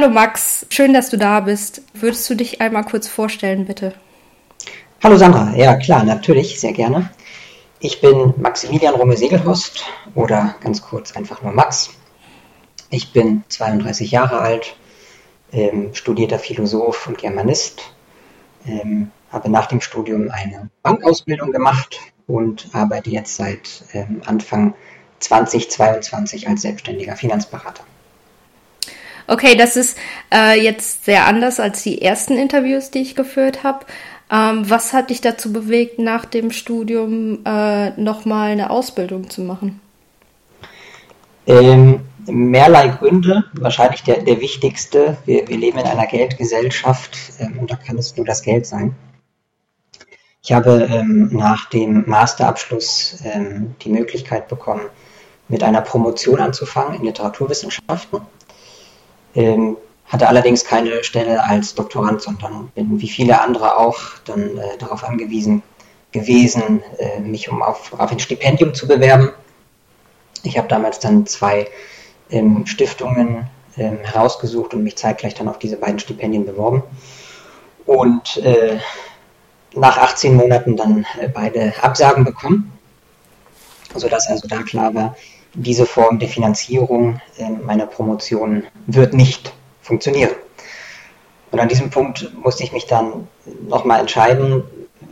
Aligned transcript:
Hallo 0.00 0.14
Max, 0.14 0.64
schön, 0.70 0.94
dass 0.94 1.10
du 1.10 1.18
da 1.18 1.40
bist. 1.40 1.82
Würdest 1.92 2.30
du 2.30 2.34
dich 2.34 2.62
einmal 2.62 2.84
kurz 2.84 3.06
vorstellen, 3.06 3.66
bitte? 3.66 3.92
Hallo 5.04 5.18
Sandra, 5.18 5.54
ja 5.54 5.76
klar, 5.76 6.04
natürlich, 6.04 6.58
sehr 6.58 6.72
gerne. 6.72 7.10
Ich 7.80 8.00
bin 8.00 8.32
Maximilian 8.38 8.94
Rome 8.94 9.14
Segelhorst 9.18 9.84
oder 10.14 10.54
ganz 10.62 10.80
kurz 10.80 11.14
einfach 11.14 11.42
nur 11.42 11.52
Max. 11.52 11.90
Ich 12.88 13.12
bin 13.12 13.44
32 13.48 14.10
Jahre 14.10 14.40
alt, 14.40 14.74
ähm, 15.52 15.90
studierter 15.92 16.38
Philosoph 16.38 17.06
und 17.06 17.18
Germanist, 17.18 17.92
ähm, 18.64 19.10
habe 19.30 19.50
nach 19.50 19.66
dem 19.66 19.82
Studium 19.82 20.30
eine 20.30 20.70
Bankausbildung 20.82 21.52
gemacht 21.52 22.00
und 22.26 22.70
arbeite 22.72 23.10
jetzt 23.10 23.36
seit 23.36 23.84
ähm, 23.92 24.22
Anfang 24.24 24.72
2022 25.18 26.48
als 26.48 26.62
selbstständiger 26.62 27.16
Finanzberater. 27.16 27.84
Okay, 29.30 29.54
das 29.54 29.76
ist 29.76 29.96
äh, 30.34 30.60
jetzt 30.60 31.04
sehr 31.04 31.28
anders 31.28 31.60
als 31.60 31.84
die 31.84 32.02
ersten 32.02 32.36
Interviews, 32.36 32.90
die 32.90 32.98
ich 32.98 33.14
geführt 33.14 33.62
habe. 33.62 33.86
Ähm, 34.28 34.68
was 34.68 34.92
hat 34.92 35.10
dich 35.10 35.20
dazu 35.20 35.52
bewegt, 35.52 36.00
nach 36.00 36.24
dem 36.24 36.50
Studium 36.50 37.44
äh, 37.44 37.90
nochmal 37.90 38.50
eine 38.50 38.70
Ausbildung 38.70 39.30
zu 39.30 39.42
machen? 39.42 39.80
Ähm, 41.46 42.00
mehrerlei 42.26 42.88
Gründe. 42.88 43.44
Wahrscheinlich 43.52 44.02
der, 44.02 44.22
der 44.22 44.40
wichtigste. 44.40 45.16
Wir, 45.26 45.46
wir 45.46 45.58
leben 45.58 45.78
in 45.78 45.86
einer 45.86 46.08
Geldgesellschaft 46.08 47.16
ähm, 47.38 47.60
und 47.60 47.70
da 47.70 47.76
kann 47.76 47.98
es 47.98 48.16
nur 48.16 48.26
das 48.26 48.42
Geld 48.42 48.66
sein. 48.66 48.96
Ich 50.42 50.52
habe 50.52 50.88
ähm, 50.90 51.30
nach 51.32 51.68
dem 51.68 52.02
Masterabschluss 52.08 53.22
ähm, 53.24 53.76
die 53.82 53.90
Möglichkeit 53.90 54.48
bekommen, 54.48 54.86
mit 55.46 55.62
einer 55.62 55.82
Promotion 55.82 56.40
anzufangen 56.40 56.94
in 56.94 57.04
Literaturwissenschaften. 57.04 58.22
Ähm, 59.34 59.76
hatte 60.06 60.28
allerdings 60.28 60.64
keine 60.64 61.04
Stelle 61.04 61.44
als 61.44 61.74
Doktorand, 61.74 62.20
sondern 62.20 62.68
bin 62.74 63.00
wie 63.00 63.08
viele 63.08 63.40
andere 63.40 63.76
auch 63.78 63.98
dann 64.24 64.58
äh, 64.58 64.76
darauf 64.78 65.04
angewiesen 65.04 65.62
gewesen, 66.12 66.82
äh, 66.98 67.20
mich 67.20 67.48
um 67.48 67.62
auf, 67.62 67.92
auf 67.92 68.10
ein 68.10 68.18
Stipendium 68.18 68.74
zu 68.74 68.88
bewerben. 68.88 69.30
Ich 70.42 70.58
habe 70.58 70.66
damals 70.66 70.98
dann 70.98 71.26
zwei 71.26 71.68
ähm, 72.30 72.66
Stiftungen 72.66 73.48
ähm, 73.76 73.98
herausgesucht 74.02 74.74
und 74.74 74.82
mich 74.82 74.96
zeitgleich 74.96 75.34
dann 75.34 75.48
auf 75.48 75.58
diese 75.58 75.76
beiden 75.76 76.00
Stipendien 76.00 76.44
beworben. 76.44 76.82
Und 77.86 78.36
äh, 78.38 78.78
nach 79.74 79.98
18 79.98 80.34
Monaten 80.34 80.76
dann 80.76 81.06
äh, 81.20 81.28
beide 81.28 81.72
Absagen 81.82 82.24
bekommen, 82.24 82.72
sodass 83.94 84.28
also 84.28 84.48
da 84.48 84.62
klar 84.62 84.94
war, 84.94 85.16
diese 85.54 85.86
Form 85.86 86.18
der 86.18 86.28
Finanzierung 86.28 87.20
meiner 87.64 87.86
Promotion 87.86 88.64
wird 88.86 89.14
nicht 89.14 89.52
funktionieren. 89.82 90.30
Und 91.50 91.58
an 91.58 91.68
diesem 91.68 91.90
Punkt 91.90 92.32
musste 92.42 92.62
ich 92.62 92.72
mich 92.72 92.86
dann 92.86 93.26
nochmal 93.68 94.00
entscheiden, 94.00 94.62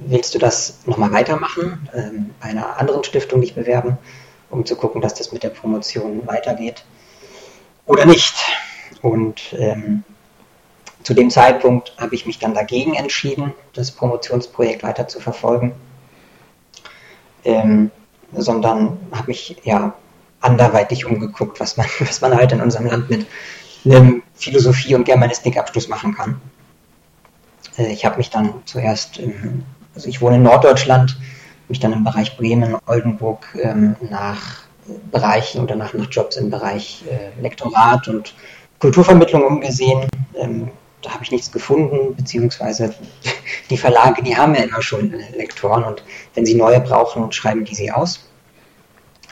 willst 0.06 0.34
du 0.34 0.38
das 0.38 0.78
nochmal 0.86 1.12
weitermachen, 1.12 1.88
ähm, 1.94 2.30
bei 2.40 2.48
einer 2.48 2.78
anderen 2.78 3.02
Stiftung 3.02 3.40
dich 3.40 3.54
bewerben, 3.54 3.98
um 4.50 4.64
zu 4.64 4.76
gucken, 4.76 5.00
dass 5.00 5.14
das 5.14 5.32
mit 5.32 5.42
der 5.42 5.48
Promotion 5.48 6.26
weitergeht 6.26 6.84
oder 7.86 8.06
nicht. 8.06 8.34
Und 9.02 9.54
ähm, 9.58 10.04
zu 11.02 11.14
dem 11.14 11.30
Zeitpunkt 11.30 11.94
habe 11.98 12.14
ich 12.14 12.26
mich 12.26 12.38
dann 12.38 12.54
dagegen 12.54 12.94
entschieden, 12.94 13.54
das 13.72 13.90
Promotionsprojekt 13.90 14.82
weiter 14.82 15.08
zu 15.08 15.20
verfolgen, 15.20 15.72
ähm, 17.44 17.90
sondern 18.32 18.98
habe 19.12 19.28
mich 19.28 19.56
ja 19.64 19.94
anderweitig 20.40 21.06
umgeguckt, 21.06 21.60
was 21.60 21.76
man, 21.76 21.86
was 22.00 22.20
man 22.20 22.34
halt 22.34 22.52
in 22.52 22.60
unserem 22.60 22.86
Land 22.86 23.10
mit 23.10 23.26
einem 23.84 24.22
Philosophie- 24.34 24.94
und 24.94 25.04
Germanistikabschluss 25.04 25.88
machen 25.88 26.14
kann. 26.14 26.40
Äh, 27.76 27.92
ich 27.92 28.04
habe 28.04 28.16
mich 28.18 28.30
dann 28.30 28.54
zuerst, 28.64 29.20
also 29.94 30.08
ich 30.08 30.20
wohne 30.20 30.36
in 30.36 30.42
Norddeutschland, 30.42 31.18
mich 31.68 31.80
dann 31.80 31.92
im 31.92 32.04
Bereich 32.04 32.36
Bremen, 32.36 32.76
Oldenburg 32.86 33.46
ähm, 33.62 33.96
nach 34.08 34.62
Bereichen 35.10 35.60
oder 35.60 35.76
nach, 35.76 35.92
nach 35.92 36.08
Jobs 36.10 36.36
im 36.36 36.50
Bereich 36.50 37.04
äh, 37.08 37.40
Lektorat 37.40 38.08
und 38.08 38.34
Kulturvermittlung 38.78 39.42
umgesehen. 39.42 40.08
Ähm, 40.34 40.70
da 41.02 41.10
habe 41.12 41.22
ich 41.22 41.30
nichts 41.30 41.52
gefunden, 41.52 42.16
beziehungsweise 42.16 42.94
die 43.70 43.76
Verlage, 43.76 44.22
die 44.22 44.36
haben 44.36 44.54
ja 44.54 44.62
immer 44.62 44.82
schon 44.82 45.14
Lektoren 45.36 45.84
und 45.84 46.02
wenn 46.34 46.46
sie 46.46 46.54
neue 46.54 46.80
brauchen, 46.80 47.30
schreiben 47.32 47.64
die 47.64 47.74
sie 47.74 47.92
aus. 47.92 48.27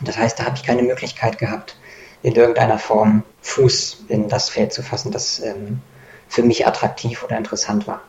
Das 0.03 0.17
heißt, 0.17 0.39
da 0.39 0.45
habe 0.45 0.57
ich 0.57 0.63
keine 0.63 0.83
Möglichkeit 0.83 1.39
gehabt, 1.39 1.77
in 2.23 2.35
irgendeiner 2.35 2.79
Form 2.79 3.23
Fuß 3.43 4.05
in 4.09 4.29
das 4.29 4.49
Feld 4.49 4.73
zu 4.73 4.83
fassen, 4.83 5.13
das 5.13 5.41
ähm, 5.41 5.81
für 6.29 6.43
mich 6.43 6.67
attraktiv 6.67 7.23
oder 7.25 7.37
interessant 7.37 7.87
war. 7.87 8.03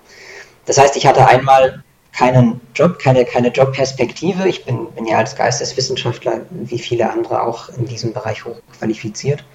Das 0.65 0.77
heißt, 0.77 0.95
ich 0.97 1.05
hatte 1.07 1.25
einmal 1.27 1.83
keinen 2.11 2.59
Job, 2.73 2.99
keine, 2.99 3.25
keine 3.25 3.49
Jobperspektive. 3.49 4.47
Ich 4.49 4.65
bin, 4.65 4.91
bin 4.93 5.05
ja 5.05 5.17
als 5.17 5.35
Geisteswissenschaftler, 5.35 6.41
wie 6.49 6.79
viele 6.79 7.11
andere 7.11 7.43
auch 7.43 7.69
in 7.69 7.85
diesem 7.85 8.13
Bereich 8.13 8.43
hochqualifiziert. 8.43 9.45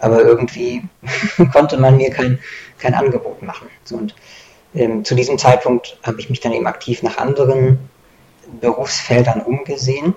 Aber 0.00 0.22
irgendwie 0.22 0.82
konnte 1.52 1.78
man 1.78 1.96
mir 1.96 2.10
kein, 2.10 2.38
kein 2.78 2.94
Angebot 2.94 3.42
machen. 3.42 3.68
So, 3.84 3.96
und 3.96 4.14
ähm, 4.74 5.04
zu 5.04 5.14
diesem 5.14 5.38
Zeitpunkt 5.38 5.98
habe 6.02 6.20
ich 6.20 6.28
mich 6.28 6.40
dann 6.40 6.52
eben 6.52 6.66
aktiv 6.66 7.02
nach 7.02 7.16
anderen 7.16 7.78
Berufsfeldern 8.60 9.40
umgesehen 9.40 10.14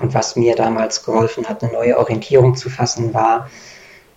und 0.00 0.14
was 0.14 0.34
mir 0.34 0.56
damals 0.56 1.04
geholfen 1.04 1.48
hat, 1.48 1.62
eine 1.62 1.72
neue 1.72 1.98
Orientierung 1.98 2.56
zu 2.56 2.70
fassen, 2.70 3.14
war 3.14 3.48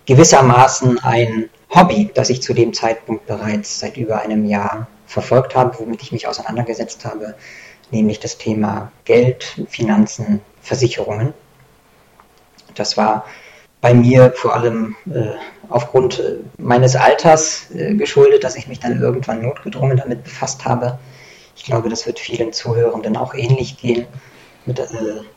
gewissermaßen 0.06 0.98
ein 1.04 1.50
Hobby, 1.70 2.10
das 2.14 2.30
ich 2.30 2.42
zu 2.42 2.54
dem 2.54 2.72
Zeitpunkt 2.72 3.26
bereits 3.26 3.80
seit 3.80 3.96
über 3.96 4.20
einem 4.20 4.44
Jahr 4.44 4.88
verfolgt 5.06 5.54
habe, 5.54 5.78
womit 5.78 6.02
ich 6.02 6.12
mich 6.12 6.26
auseinandergesetzt 6.26 7.04
habe, 7.04 7.34
nämlich 7.90 8.18
das 8.20 8.38
Thema 8.38 8.90
Geld, 9.04 9.60
Finanzen, 9.68 10.40
Versicherungen. 10.62 11.34
Das 12.74 12.96
war 12.96 13.26
bei 13.80 13.92
mir 13.92 14.32
vor 14.34 14.54
allem 14.54 14.96
äh, 15.12 15.32
aufgrund 15.68 16.18
äh, 16.18 16.38
meines 16.56 16.96
Alters 16.96 17.70
äh, 17.74 17.94
geschuldet, 17.94 18.42
dass 18.42 18.56
ich 18.56 18.66
mich 18.66 18.80
dann 18.80 19.00
irgendwann 19.00 19.42
notgedrungen 19.42 19.98
damit 19.98 20.24
befasst 20.24 20.64
habe. 20.64 20.98
Ich 21.54 21.64
glaube, 21.64 21.90
das 21.90 22.06
wird 22.06 22.18
vielen 22.18 22.52
Zuhörenden 22.52 23.16
auch 23.16 23.34
ähnlich 23.34 23.76
gehen 23.76 24.06
mit 24.66 24.78
äh, 24.78 24.86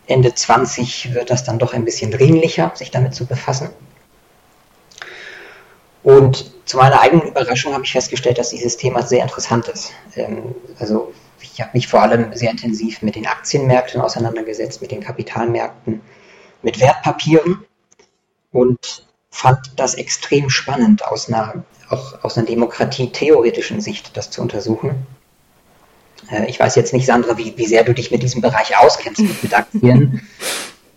Ende 0.08 0.34
20 0.34 1.14
wird 1.14 1.30
das 1.30 1.44
dann 1.44 1.60
doch 1.60 1.74
ein 1.74 1.86
bisschen 1.86 2.12
dringlicher, 2.12 2.72
sich 2.76 2.92
damit 2.92 3.14
zu 3.14 3.26
befassen. 3.26 3.70
Und 6.04 6.52
zu 6.66 6.78
meiner 6.78 7.02
eigenen 7.02 7.28
Überraschung 7.28 7.74
habe 7.74 7.84
ich 7.84 7.92
festgestellt, 7.92 8.38
dass 8.38 8.52
dieses 8.52 8.78
Thema 8.78 9.04
sehr 9.04 9.24
interessant 9.24 9.68
ist. 9.68 9.92
Ähm, 10.16 10.56
also 10.80 11.14
ich 11.42 11.60
habe 11.60 11.72
mich 11.74 11.88
vor 11.88 12.02
allem 12.02 12.34
sehr 12.34 12.52
intensiv 12.52 13.02
mit 13.02 13.16
den 13.16 13.28
Aktienmärkten 13.28 14.00
auseinandergesetzt, 14.00 14.82
mit 14.82 14.92
den 14.92 15.02
Kapitalmärkten, 15.02 16.02
mit 16.62 16.80
Wertpapieren 16.80 17.66
und 18.52 19.06
fand 19.30 19.74
das 19.76 19.96
extrem 19.96 20.50
spannend, 20.50 21.06
aus 21.06 21.28
einer, 21.28 21.64
auch 21.90 22.24
aus 22.24 22.38
einer 22.38 22.48
demokratietheoretischen 22.48 23.82
Sicht 23.82 24.16
das 24.16 24.30
zu 24.30 24.42
untersuchen. 24.42 25.06
Äh, 26.32 26.46
ich 26.50 26.60
weiß 26.60 26.76
jetzt 26.76 26.94
nicht, 26.94 27.06
Sandra, 27.06 27.38
wie, 27.38 27.54
wie 27.58 27.66
sehr 27.66 27.84
du 27.84 27.94
dich 27.94 28.12
mit 28.12 28.24
diesem 28.24 28.42
Bereich 28.42 28.78
auskennst, 28.78 29.22
mit 29.44 29.54
Aktien. 29.54 30.22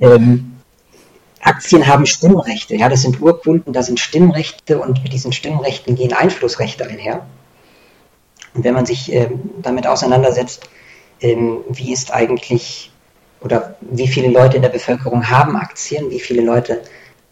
Ähm, 0.02 0.56
Aktien 1.42 1.86
haben 1.86 2.06
Stimmrechte, 2.06 2.74
ja, 2.74 2.88
das 2.88 3.02
sind 3.02 3.20
Urkunden, 3.20 3.74
da 3.74 3.82
sind 3.82 4.00
Stimmrechte 4.00 4.78
und 4.78 5.02
mit 5.02 5.12
diesen 5.12 5.32
Stimmrechten 5.32 5.94
gehen 5.94 6.14
Einflussrechte 6.14 6.86
einher. 6.86 7.26
Und 8.54 8.64
wenn 8.64 8.74
man 8.74 8.86
sich 8.86 9.12
ähm, 9.12 9.50
damit 9.60 9.86
auseinandersetzt, 9.86 10.68
ähm, 11.20 11.58
wie 11.68 11.92
ist 11.92 12.12
eigentlich 12.12 12.90
oder 13.40 13.76
wie 13.80 14.08
viele 14.08 14.28
Leute 14.28 14.56
in 14.56 14.62
der 14.62 14.70
Bevölkerung 14.70 15.28
haben 15.30 15.56
Aktien, 15.56 16.10
wie 16.10 16.20
viele 16.20 16.42
Leute 16.42 16.82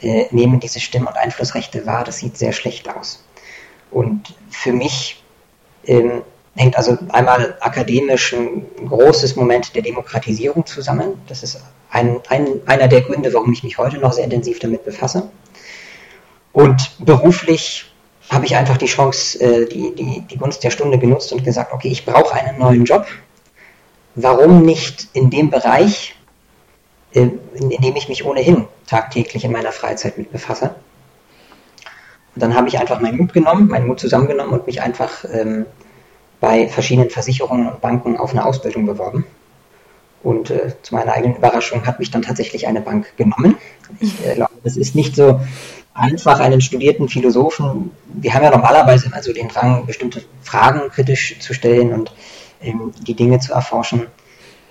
äh, 0.00 0.24
nehmen 0.30 0.60
diese 0.60 0.80
Stimm- 0.80 1.06
und 1.06 1.16
Einflussrechte 1.16 1.86
wahr, 1.86 2.04
das 2.04 2.18
sieht 2.18 2.36
sehr 2.36 2.52
schlecht 2.52 2.88
aus. 2.88 3.24
Und 3.90 4.34
für 4.50 4.72
mich 4.72 5.22
ähm, 5.84 6.22
hängt 6.58 6.76
also 6.76 6.98
einmal 7.10 7.56
akademisch 7.60 8.32
ein 8.32 8.66
großes 8.84 9.36
Moment 9.36 9.74
der 9.76 9.82
Demokratisierung 9.82 10.66
zusammen. 10.66 11.20
Das 11.28 11.42
ist 11.42 11.62
ein, 11.90 12.20
ein, 12.28 12.60
einer 12.66 12.88
der 12.88 13.02
Gründe, 13.02 13.32
warum 13.32 13.52
ich 13.52 13.62
mich 13.62 13.78
heute 13.78 13.98
noch 13.98 14.12
sehr 14.12 14.24
intensiv 14.24 14.58
damit 14.58 14.84
befasse. 14.84 15.30
Und 16.52 16.96
beruflich 16.98 17.86
habe 18.28 18.44
ich 18.44 18.56
einfach 18.56 18.76
die 18.76 18.86
Chance, 18.86 19.40
äh, 19.40 19.66
die, 19.66 19.94
die, 19.94 20.20
die 20.22 20.36
Gunst 20.36 20.64
der 20.64 20.70
Stunde 20.70 20.98
genutzt 20.98 21.32
und 21.32 21.44
gesagt, 21.44 21.72
okay, 21.72 21.88
ich 21.88 22.04
brauche 22.04 22.34
einen 22.34 22.58
neuen 22.58 22.84
Job. 22.84 23.06
Warum 24.16 24.62
nicht 24.62 25.08
in 25.12 25.30
dem 25.30 25.50
Bereich, 25.50 26.16
äh, 27.14 27.28
in 27.54 27.80
dem 27.80 27.94
ich 27.94 28.08
mich 28.08 28.24
ohnehin 28.24 28.66
tagtäglich 28.86 29.44
in 29.44 29.52
meiner 29.52 29.70
Freizeit 29.70 30.18
mit 30.18 30.32
befasse? 30.32 30.74
Und 32.34 32.42
dann 32.42 32.54
habe 32.54 32.66
ich 32.66 32.78
einfach 32.78 33.00
meinen 33.00 33.16
Mut 33.16 33.32
genommen, 33.32 33.68
meinen 33.68 33.86
Mut 33.86 34.00
zusammengenommen 34.00 34.52
und 34.52 34.66
mich 34.66 34.82
einfach 34.82 35.24
ähm, 35.32 35.66
bei 36.40 36.68
verschiedenen 36.68 37.10
Versicherungen 37.10 37.68
und 37.68 37.80
Banken 37.80 38.16
auf 38.16 38.30
eine 38.30 38.44
Ausbildung 38.44 38.86
beworben. 38.86 39.24
Und 40.22 40.50
äh, 40.50 40.74
zu 40.82 40.94
meiner 40.94 41.12
eigenen 41.12 41.36
Überraschung 41.36 41.86
hat 41.86 41.98
mich 42.00 42.10
dann 42.10 42.22
tatsächlich 42.22 42.66
eine 42.66 42.80
Bank 42.80 43.16
genommen. 43.16 43.56
Ich 44.00 44.24
äh, 44.26 44.34
glaube, 44.34 44.52
das 44.64 44.76
ist 44.76 44.94
nicht 44.94 45.14
so 45.14 45.40
einfach 45.94 46.40
einen 46.40 46.60
studierten 46.60 47.08
Philosophen, 47.08 47.90
wir 48.06 48.32
haben 48.34 48.44
ja 48.44 48.50
normalerweise 48.50 49.06
immer 49.06 49.22
so 49.22 49.32
den 49.32 49.48
Drang, 49.48 49.86
bestimmte 49.86 50.24
Fragen 50.42 50.90
kritisch 50.90 51.38
zu 51.40 51.54
stellen 51.54 51.92
und 51.92 52.12
ähm, 52.60 52.92
die 53.00 53.14
Dinge 53.14 53.40
zu 53.40 53.52
erforschen, 53.52 54.06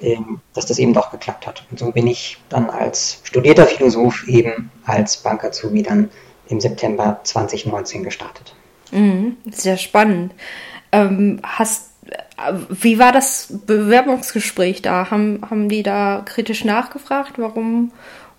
ähm, 0.01 0.39
dass 0.53 0.65
das 0.65 0.79
eben 0.79 0.93
doch 0.93 1.11
geklappt 1.11 1.47
hat. 1.47 1.65
Und 1.69 1.79
so 1.79 1.91
bin 1.91 2.07
ich 2.07 2.37
dann 2.49 2.69
als 2.69 3.19
studierter 3.23 3.65
Philosoph 3.65 4.27
eben 4.27 4.71
als 4.85 5.17
Bankazubi 5.17 5.83
dann 5.83 6.09
im 6.47 6.61
September 6.61 7.19
2019 7.23 8.03
gestartet. 8.03 8.55
Mhm, 8.91 9.37
sehr 9.51 9.77
spannend. 9.77 10.33
Ähm, 10.91 11.39
hast, 11.43 11.91
äh, 12.37 12.53
wie 12.69 12.99
war 12.99 13.11
das 13.11 13.47
Bewerbungsgespräch 13.65 14.81
da? 14.81 15.09
Haben, 15.09 15.41
haben 15.49 15.69
die 15.69 15.83
da 15.83 16.21
kritisch 16.25 16.63
nachgefragt, 16.63 17.33
warum 17.37 17.91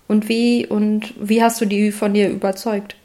und 0.07 0.27
wie 0.27 0.65
und 0.65 1.13
wie 1.19 1.43
hast 1.43 1.61
du 1.61 1.65
die 1.65 1.91
von 1.91 2.13
dir 2.13 2.29
überzeugt? 2.29 2.95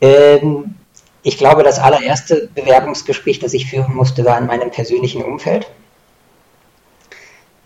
Ähm, 0.00 0.74
ich 1.22 1.38
glaube, 1.38 1.64
das 1.64 1.78
allererste 1.78 2.48
Bewerbungsgespräch, 2.54 3.40
das 3.40 3.52
ich 3.52 3.68
führen 3.68 3.94
musste, 3.94 4.24
war 4.24 4.38
in 4.38 4.46
meinem 4.46 4.70
persönlichen 4.70 5.24
Umfeld. 5.24 5.66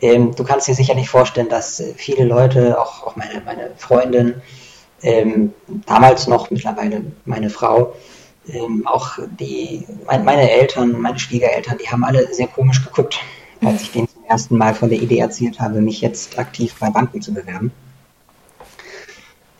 Ähm, 0.00 0.35
du 0.35 0.44
kannst 0.44 0.67
dir 0.67 0.75
sicherlich 0.75 1.11
vorstellen, 1.11 1.50
dass 1.50 1.82
viele 1.97 2.25
Leute, 2.25 2.81
auch, 2.81 3.06
auch 3.06 3.17
meine, 3.17 3.43
meine 3.44 3.73
Freundin, 3.76 4.41
ähm, 5.02 5.52
damals 5.87 6.26
noch 6.26 6.50
mittlerweile 6.50 7.02
meine 7.25 7.50
Frau, 7.50 7.94
ähm, 8.52 8.87
auch 8.87 9.19
die, 9.38 9.87
mein, 10.06 10.25
meine 10.25 10.50
Eltern, 10.50 11.00
meine 11.00 11.19
Schwiegereltern, 11.19 11.79
die 11.79 11.88
haben 11.88 12.05
alle 12.05 12.32
sehr 12.32 12.49
komisch 12.49 12.85
geguckt, 12.85 13.20
als 13.64 13.82
ich 13.82 13.93
denen 13.93 14.08
zum 14.08 14.25
ersten 14.25 14.56
Mal 14.56 14.75
von 14.75 14.88
der 14.88 15.00
Idee 15.00 15.19
erzählt 15.19 15.61
habe, 15.61 15.81
mich 15.81 16.00
jetzt 16.00 16.38
aktiv 16.38 16.75
bei 16.79 16.91
Banken 16.91 17.20
zu 17.20 17.32
bewerben. 17.35 17.73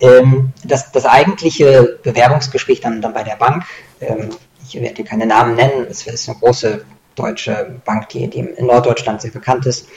Ähm, 0.01 0.53
das, 0.65 0.93
das 0.93 1.05
eigentliche 1.05 1.99
Bewerbungsgespräch 2.03 2.81
dann, 2.81 3.03
dann 3.03 3.13
bei 3.13 3.23
der 3.23 3.37
Bank, 3.37 3.65
ähm, 4.01 4.31
ich 4.67 4.81
werde 4.81 5.05
keine 5.05 5.27
Namen 5.27 5.57
nennen, 5.57 5.87
es 5.91 6.07
ist 6.07 6.29
eine 6.29 6.39
große 6.39 6.85
deutsche 7.15 7.81
Bank, 7.85 8.09
die, 8.11 8.29
die 8.29 8.39
in 8.39 8.67
Norddeutschland 8.67 9.21
sehr 9.21 9.31
bekannt 9.31 9.67
ist, 9.67 9.89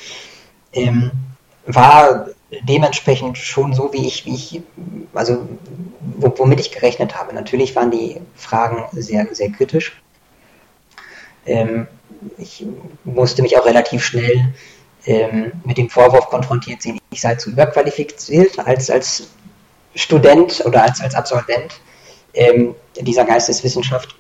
ähm, 0.74 1.12
war 1.66 2.28
dementsprechend 2.62 3.38
schon 3.38 3.74
so, 3.74 3.92
wie 3.94 4.08
ich, 4.08 4.26
wie 4.26 4.36
ich 4.36 4.62
also 5.14 5.48
womit 6.18 6.60
ich 6.60 6.72
gerechnet 6.72 7.16
habe. 7.16 7.34
Natürlich 7.34 7.76
waren 7.76 7.92
die 7.92 8.22
Fragen 8.36 8.86
sehr, 8.92 9.28
sehr 9.34 9.52
kritisch. 9.52 10.02
Ähm, 11.46 11.88
ich 12.38 12.66
musste 13.04 13.42
mich 13.42 13.58
auch 13.58 13.66
relativ 13.66 14.04
schnell 14.04 14.54
ähm, 15.06 15.52
mit 15.66 15.78
dem 15.78 15.90
Vorwurf 15.90 16.28
konfrontiert 16.28 16.82
sehen, 16.82 17.00
ich 17.12 17.22
sei 17.22 17.36
zu 17.36 17.50
überqualifiziert 17.50 18.60
als, 18.60 18.90
als 18.90 19.28
Student 19.96 20.64
oder 20.66 20.84
als, 20.84 21.02
als 21.02 21.14
Absolvent 21.16 21.80
ähm, 22.34 22.76
dieser 23.00 23.26
Geisteswissenschaft, 23.26 24.16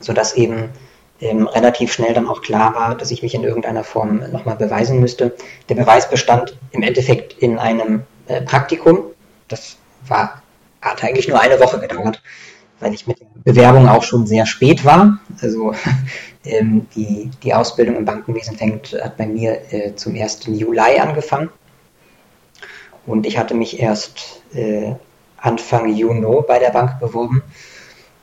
sodass 0.00 0.34
eben 0.34 0.70
ähm, 1.20 1.46
relativ 1.46 1.92
schnell 1.92 2.14
dann 2.14 2.28
auch 2.28 2.42
klar 2.42 2.74
war, 2.74 2.94
dass 2.94 3.10
ich 3.10 3.22
mich 3.22 3.34
in 3.34 3.44
irgendeiner 3.44 3.84
Form 3.84 4.22
nochmal 4.30 4.56
beweisen 4.56 5.00
müsste. 5.00 5.34
Der 5.68 5.74
Beweis 5.74 6.08
bestand 6.08 6.56
im 6.72 6.82
Endeffekt 6.82 7.34
in 7.38 7.58
einem 7.58 8.02
äh, 8.26 8.40
Praktikum. 8.42 9.00
Das 9.48 9.76
war, 10.06 10.42
hat 10.80 11.02
eigentlich 11.02 11.28
nur 11.28 11.40
eine 11.40 11.58
Woche 11.58 11.80
gedauert, 11.80 12.22
weil 12.80 12.94
ich 12.94 13.06
mit 13.06 13.20
der 13.20 13.26
Bewerbung 13.44 13.88
auch 13.88 14.02
schon 14.02 14.26
sehr 14.26 14.46
spät 14.46 14.84
war. 14.84 15.18
Also 15.42 15.74
ähm, 16.44 16.86
die, 16.94 17.30
die 17.42 17.54
Ausbildung 17.54 17.96
im 17.96 18.04
Bankenwesen 18.04 18.56
fängt, 18.56 18.92
hat 18.92 19.16
bei 19.16 19.26
mir 19.26 19.60
äh, 19.72 19.94
zum 19.96 20.14
1. 20.14 20.46
Juli 20.46 20.98
angefangen. 21.00 21.50
Und 23.06 23.26
ich 23.26 23.38
hatte 23.38 23.54
mich 23.54 23.80
erst 23.80 24.42
äh, 24.54 24.92
Anfang 25.38 25.88
Juni 25.88 26.42
bei 26.46 26.58
der 26.58 26.70
Bank 26.70 27.00
beworben 27.00 27.42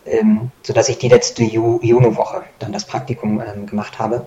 ähm, 0.06 0.52
sodass 0.64 0.90
ich 0.90 0.98
die 0.98 1.10
letzte 1.10 1.44
Ju 1.44 1.80
Juni-Woche 1.82 2.44
dann 2.60 2.72
das 2.72 2.86
Praktikum 2.86 3.42
ähm, 3.42 3.66
gemacht 3.66 4.00
habe. 4.00 4.26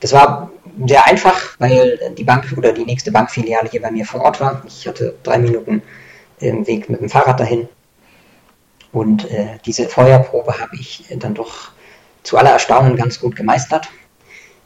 Das 0.00 0.12
war 0.12 0.50
sehr 0.86 1.06
einfach, 1.06 1.58
weil 1.58 1.98
die 2.16 2.24
Bank 2.24 2.52
oder 2.56 2.72
die 2.72 2.84
nächste 2.84 3.12
Bankfiliale 3.12 3.70
hier 3.70 3.80
bei 3.80 3.90
mir 3.90 4.04
vor 4.04 4.20
Ort 4.22 4.40
war. 4.40 4.62
Ich 4.66 4.86
hatte 4.86 5.14
drei 5.22 5.38
Minuten 5.38 5.82
ähm, 6.40 6.66
Weg 6.66 6.90
mit 6.90 7.00
dem 7.00 7.08
Fahrrad 7.08 7.40
dahin. 7.40 7.68
Und 8.92 9.30
äh, 9.30 9.58
diese 9.64 9.88
Feuerprobe 9.88 10.60
habe 10.60 10.76
ich 10.76 11.04
dann 11.18 11.34
doch 11.34 11.70
zu 12.22 12.36
aller 12.36 12.50
Erstaunen 12.50 12.96
ganz 12.96 13.20
gut 13.20 13.36
gemeistert. 13.36 13.88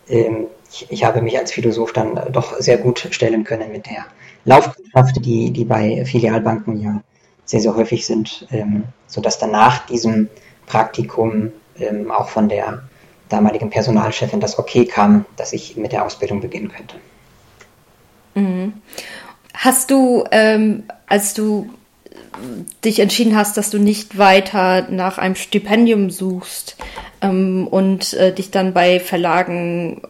Ähm, 0.09 0.47
ich, 0.71 0.87
ich, 0.91 1.05
habe 1.05 1.21
mich 1.21 1.39
als 1.39 1.53
Philosoph 1.53 1.93
dann 1.93 2.33
doch 2.33 2.57
sehr 2.61 2.79
gut 2.79 3.09
stellen 3.11 3.45
können 3.45 3.73
mit 3.73 3.87
der 3.87 4.07
Laufkundschaft, 4.45 5.25
die, 5.25 5.51
die 5.51 5.65
bei 5.65 6.05
Filialbanken 6.05 6.81
ja 6.81 7.03
sehr, 7.51 7.61
sehr 7.61 7.75
häufig 7.75 8.07
sind, 8.07 8.47
ähm, 8.53 8.85
sodass 9.09 9.41
dann 9.41 9.51
nach 9.51 9.85
diesem 9.87 10.29
Praktikum 10.67 11.51
ähm, 11.81 12.13
auch 12.13 12.29
von 12.29 12.49
der 12.49 12.85
damaligen 13.29 13.71
Personalchefin 13.71 14.39
das 14.39 14.57
Okay 14.57 14.85
kam, 14.85 15.25
dass 15.37 15.53
ich 15.53 15.77
mit 15.77 15.91
der 15.91 16.05
Ausbildung 16.05 16.41
beginnen 16.41 16.71
könnte. 16.71 16.95
Mhm. 18.37 18.75
Hast 19.53 19.91
du, 19.91 20.25
ähm, 20.31 20.85
als 21.09 21.35
du 21.35 21.71
dich 22.85 23.01
entschieden 23.01 23.37
hast, 23.37 23.57
dass 23.57 23.71
du 23.71 23.79
nicht 23.79 24.17
weiter 24.17 24.87
nach 24.89 25.19
einem 25.19 25.35
Stipendium 25.35 26.11
suchst 26.11 26.77
ähm, 27.21 27.67
und 27.67 28.15
äh, 28.15 28.33
dich 28.33 28.53
dann 28.53 28.73
bei 28.73 29.01
Verlagen 29.01 30.03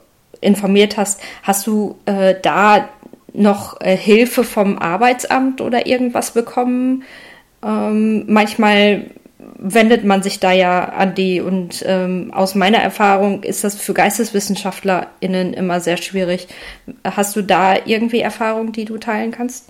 informiert 0.42 0.98
hast, 0.98 1.22
hast 1.42 1.66
du 1.66 1.98
äh, 2.04 2.34
da 2.42 2.90
noch 3.32 3.80
äh, 3.80 3.96
Hilfe 3.96 4.44
vom 4.44 4.78
Arbeitsamt 4.78 5.62
oder 5.62 5.86
irgendwas 5.86 6.32
bekommen? 6.32 7.04
Ähm, 7.62 8.24
manchmal 8.26 9.10
wendet 9.56 10.04
man 10.04 10.22
sich 10.22 10.40
da 10.40 10.52
ja 10.52 10.84
an 10.84 11.14
die 11.14 11.40
und 11.40 11.82
ähm, 11.86 12.32
aus 12.34 12.54
meiner 12.54 12.78
Erfahrung 12.78 13.42
ist 13.42 13.64
das 13.64 13.76
für 13.76 13.94
GeisteswissenschaftlerInnen 13.94 15.54
immer 15.54 15.80
sehr 15.80 15.96
schwierig. 15.96 16.48
Hast 17.04 17.36
du 17.36 17.42
da 17.42 17.76
irgendwie 17.84 18.20
Erfahrung, 18.20 18.72
die 18.72 18.84
du 18.84 18.98
teilen 18.98 19.30
kannst? 19.30 19.68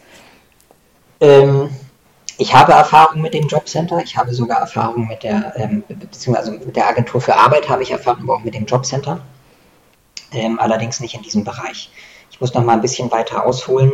Ähm, 1.21 1.71
ich 2.39 2.55
habe 2.55 2.73
Erfahrung 2.73 3.21
mit 3.21 3.35
dem 3.35 3.47
Jobcenter, 3.49 4.01
ich 4.03 4.17
habe 4.17 4.33
sogar 4.33 4.61
Erfahrung 4.61 5.09
mit 5.09 5.23
der, 5.23 5.53
ähm, 5.57 5.83
beziehungsweise 5.89 6.53
mit 6.53 6.77
der 6.77 6.89
Agentur 6.89 7.21
für 7.21 7.37
Arbeit 7.37 7.69
habe 7.69 7.83
ich 7.83 7.91
Erfahrung, 7.91 8.23
aber 8.23 8.37
auch 8.37 8.45
mit 8.45 8.55
dem 8.55 8.67
Jobcenter. 8.67 9.21
Ähm, 10.33 10.59
allerdings 10.61 11.01
nicht 11.01 11.15
in 11.15 11.23
diesem 11.23 11.45
Bereich. 11.45 11.91
Ich 12.31 12.41
muss 12.41 12.55
noch 12.55 12.63
mal 12.63 12.75
ein 12.75 12.81
bisschen 12.81 13.11
weiter 13.11 13.45
ausholen. 13.45 13.93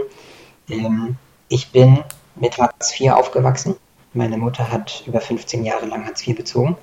Ähm, 0.69 1.17
ich 1.49 1.73
bin 1.73 2.05
mit 2.35 2.59
Hartz 2.59 3.00
IV 3.00 3.12
aufgewachsen 3.12 3.76
meine 4.16 4.38
Mutter 4.38 4.70
hat 4.70 5.04
über 5.06 5.20
15 5.20 5.64
Jahre 5.64 5.87
lang 5.87 6.04
Hartz 6.06 6.26
IV 6.26 6.37
bezogen. 6.37 6.76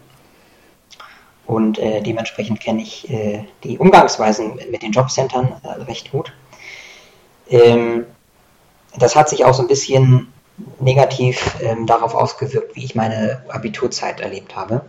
Und 1.45 1.77
äh, 1.77 2.01
dementsprechend 2.01 2.61
kenne 2.61 2.81
ich 2.81 3.09
äh, 3.09 3.45
die 3.63 3.77
Umgangsweisen 3.77 4.59
mit 4.71 4.81
den 4.81 4.93
Jobcentern 4.93 5.53
äh, 5.63 5.67
recht 5.83 6.11
gut. 6.11 6.31
Ähm, 7.49 8.05
das 8.97 9.15
hat 9.15 9.27
sich 9.27 9.43
auch 9.43 9.53
so 9.53 9.61
ein 9.61 9.67
bisschen 9.67 10.31
negativ 10.79 11.57
ähm, 11.61 11.85
darauf 11.85 12.15
ausgewirkt, 12.15 12.75
wie 12.75 12.85
ich 12.85 12.95
meine 12.95 13.43
Abiturzeit 13.49 14.21
erlebt 14.21 14.55
habe. 14.55 14.85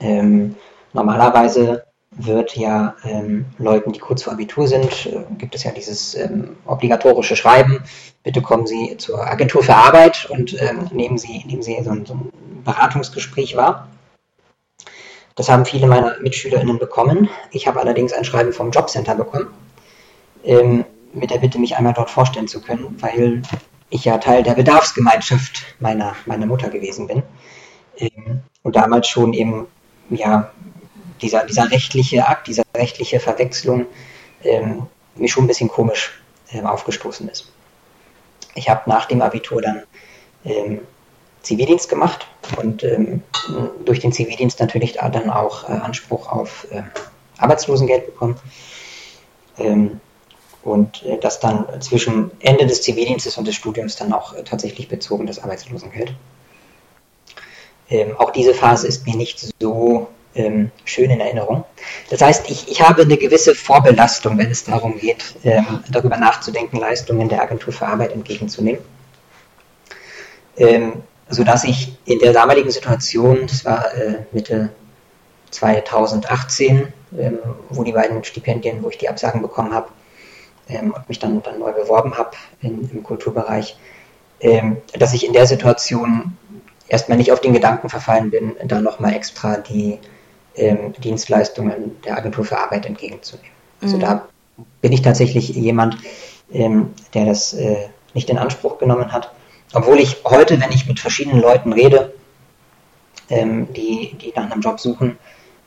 Ähm, 0.00 0.56
normalerweise 0.92 1.84
wird 2.12 2.56
ja 2.56 2.96
ähm, 3.04 3.46
Leuten, 3.58 3.92
die 3.92 3.98
kurz 3.98 4.22
vor 4.22 4.32
Abitur 4.32 4.66
sind, 4.68 5.06
äh, 5.06 5.24
gibt 5.38 5.54
es 5.54 5.64
ja 5.64 5.72
dieses 5.72 6.14
ähm, 6.14 6.56
obligatorische 6.64 7.36
Schreiben, 7.36 7.82
bitte 8.22 8.42
kommen 8.42 8.66
Sie 8.66 8.96
zur 8.96 9.26
Agentur 9.26 9.62
für 9.62 9.74
Arbeit 9.74 10.26
und 10.30 10.60
ähm, 10.60 10.88
nehmen 10.92 11.18
Sie, 11.18 11.44
nehmen 11.46 11.62
Sie 11.62 11.78
so 11.82 11.90
ein, 11.90 12.06
so 12.06 12.14
ein, 12.14 12.32
Beratungsgespräch 12.64 13.56
wahr. 13.56 13.86
Das 15.36 15.48
haben 15.48 15.64
viele 15.66 15.86
meiner 15.86 16.18
MitschülerInnen 16.20 16.80
bekommen. 16.80 17.30
Ich 17.52 17.68
habe 17.68 17.78
allerdings 17.78 18.12
ein 18.12 18.24
Schreiben 18.24 18.52
vom 18.52 18.72
Jobcenter 18.72 19.14
bekommen, 19.14 19.46
ähm, 20.42 20.84
mit 21.12 21.30
der 21.30 21.38
Bitte, 21.38 21.60
mich 21.60 21.76
einmal 21.76 21.92
dort 21.92 22.10
vorstellen 22.10 22.48
zu 22.48 22.60
können, 22.60 22.96
weil 23.00 23.42
ich 23.88 24.04
ja 24.04 24.18
Teil 24.18 24.42
der 24.42 24.54
Bedarfsgemeinschaft 24.54 25.76
meiner, 25.78 26.16
meiner 26.24 26.46
Mutter 26.46 26.68
gewesen 26.70 27.06
bin. 27.06 27.22
Ähm, 27.98 28.40
und 28.64 28.74
damals 28.74 29.06
schon 29.06 29.32
eben 29.32 29.68
ja, 30.10 30.50
dieser, 31.20 31.44
dieser 31.44 31.70
rechtliche 31.70 32.26
Akt, 32.26 32.46
diese 32.46 32.62
rechtliche 32.74 33.20
Verwechslung 33.20 33.86
ähm, 34.42 34.86
mir 35.14 35.28
schon 35.28 35.44
ein 35.44 35.48
bisschen 35.48 35.68
komisch 35.68 36.20
ähm, 36.52 36.66
aufgestoßen 36.66 37.28
ist. 37.28 37.52
Ich 38.54 38.68
habe 38.68 38.88
nach 38.88 39.06
dem 39.06 39.22
Abitur 39.22 39.62
dann 39.62 39.82
ähm, 40.44 40.80
Zivildienst 41.42 41.88
gemacht 41.88 42.26
und 42.56 42.82
ähm, 42.82 43.22
durch 43.84 44.00
den 44.00 44.12
Zivildienst 44.12 44.58
natürlich 44.60 44.94
dann 44.94 45.30
auch 45.30 45.68
äh, 45.68 45.72
Anspruch 45.72 46.30
auf 46.30 46.66
äh, 46.70 46.82
Arbeitslosengeld 47.38 48.06
bekommen. 48.06 48.36
Ähm, 49.58 50.00
und 50.62 51.04
äh, 51.04 51.18
das 51.18 51.38
dann 51.38 51.80
zwischen 51.80 52.32
Ende 52.40 52.66
des 52.66 52.82
Zivildienstes 52.82 53.38
und 53.38 53.46
des 53.46 53.54
Studiums 53.54 53.94
dann 53.96 54.12
auch 54.12 54.34
äh, 54.34 54.42
tatsächlich 54.42 54.88
bezogen, 54.88 55.26
das 55.26 55.38
Arbeitslosengeld. 55.38 56.12
Ähm, 57.88 58.16
auch 58.18 58.32
diese 58.32 58.52
Phase 58.52 58.88
ist 58.88 59.06
mir 59.06 59.16
nicht 59.16 59.52
so 59.60 60.08
ähm, 60.36 60.70
schön 60.84 61.10
in 61.10 61.20
Erinnerung. 61.20 61.64
Das 62.10 62.20
heißt, 62.20 62.48
ich, 62.50 62.68
ich 62.70 62.82
habe 62.82 63.02
eine 63.02 63.16
gewisse 63.16 63.54
Vorbelastung, 63.54 64.38
wenn 64.38 64.50
es 64.50 64.64
darum 64.64 64.98
geht, 64.98 65.36
ähm, 65.44 65.82
darüber 65.90 66.16
nachzudenken, 66.16 66.78
Leistungen 66.78 67.28
der 67.28 67.42
Agentur 67.42 67.72
für 67.72 67.86
Arbeit 67.86 68.12
entgegenzunehmen. 68.12 68.80
ähm, 70.56 71.02
sodass 71.28 71.64
ich 71.64 71.96
in 72.04 72.18
der 72.20 72.32
damaligen 72.32 72.70
Situation, 72.70 73.46
das 73.46 73.64
war 73.64 73.92
äh, 73.94 74.24
Mitte 74.32 74.70
2018, 75.50 76.92
ähm, 77.18 77.38
wo 77.68 77.82
die 77.82 77.92
beiden 77.92 78.22
Stipendien, 78.24 78.82
wo 78.82 78.90
ich 78.90 78.98
die 78.98 79.08
Absagen 79.08 79.42
bekommen 79.42 79.74
habe 79.74 79.88
ähm, 80.68 80.92
und 80.92 81.08
mich 81.08 81.18
dann, 81.18 81.42
dann 81.42 81.58
neu 81.58 81.72
beworben 81.72 82.16
habe 82.16 82.30
im 82.62 83.02
Kulturbereich, 83.02 83.76
ähm, 84.40 84.78
dass 84.98 85.14
ich 85.14 85.26
in 85.26 85.32
der 85.32 85.46
Situation 85.46 86.36
erstmal 86.88 87.18
nicht 87.18 87.32
auf 87.32 87.40
den 87.40 87.52
Gedanken 87.52 87.88
verfallen 87.88 88.30
bin, 88.30 88.56
da 88.64 88.80
nochmal 88.80 89.14
extra 89.14 89.56
die 89.56 89.98
ähm, 90.56 90.92
Dienstleistungen 90.98 92.00
der 92.04 92.16
Agentur 92.16 92.44
für 92.44 92.58
Arbeit 92.58 92.86
entgegenzunehmen. 92.86 93.50
Also 93.80 93.96
mhm. 93.96 94.00
da 94.00 94.28
bin 94.80 94.92
ich 94.92 95.02
tatsächlich 95.02 95.48
jemand, 95.50 95.98
ähm, 96.52 96.94
der 97.14 97.26
das 97.26 97.52
äh, 97.54 97.88
nicht 98.14 98.30
in 98.30 98.38
Anspruch 98.38 98.78
genommen 98.78 99.12
hat. 99.12 99.32
Obwohl 99.74 99.98
ich 99.98 100.24
heute, 100.24 100.60
wenn 100.60 100.72
ich 100.72 100.86
mit 100.86 101.00
verschiedenen 101.00 101.40
Leuten 101.40 101.72
rede, 101.72 102.14
ähm, 103.28 103.72
die, 103.72 104.16
die 104.20 104.32
nach 104.34 104.50
einem 104.50 104.60
Job 104.60 104.80
suchen, 104.80 105.18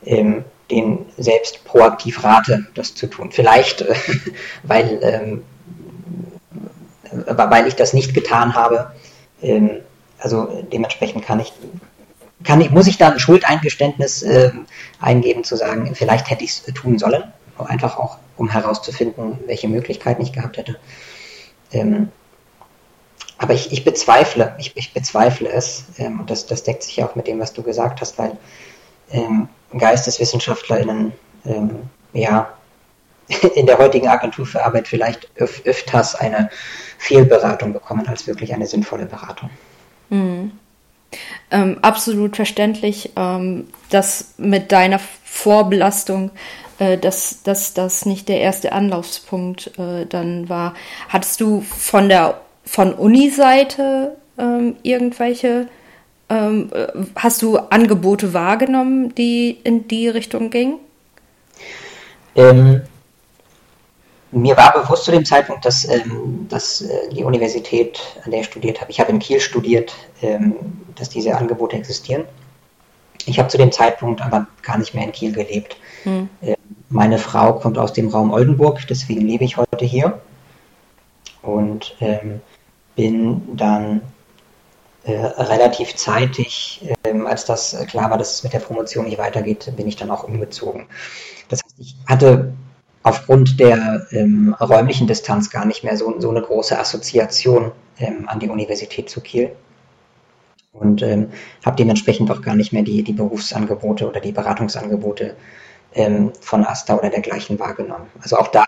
ähm, 0.04 0.44
den 0.70 1.06
selbst 1.18 1.64
proaktiv 1.64 2.24
rate, 2.24 2.66
das 2.74 2.94
zu 2.94 3.06
tun. 3.06 3.30
Vielleicht, 3.32 3.82
äh, 3.82 3.94
weil, 4.62 4.98
ähm, 5.02 5.42
weil 7.26 7.66
ich 7.66 7.74
das 7.74 7.92
nicht 7.92 8.14
getan 8.14 8.54
habe. 8.54 8.92
Ähm, 9.42 9.80
also 10.18 10.64
dementsprechend 10.72 11.24
kann 11.24 11.40
ich, 11.40 11.52
kann 12.44 12.60
ich, 12.60 12.70
muss 12.70 12.86
ich 12.86 12.98
da 12.98 13.10
ein 13.10 13.18
Schuldeingeständnis 13.18 14.22
äh, 14.22 14.50
eingeben, 15.00 15.44
zu 15.44 15.56
sagen, 15.56 15.94
vielleicht 15.94 16.30
hätte 16.30 16.44
ich 16.44 16.50
es 16.50 16.74
tun 16.74 16.98
sollen, 16.98 17.24
einfach 17.58 17.98
auch, 17.98 18.18
um 18.36 18.48
herauszufinden, 18.48 19.38
welche 19.46 19.68
Möglichkeiten 19.68 20.22
ich 20.22 20.32
gehabt 20.32 20.56
hätte. 20.56 20.76
Ähm, 21.72 22.08
aber 23.36 23.54
ich, 23.54 23.72
ich 23.72 23.84
bezweifle, 23.84 24.54
ich, 24.58 24.76
ich 24.76 24.92
bezweifle 24.92 25.50
es, 25.50 25.84
ähm, 25.98 26.20
und 26.20 26.30
das, 26.30 26.46
das 26.46 26.62
deckt 26.62 26.82
sich 26.82 26.96
ja 26.96 27.06
auch 27.06 27.14
mit 27.14 27.26
dem, 27.26 27.38
was 27.38 27.52
du 27.52 27.62
gesagt 27.62 28.00
hast, 28.00 28.18
weil 28.18 28.36
ähm, 29.10 29.48
GeisteswissenschaftlerInnen 29.72 31.12
ähm, 31.44 31.90
ja 32.12 32.52
in 33.54 33.66
der 33.66 33.78
heutigen 33.78 34.08
Agentur 34.08 34.46
für 34.46 34.64
Arbeit 34.64 34.88
vielleicht 34.88 35.30
öf 35.40 35.62
öfters 35.64 36.14
eine 36.14 36.50
Fehlberatung 36.98 37.72
bekommen 37.72 38.06
als 38.08 38.26
wirklich 38.26 38.52
eine 38.52 38.66
sinnvolle 38.66 39.06
Beratung. 39.06 39.50
Mhm. 40.10 40.52
Ähm, 41.50 41.78
absolut 41.82 42.36
verständlich, 42.36 43.10
ähm, 43.16 43.66
dass 43.90 44.34
mit 44.38 44.72
deiner 44.72 45.00
Vorbelastung, 45.24 46.30
äh, 46.78 46.96
dass, 46.96 47.42
dass 47.42 47.74
das 47.74 48.06
nicht 48.06 48.28
der 48.28 48.40
erste 48.40 48.72
Anlaufspunkt 48.72 49.78
äh, 49.78 50.06
dann 50.06 50.48
war. 50.48 50.74
Hattest 51.08 51.40
du 51.40 51.60
von 51.60 52.08
der 52.08 52.40
von 52.64 52.94
Uni-Seite 52.94 54.16
ähm, 54.38 54.76
irgendwelche, 54.82 55.66
ähm, 56.28 56.70
äh, 56.72 56.86
hast 57.16 57.42
du 57.42 57.58
Angebote 57.58 58.32
wahrgenommen, 58.32 59.14
die 59.14 59.58
in 59.64 59.88
die 59.88 60.08
Richtung 60.08 60.50
gingen? 60.50 60.78
Mir 64.32 64.56
war 64.56 64.72
bewusst 64.72 65.04
zu 65.04 65.10
dem 65.10 65.24
Zeitpunkt, 65.24 65.64
dass, 65.64 65.88
ähm, 65.88 66.46
dass 66.48 66.82
äh, 66.82 67.08
die 67.10 67.24
Universität, 67.24 68.00
an 68.24 68.30
der 68.30 68.40
ich 68.40 68.46
studiert 68.46 68.80
habe, 68.80 68.90
ich 68.90 69.00
habe 69.00 69.10
in 69.10 69.18
Kiel 69.18 69.40
studiert, 69.40 69.94
ähm, 70.22 70.54
dass 70.94 71.08
diese 71.08 71.36
Angebote 71.36 71.76
existieren. 71.76 72.24
Ich 73.26 73.38
habe 73.38 73.48
zu 73.48 73.58
dem 73.58 73.72
Zeitpunkt 73.72 74.20
aber 74.20 74.46
gar 74.62 74.78
nicht 74.78 74.94
mehr 74.94 75.04
in 75.04 75.12
Kiel 75.12 75.32
gelebt. 75.32 75.76
Hm. 76.04 76.28
Äh, 76.42 76.56
meine 76.88 77.18
Frau 77.18 77.54
kommt 77.54 77.76
aus 77.78 77.92
dem 77.92 78.08
Raum 78.08 78.32
Oldenburg, 78.32 78.86
deswegen 78.88 79.22
lebe 79.22 79.44
ich 79.44 79.56
heute 79.56 79.84
hier. 79.84 80.20
Und 81.42 81.96
ähm, 82.00 82.40
bin 82.94 83.56
dann 83.56 84.02
äh, 85.04 85.12
relativ 85.12 85.96
zeitig, 85.96 86.86
ähm, 87.04 87.26
als 87.26 87.46
das 87.46 87.76
klar 87.88 88.10
war, 88.10 88.18
dass 88.18 88.34
es 88.34 88.42
mit 88.42 88.52
der 88.52 88.58
Promotion 88.58 89.06
nicht 89.06 89.18
weitergeht, 89.18 89.72
bin 89.76 89.88
ich 89.88 89.96
dann 89.96 90.10
auch 90.10 90.24
umgezogen. 90.24 90.86
Das 91.48 91.62
heißt, 91.64 91.76
ich 91.78 91.96
hatte 92.06 92.52
aufgrund 93.02 93.58
der 93.58 94.06
ähm, 94.10 94.54
räumlichen 94.60 95.06
Distanz 95.06 95.50
gar 95.50 95.64
nicht 95.64 95.84
mehr 95.84 95.96
so, 95.96 96.20
so 96.20 96.30
eine 96.30 96.42
große 96.42 96.78
Assoziation 96.78 97.72
ähm, 97.98 98.28
an 98.28 98.40
die 98.40 98.48
Universität 98.48 99.08
zu 99.08 99.20
Kiel 99.20 99.52
und 100.72 101.02
ähm, 101.02 101.30
habe 101.64 101.76
dementsprechend 101.76 102.30
auch 102.30 102.42
gar 102.42 102.54
nicht 102.54 102.72
mehr 102.72 102.82
die, 102.82 103.02
die 103.02 103.12
Berufsangebote 103.12 104.06
oder 104.06 104.20
die 104.20 104.32
Beratungsangebote 104.32 105.34
ähm, 105.94 106.32
von 106.40 106.64
Asta 106.64 106.96
oder 106.96 107.10
dergleichen 107.10 107.58
wahrgenommen. 107.58 108.06
Also 108.20 108.36
auch 108.36 108.48
da 108.48 108.64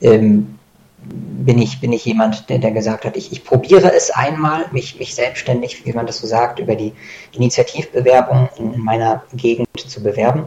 ähm, 0.00 0.58
bin 1.06 1.58
ich, 1.58 1.80
bin 1.80 1.92
ich 1.92 2.04
jemand, 2.04 2.48
der, 2.48 2.58
der 2.58 2.70
gesagt 2.70 3.04
hat, 3.04 3.16
ich, 3.16 3.30
ich 3.32 3.44
probiere 3.44 3.92
es 3.92 4.10
einmal, 4.10 4.66
mich, 4.72 4.98
mich 4.98 5.14
selbstständig, 5.14 5.84
wie 5.84 5.92
man 5.92 6.06
das 6.06 6.18
so 6.18 6.26
sagt, 6.26 6.58
über 6.60 6.76
die 6.76 6.92
Initiativbewerbung 7.32 8.48
in, 8.56 8.74
in 8.74 8.80
meiner 8.80 9.22
Gegend 9.34 9.68
zu 9.76 10.02
bewerben. 10.02 10.44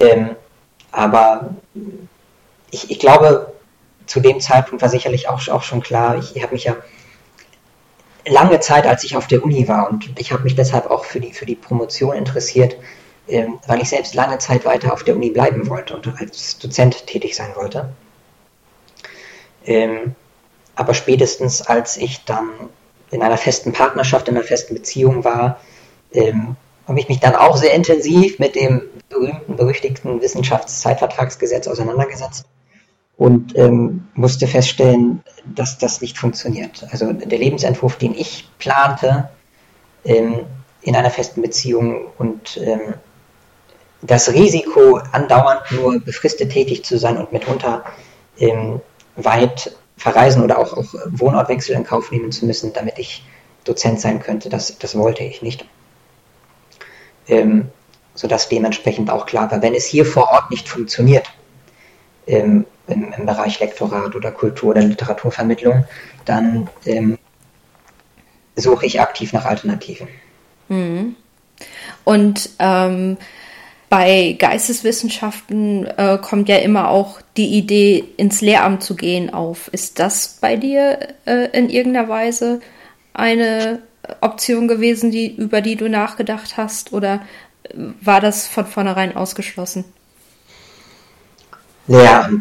Ähm, 0.00 0.30
aber 0.96 1.50
ich, 2.70 2.90
ich 2.90 2.98
glaube, 2.98 3.52
zu 4.06 4.18
dem 4.18 4.40
Zeitpunkt 4.40 4.80
war 4.80 4.88
sicherlich 4.88 5.28
auch, 5.28 5.46
auch 5.48 5.62
schon 5.62 5.82
klar, 5.82 6.16
ich, 6.16 6.34
ich 6.34 6.42
habe 6.42 6.54
mich 6.54 6.64
ja 6.64 6.74
lange 8.26 8.60
Zeit, 8.60 8.86
als 8.86 9.04
ich 9.04 9.14
auf 9.14 9.26
der 9.26 9.44
Uni 9.44 9.68
war 9.68 9.90
und 9.90 10.18
ich 10.18 10.32
habe 10.32 10.44
mich 10.44 10.54
deshalb 10.54 10.90
auch 10.90 11.04
für 11.04 11.20
die, 11.20 11.34
für 11.34 11.44
die 11.44 11.54
Promotion 11.54 12.16
interessiert, 12.16 12.78
ähm, 13.28 13.58
weil 13.66 13.82
ich 13.82 13.90
selbst 13.90 14.14
lange 14.14 14.38
Zeit 14.38 14.64
weiter 14.64 14.94
auf 14.94 15.04
der 15.04 15.16
Uni 15.16 15.28
bleiben 15.28 15.68
wollte 15.68 15.94
und 15.94 16.08
als 16.18 16.58
Dozent 16.58 17.06
tätig 17.06 17.36
sein 17.36 17.54
wollte. 17.56 17.90
Ähm, 19.66 20.14
aber 20.76 20.94
spätestens 20.94 21.60
als 21.60 21.98
ich 21.98 22.24
dann 22.24 22.48
in 23.10 23.22
einer 23.22 23.36
festen 23.36 23.74
Partnerschaft, 23.74 24.28
in 24.28 24.36
einer 24.36 24.46
festen 24.46 24.72
Beziehung 24.72 25.24
war, 25.24 25.60
ähm, 26.12 26.56
habe 26.86 27.00
ich 27.00 27.08
mich 27.08 27.20
dann 27.20 27.34
auch 27.34 27.56
sehr 27.56 27.74
intensiv 27.74 28.38
mit 28.38 28.54
dem 28.54 28.82
berühmten, 29.08 29.56
berüchtigten 29.56 30.20
Wissenschaftszeitvertragsgesetz 30.20 31.68
auseinandergesetzt 31.68 32.46
und 33.16 33.56
ähm, 33.56 34.08
musste 34.14 34.46
feststellen, 34.46 35.22
dass 35.44 35.78
das 35.78 36.00
nicht 36.00 36.18
funktioniert. 36.18 36.86
Also 36.90 37.12
der 37.12 37.38
Lebensentwurf, 37.38 37.96
den 37.96 38.14
ich 38.14 38.48
plante, 38.58 39.30
ähm, 40.04 40.40
in 40.82 40.94
einer 40.94 41.10
festen 41.10 41.42
Beziehung 41.42 42.06
und 42.18 42.58
ähm, 42.58 42.94
das 44.02 44.32
Risiko, 44.32 45.00
andauernd 45.12 45.62
nur 45.72 45.98
befristet 46.00 46.52
tätig 46.52 46.84
zu 46.84 46.98
sein 46.98 47.16
und 47.16 47.32
mitunter 47.32 47.84
ähm, 48.38 48.80
weit 49.16 49.74
verreisen 49.96 50.44
oder 50.44 50.58
auch, 50.58 50.76
auch 50.76 50.94
Wohnortwechsel 51.06 51.74
in 51.74 51.84
Kauf 51.84 52.12
nehmen 52.12 52.30
zu 52.30 52.46
müssen, 52.46 52.72
damit 52.72 52.98
ich 52.98 53.24
Dozent 53.64 54.00
sein 54.00 54.20
könnte, 54.20 54.48
das, 54.48 54.78
das 54.78 54.96
wollte 54.96 55.24
ich 55.24 55.42
nicht. 55.42 55.66
Ähm, 57.28 57.70
sodass 58.14 58.48
dementsprechend 58.48 59.10
auch 59.10 59.26
klar 59.26 59.50
war, 59.50 59.62
wenn 59.62 59.74
es 59.74 59.86
hier 59.86 60.06
vor 60.06 60.30
Ort 60.32 60.50
nicht 60.50 60.68
funktioniert, 60.68 61.26
ähm, 62.26 62.64
im, 62.88 63.12
im, 63.12 63.26
Bereich 63.26 63.60
Lektorat 63.60 64.14
oder 64.14 64.32
Kultur- 64.32 64.70
oder 64.70 64.80
Literaturvermittlung, 64.80 65.84
dann 66.24 66.68
ähm, 66.84 67.18
suche 68.54 68.86
ich 68.86 69.00
aktiv 69.00 69.32
nach 69.32 69.44
Alternativen. 69.44 70.08
Mhm. 70.68 71.16
Und 72.04 72.50
ähm, 72.58 73.16
bei 73.88 74.36
Geisteswissenschaften 74.38 75.86
äh, 75.86 76.18
kommt 76.20 76.48
ja 76.48 76.56
immer 76.56 76.88
auch 76.90 77.20
die 77.36 77.56
Idee, 77.56 78.04
ins 78.16 78.40
Lehramt 78.40 78.82
zu 78.82 78.96
gehen 78.96 79.32
auf. 79.32 79.68
Ist 79.68 79.98
das 79.98 80.38
bei 80.40 80.56
dir 80.56 80.98
äh, 81.24 81.48
in 81.56 81.70
irgendeiner 81.70 82.08
Weise 82.08 82.60
eine 83.14 83.82
Option 84.20 84.68
gewesen, 84.68 85.10
die, 85.10 85.34
über 85.34 85.60
die 85.60 85.76
du 85.76 85.88
nachgedacht 85.88 86.56
hast? 86.56 86.92
Oder 86.92 87.22
war 88.00 88.20
das 88.20 88.46
von 88.46 88.66
vornherein 88.66 89.16
ausgeschlossen? 89.16 89.84
Ja. 91.86 92.28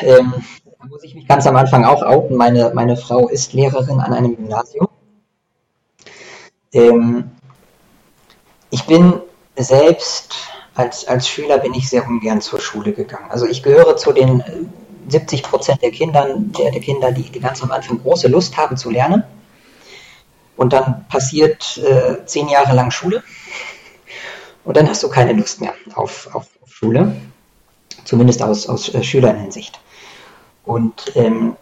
Ähm, 0.00 0.32
da 0.78 0.86
muss 0.86 1.02
ich 1.02 1.16
mich 1.16 1.26
ganz 1.26 1.44
am 1.48 1.56
Anfang 1.56 1.84
auch 1.84 2.02
outen. 2.02 2.36
Meine, 2.36 2.70
meine 2.72 2.96
Frau 2.96 3.28
ist 3.28 3.52
Lehrerin 3.52 3.98
an 3.98 4.12
einem 4.12 4.36
Gymnasium. 4.36 4.86
Ähm, 6.72 7.32
ich 8.70 8.84
bin 8.84 9.14
selbst 9.56 10.36
als, 10.74 11.08
als 11.08 11.28
Schüler 11.28 11.58
bin 11.58 11.74
ich 11.74 11.88
sehr 11.88 12.06
ungern 12.06 12.40
zur 12.40 12.60
Schule 12.60 12.92
gegangen. 12.92 13.28
Also 13.30 13.46
ich 13.46 13.64
gehöre 13.64 13.96
zu 13.96 14.12
den 14.12 14.44
70 15.08 15.40
äh, 15.40 15.42
Prozent 15.42 15.82
der 15.82 15.90
der, 15.90 16.70
der 16.70 16.80
Kinder, 16.80 17.10
die 17.10 17.28
ganz 17.40 17.60
am 17.64 17.72
Anfang 17.72 18.00
große 18.00 18.28
Lust 18.28 18.56
haben 18.56 18.76
zu 18.76 18.90
lernen. 18.90 19.24
Und 20.58 20.72
dann 20.72 21.06
passiert 21.08 21.78
äh, 21.78 22.26
zehn 22.26 22.48
Jahre 22.48 22.74
lang 22.74 22.90
Schule. 22.90 23.22
Und 24.64 24.76
dann 24.76 24.88
hast 24.88 25.04
du 25.04 25.08
keine 25.08 25.32
Lust 25.32 25.60
mehr 25.60 25.72
auf, 25.94 26.28
auf, 26.34 26.48
Schule. 26.66 27.14
Zumindest 28.04 28.42
aus, 28.42 28.68
aus 28.68 28.92
äh, 28.92 29.04
Schülerinnensicht. 29.04 29.78
Und 30.64 31.12
ähm, 31.14 31.56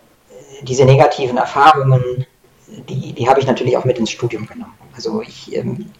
diese 0.62 0.87
negativen 0.87 1.37
Erfahrungen, 1.37 2.26
die, 2.67 3.12
die 3.12 3.29
habe 3.29 3.38
ich 3.38 3.47
natürlich 3.47 3.76
auch 3.76 3.85
mit 3.85 3.99
ins 3.99 4.11
Studium 4.11 4.47
genommen. 4.47 4.75
Also 4.95 5.21
ich 5.21 5.55
ähm, 5.55 5.91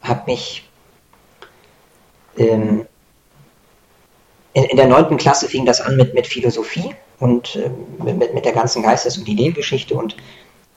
habe 0.00 0.22
mich 0.30 0.66
ähm, 2.38 2.86
in, 4.54 4.64
in, 4.64 4.76
der 4.78 4.88
neunten 4.88 5.18
Klasse 5.18 5.48
fing 5.48 5.66
das 5.66 5.82
an 5.82 5.96
mit, 5.96 6.14
mit 6.14 6.26
Philosophie 6.26 6.94
und 7.20 7.56
äh, 7.56 7.70
mit, 8.02 8.32
mit 8.32 8.44
der 8.46 8.52
ganzen 8.52 8.82
Geistes- 8.82 9.18
und 9.18 9.28
Ideengeschichte 9.28 9.94
und 9.94 10.16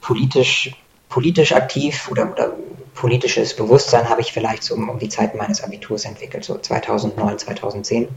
politisch 0.02 0.76
politisch 1.12 1.52
aktiv 1.52 2.08
oder, 2.10 2.32
oder 2.32 2.56
politisches 2.94 3.54
Bewusstsein 3.54 4.08
habe 4.08 4.22
ich 4.22 4.32
vielleicht 4.32 4.62
so 4.62 4.74
um, 4.74 4.88
um 4.88 4.98
die 4.98 5.10
Zeit 5.10 5.34
meines 5.34 5.62
Abiturs 5.62 6.06
entwickelt, 6.06 6.42
so 6.42 6.56
2009, 6.56 7.38
2010. 7.38 8.08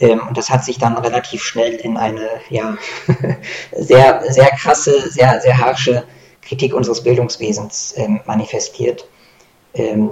Ähm, 0.00 0.20
und 0.26 0.36
das 0.36 0.50
hat 0.50 0.64
sich 0.64 0.78
dann 0.78 0.98
relativ 0.98 1.44
schnell 1.44 1.74
in 1.74 1.96
eine 1.96 2.28
ja, 2.48 2.76
sehr, 3.72 4.24
sehr 4.32 4.50
krasse, 4.50 5.08
sehr, 5.08 5.40
sehr 5.40 5.58
harsche 5.58 6.04
Kritik 6.42 6.74
unseres 6.74 7.04
Bildungswesens 7.04 7.94
ähm, 7.96 8.20
manifestiert. 8.26 9.06
Ähm, 9.72 10.10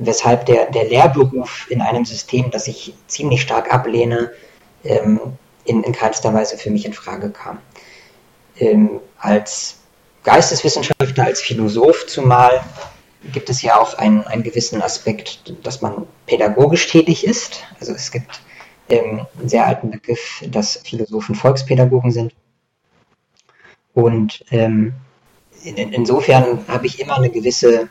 weshalb 0.00 0.46
der, 0.46 0.72
der 0.72 0.88
Lehrberuf 0.88 1.66
in 1.70 1.82
einem 1.82 2.04
System, 2.04 2.50
das 2.50 2.66
ich 2.66 2.94
ziemlich 3.06 3.42
stark 3.42 3.72
ablehne, 3.72 4.32
ähm, 4.82 5.20
in, 5.64 5.84
in 5.84 5.92
keinster 5.92 6.34
Weise 6.34 6.58
für 6.58 6.70
mich 6.70 6.84
in 6.84 6.94
Frage 6.94 7.30
kam. 7.30 7.58
Ähm, 8.58 8.98
als 9.18 9.78
Geisteswissenschaftler, 10.24 11.24
als 11.24 11.40
Philosoph 11.40 12.06
zumal, 12.06 12.62
gibt 13.32 13.50
es 13.50 13.62
ja 13.62 13.78
auch 13.78 13.94
einen, 13.94 14.22
einen 14.24 14.42
gewissen 14.42 14.82
Aspekt, 14.82 15.54
dass 15.62 15.82
man 15.82 16.06
pädagogisch 16.26 16.88
tätig 16.88 17.24
ist. 17.24 17.64
Also 17.80 17.92
es 17.92 18.10
gibt 18.10 18.40
ähm, 18.88 19.26
einen 19.38 19.48
sehr 19.48 19.66
alten 19.66 19.90
Begriff, 19.90 20.44
dass 20.48 20.80
Philosophen 20.84 21.34
Volkspädagogen 21.34 22.10
sind. 22.10 22.34
Und 23.94 24.44
ähm, 24.50 24.94
in, 25.64 25.76
insofern 25.76 26.64
habe 26.68 26.86
ich 26.86 27.00
immer 27.00 27.16
eine 27.16 27.30
gewisse 27.30 27.88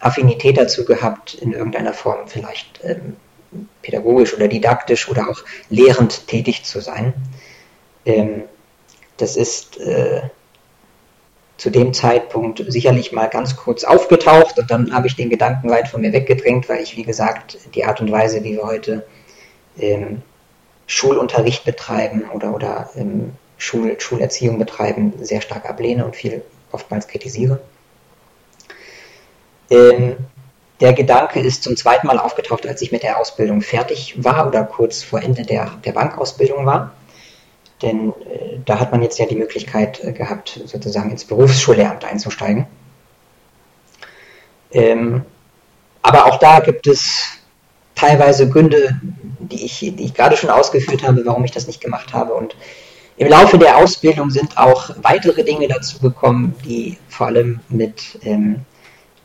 Affinität 0.00 0.58
dazu 0.58 0.84
gehabt, 0.84 1.34
in 1.34 1.52
irgendeiner 1.52 1.92
Form 1.92 2.26
vielleicht 2.26 2.80
ähm, 2.82 3.16
pädagogisch 3.82 4.34
oder 4.34 4.48
didaktisch 4.48 5.08
oder 5.08 5.28
auch 5.28 5.42
lehrend 5.70 6.26
tätig 6.26 6.64
zu 6.64 6.80
sein. 6.80 7.14
Ähm, 8.04 8.42
das 9.16 9.36
ist 9.36 9.78
äh, 9.78 10.22
zu 11.56 11.70
dem 11.70 11.94
Zeitpunkt 11.94 12.64
sicherlich 12.68 13.12
mal 13.12 13.28
ganz 13.28 13.56
kurz 13.56 13.84
aufgetaucht 13.84 14.58
und 14.58 14.70
dann 14.70 14.92
habe 14.92 15.06
ich 15.06 15.16
den 15.16 15.30
Gedanken 15.30 15.70
weit 15.70 15.88
von 15.88 16.00
mir 16.00 16.12
weggedrängt, 16.12 16.68
weil 16.68 16.82
ich, 16.82 16.96
wie 16.96 17.04
gesagt, 17.04 17.58
die 17.74 17.84
Art 17.84 18.00
und 18.00 18.10
Weise, 18.10 18.42
wie 18.42 18.56
wir 18.56 18.64
heute 18.64 19.06
ähm, 19.78 20.22
Schulunterricht 20.86 21.64
betreiben 21.64 22.24
oder, 22.32 22.54
oder 22.54 22.90
ähm, 22.96 23.32
Schul, 23.56 23.98
Schulerziehung 24.00 24.58
betreiben, 24.58 25.14
sehr 25.22 25.40
stark 25.40 25.68
ablehne 25.68 26.04
und 26.04 26.16
viel 26.16 26.42
oftmals 26.72 27.06
kritisiere. 27.06 27.60
Ähm, 29.70 30.16
der 30.80 30.92
Gedanke 30.92 31.40
ist 31.40 31.62
zum 31.62 31.76
zweiten 31.76 32.06
Mal 32.06 32.18
aufgetaucht, 32.18 32.66
als 32.66 32.82
ich 32.82 32.90
mit 32.90 33.04
der 33.04 33.18
Ausbildung 33.18 33.62
fertig 33.62 34.22
war 34.22 34.46
oder 34.48 34.64
kurz 34.64 35.02
vor 35.02 35.22
Ende 35.22 35.42
der, 35.42 35.70
der 35.84 35.92
Bankausbildung 35.92 36.66
war. 36.66 36.92
Denn 37.82 38.10
äh, 38.10 38.58
da 38.64 38.78
hat 38.78 38.92
man 38.92 39.02
jetzt 39.02 39.18
ja 39.18 39.26
die 39.26 39.36
Möglichkeit 39.36 40.02
äh, 40.02 40.12
gehabt, 40.12 40.60
sozusagen 40.64 41.10
ins 41.10 41.24
Berufsschullehramt 41.24 42.04
einzusteigen. 42.04 42.66
Ähm, 44.72 45.22
aber 46.02 46.26
auch 46.26 46.38
da 46.38 46.60
gibt 46.60 46.86
es 46.86 47.38
teilweise 47.94 48.48
Gründe, 48.48 49.00
die 49.38 49.64
ich, 49.64 49.78
die 49.78 50.04
ich 50.04 50.14
gerade 50.14 50.36
schon 50.36 50.50
ausgeführt 50.50 51.02
habe, 51.02 51.24
warum 51.24 51.44
ich 51.44 51.52
das 51.52 51.66
nicht 51.66 51.80
gemacht 51.80 52.12
habe. 52.12 52.34
Und 52.34 52.56
im 53.16 53.28
Laufe 53.28 53.58
der 53.58 53.76
Ausbildung 53.76 54.30
sind 54.30 54.58
auch 54.58 54.90
weitere 55.02 55.44
Dinge 55.44 55.68
dazu 55.68 56.00
gekommen, 56.00 56.54
die 56.64 56.98
vor 57.08 57.28
allem 57.28 57.60
mit 57.68 58.18
ähm, 58.22 58.62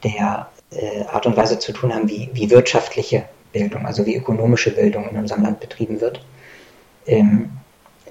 der 0.04 0.48
äh, 0.72 1.04
Art 1.06 1.26
und 1.26 1.36
Weise 1.36 1.58
zu 1.60 1.72
tun 1.72 1.94
haben, 1.94 2.08
wie, 2.08 2.30
wie 2.34 2.50
wirtschaftliche 2.50 3.26
Bildung, 3.52 3.86
also 3.88 4.06
wie 4.06 4.16
ökonomische 4.16 4.72
Bildung 4.72 5.10
in 5.10 5.18
unserem 5.18 5.44
Land 5.44 5.60
betrieben 5.60 6.00
wird. 6.02 6.24
Ähm, 7.08 7.50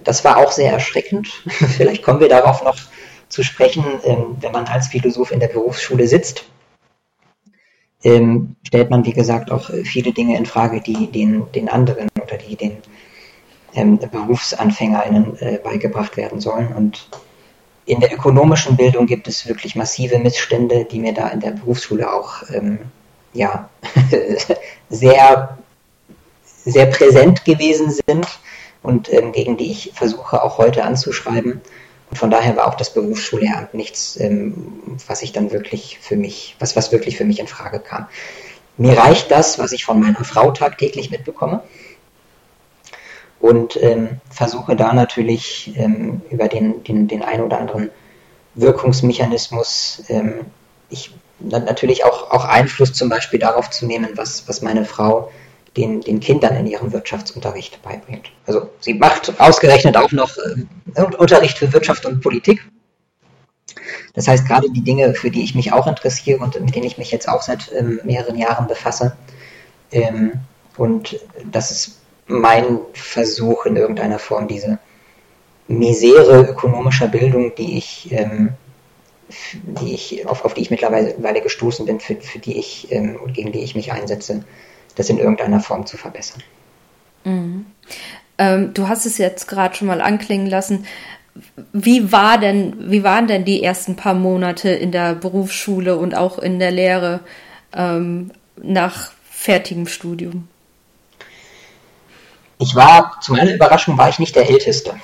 das 0.04 0.24
war 0.24 0.36
auch 0.38 0.52
sehr 0.52 0.72
erschreckend. 0.72 1.28
Vielleicht 1.48 2.02
kommen 2.02 2.20
wir 2.20 2.28
darauf 2.28 2.62
noch 2.62 2.76
zu 3.28 3.42
sprechen, 3.42 3.84
ähm, 4.04 4.36
wenn 4.40 4.52
man 4.52 4.66
als 4.66 4.88
Philosoph 4.88 5.30
in 5.30 5.40
der 5.40 5.48
Berufsschule 5.48 6.08
sitzt. 6.08 6.44
Ähm, 8.02 8.56
stellt 8.66 8.90
man, 8.90 9.04
wie 9.04 9.12
gesagt, 9.12 9.50
auch 9.50 9.70
viele 9.84 10.12
Dinge 10.12 10.36
in 10.36 10.46
Frage, 10.46 10.80
die 10.80 11.10
den, 11.10 11.50
den 11.52 11.68
anderen 11.68 12.08
oder 12.22 12.38
die 12.38 12.56
den 12.56 12.78
ähm, 13.74 13.98
BerufsanfängerInnen 13.98 15.38
äh, 15.40 15.58
beigebracht 15.62 16.16
werden 16.16 16.40
sollen. 16.40 16.68
Und 16.68 17.08
in 17.86 18.00
der 18.00 18.12
ökonomischen 18.12 18.76
Bildung 18.76 19.06
gibt 19.06 19.26
es 19.28 19.48
wirklich 19.48 19.74
massive 19.74 20.18
Missstände, 20.18 20.84
die 20.84 21.00
mir 21.00 21.12
da 21.12 21.28
in 21.28 21.40
der 21.40 21.52
Berufsschule 21.52 22.12
auch 22.12 22.42
ja, 23.32 23.70
sehr, 24.90 25.58
sehr 26.64 26.86
präsent 26.86 27.46
gewesen 27.46 27.90
sind 27.90 28.26
und 28.82 29.12
ähm, 29.12 29.32
gegen 29.32 29.56
die 29.56 29.70
ich 29.70 29.92
versuche 29.94 30.42
auch 30.42 30.58
heute 30.58 30.84
anzuschreiben. 30.84 31.60
Und 32.10 32.16
von 32.16 32.30
daher 32.30 32.56
war 32.56 32.66
auch 32.66 32.74
das 32.74 32.94
Berufsschullehramt 32.94 33.74
nichts, 33.74 34.18
ähm, 34.18 34.98
was 35.06 35.22
ich 35.22 35.32
dann 35.32 35.50
wirklich 35.52 35.98
für 36.00 36.16
mich, 36.16 36.56
was, 36.58 36.74
was 36.74 36.90
wirklich 36.90 37.16
für 37.16 37.24
mich 37.24 37.38
in 37.38 37.46
Frage 37.46 37.80
kam. 37.80 38.06
Mir 38.78 38.96
reicht 38.96 39.30
das, 39.30 39.58
was 39.58 39.72
ich 39.72 39.84
von 39.84 40.00
meiner 40.00 40.24
Frau 40.24 40.52
tagtäglich 40.52 41.10
mitbekomme 41.10 41.62
und 43.40 43.80
ähm, 43.82 44.20
versuche 44.30 44.76
da 44.76 44.92
natürlich 44.92 45.72
ähm, 45.76 46.22
über 46.30 46.48
den, 46.48 46.82
den, 46.84 47.08
den 47.08 47.22
ein 47.22 47.42
oder 47.42 47.58
anderen 47.58 47.90
Wirkungsmechanismus 48.54 50.04
ähm, 50.08 50.46
ich 50.90 51.12
natürlich 51.40 52.04
auch, 52.04 52.30
auch 52.30 52.44
Einfluss 52.44 52.92
zum 52.92 53.08
Beispiel 53.08 53.38
darauf 53.38 53.70
zu 53.70 53.86
nehmen, 53.86 54.10
was, 54.14 54.48
was 54.48 54.62
meine 54.62 54.84
Frau 54.84 55.30
den, 55.78 56.00
den 56.00 56.20
Kindern 56.20 56.56
in 56.56 56.66
ihrem 56.66 56.92
Wirtschaftsunterricht 56.92 57.80
beibringt. 57.82 58.32
Also 58.46 58.68
sie 58.80 58.94
macht 58.94 59.40
ausgerechnet 59.40 59.96
auch 59.96 60.10
noch 60.12 60.36
äh, 60.36 61.02
Unterricht 61.16 61.58
für 61.58 61.72
Wirtschaft 61.72 62.04
und 62.04 62.20
Politik. 62.20 62.60
Das 64.14 64.26
heißt, 64.26 64.46
gerade 64.46 64.68
die 64.70 64.82
Dinge, 64.82 65.14
für 65.14 65.30
die 65.30 65.44
ich 65.44 65.54
mich 65.54 65.72
auch 65.72 65.86
interessiere 65.86 66.40
und 66.40 66.60
mit 66.60 66.74
denen 66.74 66.86
ich 66.86 66.98
mich 66.98 67.12
jetzt 67.12 67.28
auch 67.28 67.42
seit 67.42 67.70
ähm, 67.72 68.00
mehreren 68.04 68.36
Jahren 68.36 68.66
befasse, 68.66 69.16
ähm, 69.92 70.32
und 70.76 71.18
das 71.50 71.70
ist 71.70 72.00
mein 72.26 72.78
Versuch 72.92 73.66
in 73.66 73.76
irgendeiner 73.76 74.18
Form, 74.18 74.48
diese 74.48 74.78
Misere 75.68 76.42
ökonomischer 76.42 77.08
Bildung, 77.08 77.54
die 77.54 77.78
ich, 77.78 78.08
ähm, 78.10 78.50
die 79.52 79.94
ich 79.94 80.26
auf, 80.26 80.44
auf 80.44 80.54
die 80.54 80.62
ich 80.62 80.70
mittlerweile 80.70 81.40
gestoßen 81.40 81.86
bin, 81.86 82.00
für, 82.00 82.16
für 82.16 82.38
die 82.38 82.58
ich 82.58 82.90
ähm, 82.90 83.16
und 83.22 83.34
gegen 83.34 83.52
die 83.52 83.60
ich 83.60 83.74
mich 83.74 83.92
einsetze, 83.92 84.44
das 84.98 85.08
in 85.08 85.18
irgendeiner 85.18 85.60
Form 85.60 85.86
zu 85.86 85.96
verbessern. 85.96 86.42
Mhm. 87.24 87.66
Ähm, 88.36 88.74
du 88.74 88.88
hast 88.88 89.06
es 89.06 89.18
jetzt 89.18 89.46
gerade 89.46 89.74
schon 89.74 89.88
mal 89.88 90.00
anklingen 90.00 90.46
lassen. 90.46 90.86
Wie 91.72 92.10
war 92.10 92.38
denn, 92.38 92.90
wie 92.90 93.04
waren 93.04 93.28
denn 93.28 93.44
die 93.44 93.62
ersten 93.62 93.94
paar 93.94 94.14
Monate 94.14 94.70
in 94.70 94.90
der 94.90 95.14
Berufsschule 95.14 95.96
und 95.96 96.16
auch 96.16 96.38
in 96.38 96.58
der 96.58 96.72
Lehre 96.72 97.20
ähm, 97.72 98.32
nach 98.56 99.12
fertigem 99.30 99.86
Studium? 99.86 100.48
Ich 102.58 102.74
war, 102.74 103.20
zu 103.20 103.32
meiner 103.32 103.54
Überraschung, 103.54 103.96
war 103.98 104.08
ich 104.08 104.18
nicht 104.18 104.34
der 104.34 104.50
Älteste. 104.50 104.94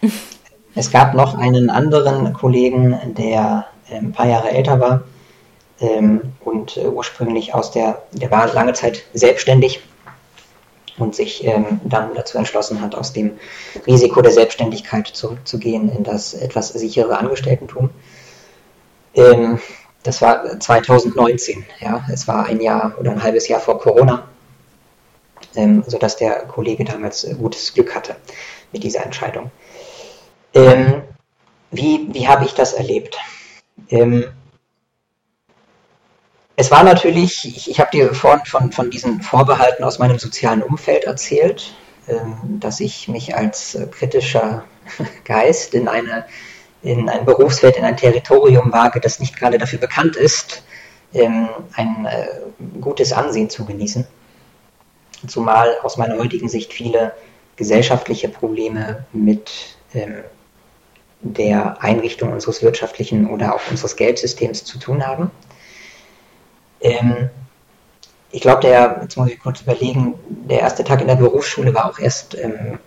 es 0.74 0.90
gab 0.90 1.12
noch 1.12 1.36
einen 1.36 1.68
anderen 1.68 2.32
Kollegen, 2.32 2.98
der 3.18 3.66
äh, 3.90 3.96
ein 3.96 4.12
paar 4.12 4.28
Jahre 4.28 4.50
älter 4.50 4.80
war 4.80 5.02
ähm, 5.82 6.32
und 6.40 6.76
äh, 6.78 6.86
ursprünglich 6.86 7.54
aus 7.54 7.70
der, 7.70 8.02
der 8.12 8.30
war 8.30 8.52
lange 8.52 8.72
Zeit 8.72 9.02
selbstständig 9.12 9.80
und 10.96 11.14
sich 11.14 11.44
ähm, 11.44 11.80
dann 11.84 12.14
dazu 12.14 12.38
entschlossen 12.38 12.80
hat, 12.80 12.94
aus 12.94 13.12
dem 13.12 13.32
Risiko 13.86 14.22
der 14.22 14.32
Selbstständigkeit 14.32 15.08
zurückzugehen 15.08 15.94
in 15.94 16.04
das 16.04 16.32
etwas 16.32 16.68
sichere 16.70 17.18
Angestelltentum. 17.18 17.90
Ähm, 19.14 19.58
das 20.02 20.22
war 20.22 20.58
2019, 20.58 21.64
ja, 21.80 22.04
es 22.10 22.26
war 22.26 22.46
ein 22.46 22.60
Jahr 22.60 22.94
oder 22.98 23.12
ein 23.12 23.22
halbes 23.22 23.48
Jahr 23.48 23.60
vor 23.60 23.78
Corona 23.78 24.24
ähm, 25.56 25.84
sodass 25.86 26.16
der 26.16 26.40
Kollege 26.46 26.84
damals 26.84 27.24
äh, 27.24 27.34
gutes 27.34 27.72
Glück 27.74 27.94
hatte 27.94 28.16
mit 28.72 28.84
dieser 28.84 29.04
Entscheidung. 29.04 29.50
Ähm, 30.54 31.02
wie 31.70 32.08
wie 32.12 32.28
habe 32.28 32.44
ich 32.44 32.54
das 32.54 32.72
erlebt? 32.74 33.18
Es 36.62 36.70
war 36.70 36.84
natürlich, 36.84 37.44
ich, 37.44 37.68
ich 37.68 37.80
habe 37.80 37.90
dir 37.90 38.14
vorhin 38.14 38.46
von, 38.46 38.70
von 38.70 38.88
diesen 38.88 39.20
Vorbehalten 39.20 39.82
aus 39.82 39.98
meinem 39.98 40.20
sozialen 40.20 40.62
Umfeld 40.62 41.02
erzählt, 41.02 41.74
ähm, 42.06 42.36
dass 42.60 42.78
ich 42.78 43.08
mich 43.08 43.34
als 43.34 43.74
äh, 43.74 43.88
kritischer 43.88 44.62
Geist 45.24 45.74
in, 45.74 45.88
eine, 45.88 46.24
in 46.84 47.08
ein 47.08 47.24
Berufsfeld, 47.24 47.76
in 47.76 47.84
ein 47.84 47.96
Territorium 47.96 48.72
wage, 48.72 49.00
das 49.00 49.18
nicht 49.18 49.36
gerade 49.36 49.58
dafür 49.58 49.80
bekannt 49.80 50.14
ist, 50.14 50.62
ähm, 51.12 51.48
ein 51.74 52.06
äh, 52.06 52.28
gutes 52.80 53.12
Ansehen 53.12 53.50
zu 53.50 53.64
genießen 53.64 54.06
zumal 55.26 55.78
aus 55.82 55.96
meiner 55.96 56.16
heutigen 56.16 56.48
Sicht 56.48 56.72
viele 56.72 57.12
gesellschaftliche 57.56 58.28
Probleme 58.28 59.04
mit 59.12 59.50
ähm, 59.94 60.22
der 61.22 61.82
Einrichtung 61.82 62.32
unseres 62.32 62.62
wirtschaftlichen 62.62 63.28
oder 63.28 63.56
auch 63.56 63.60
unseres 63.68 63.96
Geldsystems 63.96 64.64
zu 64.64 64.78
tun 64.78 65.04
haben. 65.04 65.32
Ähm, 66.82 67.30
ich 68.30 68.40
glaube, 68.40 68.60
der, 68.60 68.98
jetzt 69.02 69.16
muss 69.16 69.30
ich 69.30 69.38
kurz 69.38 69.60
überlegen, 69.60 70.14
der 70.28 70.60
erste 70.60 70.84
Tag 70.84 71.00
in 71.00 71.06
der 71.06 71.16
Berufsschule 71.16 71.74
war 71.74 71.90
auch 71.90 71.98
erst 71.98 72.34
ähm, 72.34 72.78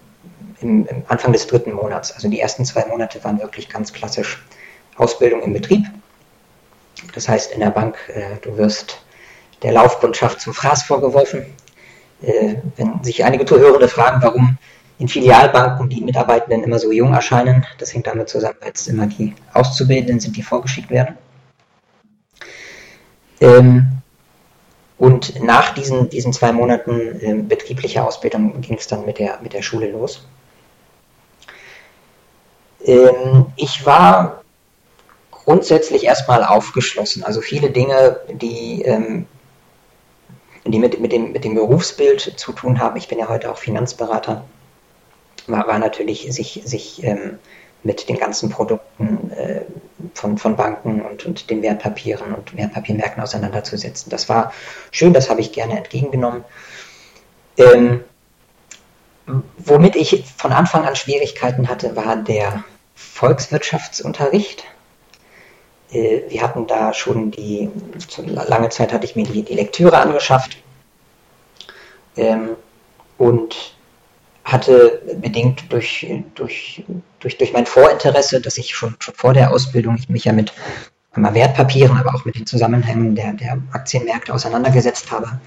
im, 0.61 0.87
im, 0.87 1.03
Anfang 1.07 1.33
des 1.33 1.47
dritten 1.47 1.73
Monats. 1.73 2.11
Also 2.11 2.27
die 2.27 2.39
ersten 2.39 2.65
zwei 2.65 2.85
Monate 2.85 3.23
waren 3.23 3.39
wirklich 3.39 3.69
ganz 3.69 3.93
klassisch 3.93 4.43
Ausbildung 4.97 5.43
im 5.43 5.53
Betrieb. 5.53 5.85
Das 7.13 7.29
heißt 7.29 7.51
in 7.51 7.59
der 7.59 7.69
Bank, 7.69 7.97
äh, 8.13 8.37
du 8.41 8.57
wirst 8.57 9.01
der 9.61 9.73
Laufkundschaft 9.73 10.41
zum 10.41 10.53
Fraß 10.53 10.83
vorgeworfen. 10.83 11.45
Äh, 12.21 12.55
wenn 12.75 13.03
sich 13.03 13.23
einige 13.23 13.45
Zuhörende 13.45 13.87
fragen, 13.87 14.21
warum 14.23 14.57
in 14.97 15.07
Filialbanken 15.07 15.89
die 15.89 16.01
Mitarbeitenden 16.01 16.63
immer 16.63 16.79
so 16.79 16.91
jung 16.91 17.13
erscheinen, 17.13 17.65
das 17.77 17.93
hängt 17.93 18.07
damit 18.07 18.29
zusammen, 18.29 18.57
weil 18.61 18.71
es 18.73 18.87
immer 18.87 19.07
die 19.07 19.35
Auszubildenden 19.53 20.19
sind, 20.19 20.37
die 20.37 20.41
vorgeschickt 20.41 20.89
werden. 20.89 21.17
Ähm, 23.41 24.01
und 24.97 25.43
nach 25.43 25.73
diesen, 25.73 26.09
diesen 26.09 26.31
zwei 26.31 26.51
Monaten 26.51 27.19
äh, 27.19 27.33
betrieblicher 27.41 28.07
Ausbildung 28.07 28.61
ging 28.61 28.77
es 28.77 28.87
dann 28.87 29.05
mit 29.05 29.19
der, 29.19 29.39
mit 29.41 29.53
der 29.53 29.61
Schule 29.61 29.91
los. 29.91 30.25
Ähm, 32.85 33.47
ich 33.57 33.85
war 33.85 34.43
grundsätzlich 35.31 36.05
erstmal 36.05 36.43
aufgeschlossen. 36.43 37.23
Also 37.23 37.41
viele 37.41 37.71
Dinge, 37.71 38.19
die, 38.29 38.83
ähm, 38.83 39.27
die 40.65 40.79
mit, 40.79 40.99
mit, 40.99 41.11
dem, 41.11 41.31
mit 41.33 41.43
dem 41.43 41.55
Berufsbild 41.55 42.21
zu 42.21 42.53
tun 42.53 42.79
haben. 42.79 42.95
Ich 42.95 43.07
bin 43.07 43.19
ja 43.19 43.27
heute 43.27 43.51
auch 43.51 43.57
Finanzberater. 43.57 44.45
War, 45.47 45.67
war 45.67 45.77
natürlich 45.77 46.33
sich, 46.33 46.61
sich 46.65 47.03
ähm, 47.03 47.37
mit 47.85 48.09
den 48.09 48.17
ganzen 48.17 48.49
Produkten 48.49 49.31
äh, 49.31 49.61
von, 50.15 50.37
von 50.37 50.55
Banken 50.55 51.01
und, 51.01 51.25
und 51.25 51.49
den 51.49 51.61
Wertpapieren 51.61 52.33
und 52.33 52.57
Wertpapiermärkten 52.57 53.21
auseinanderzusetzen. 53.21 54.09
Das 54.09 54.27
war 54.27 54.51
schön, 54.91 55.13
das 55.13 55.29
habe 55.29 55.39
ich 55.39 55.51
gerne 55.51 55.77
entgegengenommen. 55.77 56.43
Ähm, 57.57 58.03
womit 59.57 59.95
ich 59.95 60.25
von 60.35 60.51
Anfang 60.51 60.85
an 60.85 60.95
Schwierigkeiten 60.95 61.69
hatte, 61.69 61.95
war 61.95 62.15
der 62.15 62.63
Volkswirtschaftsunterricht. 62.95 64.65
Äh, 65.91 66.21
wir 66.27 66.41
hatten 66.41 66.65
da 66.65 66.91
schon 66.91 67.29
die, 67.29 67.69
lange 68.25 68.69
Zeit 68.69 68.93
hatte 68.93 69.05
ich 69.05 69.15
mir 69.15 69.25
die, 69.25 69.43
die 69.43 69.53
Lektüre 69.55 69.99
angeschafft 69.99 70.57
ähm, 72.17 72.55
und 73.19 73.74
hatte 74.45 75.01
bedingt 75.19 75.73
durch, 75.73 76.07
durch, 76.35 76.83
durch, 77.19 77.37
durch 77.37 77.51
mein 77.51 77.65
Vorinteresse, 77.65 78.39
dass 78.39 78.57
ich 78.57 78.75
schon, 78.75 78.95
schon 78.99 79.15
vor 79.15 79.33
der 79.33 79.51
Ausbildung 79.51 79.97
ich 79.97 80.07
mich 80.07 80.25
ja 80.25 80.33
mit 80.33 80.53
einmal 81.11 81.33
Wertpapieren, 81.33 81.97
aber 81.97 82.13
auch 82.13 82.25
mit 82.25 82.35
den 82.35 82.45
Zusammenhängen 82.45 83.15
der, 83.15 83.33
der 83.33 83.57
Aktienmärkte 83.71 84.33
auseinandergesetzt 84.33 85.11
habe, 85.11 85.39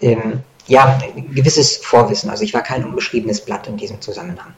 ähm, 0.00 0.40
ja, 0.68 0.98
ein 1.02 1.34
gewisses 1.34 1.78
Vorwissen. 1.78 2.30
Also 2.30 2.44
ich 2.44 2.54
war 2.54 2.62
kein 2.62 2.84
unbeschriebenes 2.84 3.44
Blatt 3.44 3.66
in 3.66 3.76
diesem 3.76 4.00
Zusammenhang. 4.00 4.54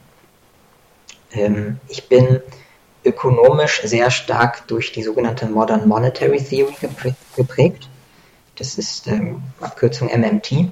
Ähm, 1.31 1.79
ich 1.87 2.07
bin 2.07 2.41
ökonomisch 3.03 3.81
sehr 3.83 4.11
stark 4.11 4.67
durch 4.67 4.91
die 4.91 5.01
sogenannte 5.01 5.47
Modern 5.47 5.87
Monetary 5.87 6.43
Theory 6.43 6.75
geprägt. 7.35 7.89
Das 8.57 8.77
ist 8.77 9.07
ähm, 9.07 9.41
Abkürzung 9.59 10.09
MMT. 10.09 10.71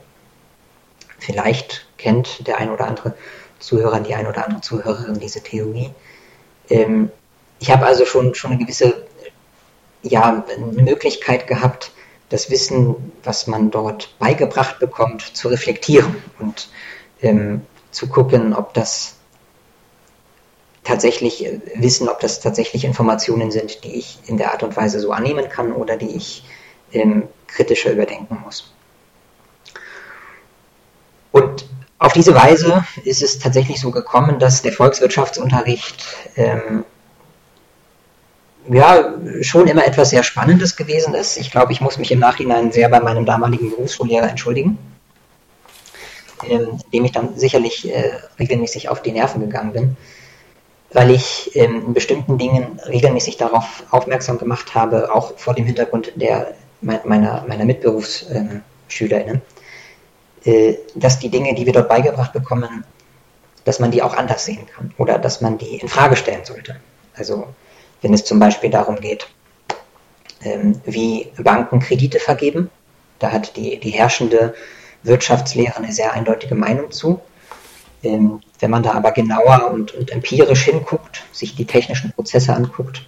Vielleicht 1.17 1.88
kennt 2.00 2.48
der 2.48 2.58
ein 2.58 2.72
oder 2.72 2.88
andere 2.88 3.14
Zuhörer, 3.60 4.00
die 4.00 4.16
ein 4.16 4.26
oder 4.26 4.46
andere 4.46 4.62
Zuhörerin 4.62 5.20
diese 5.20 5.42
Theorie. 5.42 5.92
Ähm, 6.70 7.12
ich 7.60 7.70
habe 7.70 7.86
also 7.86 8.06
schon, 8.06 8.34
schon 8.34 8.52
eine 8.52 8.60
gewisse 8.60 9.06
ja, 10.02 10.46
eine 10.56 10.66
Möglichkeit 10.66 11.48
gehabt, 11.48 11.92
das 12.30 12.50
Wissen, 12.50 13.12
was 13.24 13.48
man 13.48 13.72
dort 13.72 14.18
beigebracht 14.20 14.80
bekommt, 14.80 15.22
zu 15.22 15.48
reflektieren 15.48 16.16
und 16.40 16.70
ähm, 17.22 17.62
zu 17.92 18.08
gucken, 18.08 18.54
ob 18.54 18.74
das 18.74 19.16
tatsächlich 20.84 21.46
äh, 21.46 21.60
wissen, 21.76 22.08
ob 22.08 22.20
das 22.20 22.40
tatsächlich 22.40 22.86
Informationen 22.86 23.52
sind, 23.52 23.84
die 23.84 23.96
ich 23.96 24.20
in 24.28 24.38
der 24.38 24.52
Art 24.52 24.64
und 24.64 24.78
Weise 24.78 25.00
so 25.00 25.12
annehmen 25.12 25.50
kann 25.50 25.72
oder 25.72 25.98
die 25.98 26.16
ich 26.16 26.46
ähm, 26.94 27.28
kritischer 27.48 27.92
überdenken 27.92 28.40
muss. 28.44 28.72
Und 31.32 31.66
auf 32.00 32.14
diese 32.14 32.34
Weise 32.34 32.86
ist 33.04 33.22
es 33.22 33.40
tatsächlich 33.40 33.80
so 33.80 33.92
gekommen, 33.92 34.40
dass 34.40 34.62
der 34.62 34.72
Volkswirtschaftsunterricht 34.72 36.06
ähm, 36.38 36.86
ja, 38.70 39.14
schon 39.42 39.68
immer 39.68 39.86
etwas 39.86 40.12
sehr 40.12 40.24
Spannendes 40.24 40.76
gewesen 40.78 41.14
ist. 41.14 41.38
Ich 41.38 41.52
glaube, 41.52 41.74
ich 41.74 41.82
muss 41.82 41.98
mich 41.98 42.12
im 42.12 42.20
Nachhinein 42.20 42.72
sehr 42.72 42.88
bei 42.90 43.00
meinem 43.02 43.26
damaligen 43.26 43.70
Berufsschullehrer 43.72 44.30
entschuldigen, 44.30 44.78
ähm, 46.48 46.80
dem 46.94 47.06
ich 47.06 47.12
dann 47.12 47.38
sicherlich 47.38 47.94
äh, 47.94 48.12
regelmäßig 48.40 48.88
auf 48.90 49.02
die 49.02 49.12
Nerven 49.12 49.42
gegangen 49.42 49.74
bin, 49.74 49.98
weil 50.94 51.12
ich 51.12 51.52
ähm, 51.56 51.84
in 51.88 51.94
bestimmten 51.94 52.38
Dingen 52.38 52.80
regelmäßig 52.88 53.36
darauf 53.38 53.84
aufmerksam 53.92 54.38
gemacht 54.38 54.74
habe, 54.74 55.14
auch 55.14 55.38
vor 55.38 55.54
dem 55.54 55.66
Hintergrund 55.66 56.14
der, 56.16 56.54
meiner, 56.82 57.44
meiner 57.48 57.66
MitberufsschülerInnen, 57.66 59.36
äh, 59.36 59.59
dass 60.95 61.19
die 61.19 61.30
Dinge, 61.30 61.54
die 61.54 61.65
wir 61.65 61.73
dort 61.73 61.89
beigebracht 61.89 62.34
bekommen, 62.34 62.86
dass 63.65 63.80
man 63.80 63.91
die 63.91 64.02
auch 64.02 64.15
anders 64.15 64.45
sehen 64.45 64.65
kann 64.73 64.93
oder 64.97 65.19
dass 65.19 65.41
man 65.41 65.58
die 65.58 65.78
in 65.78 65.89
Frage 65.89 66.15
stellen 66.15 66.45
sollte. 66.45 66.78
Also 67.13 67.47
wenn 68.02 68.13
es 68.13 68.23
zum 68.23 68.39
Beispiel 68.39 68.69
darum 68.69 68.95
geht, 68.95 69.28
ähm, 70.41 70.82
wie 70.86 71.32
Banken 71.38 71.80
Kredite 71.80 72.19
vergeben, 72.19 72.69
da 73.19 73.32
hat 73.32 73.58
die, 73.58 73.80
die 73.80 73.91
herrschende 73.91 74.56
Wirtschaftslehre 75.04 75.78
eine 75.78 75.91
sehr 75.91 76.13
eindeutige 76.13 76.56
Meinung 76.56 76.91
zu. 76.91 77.19
Ähm, 78.02 78.41
wenn 78.60 78.71
man 78.71 78.84
da 78.84 78.93
aber 78.93 79.12
genauer 79.12 79.69
und, 79.71 79.93
und, 79.93 80.12
empirisch 80.12 80.63
hinguckt, 80.63 81.23
sich 81.34 81.56
die 81.56 81.65
technischen 81.65 82.13
Prozesse 82.13 82.56
anguckt, 82.56 83.06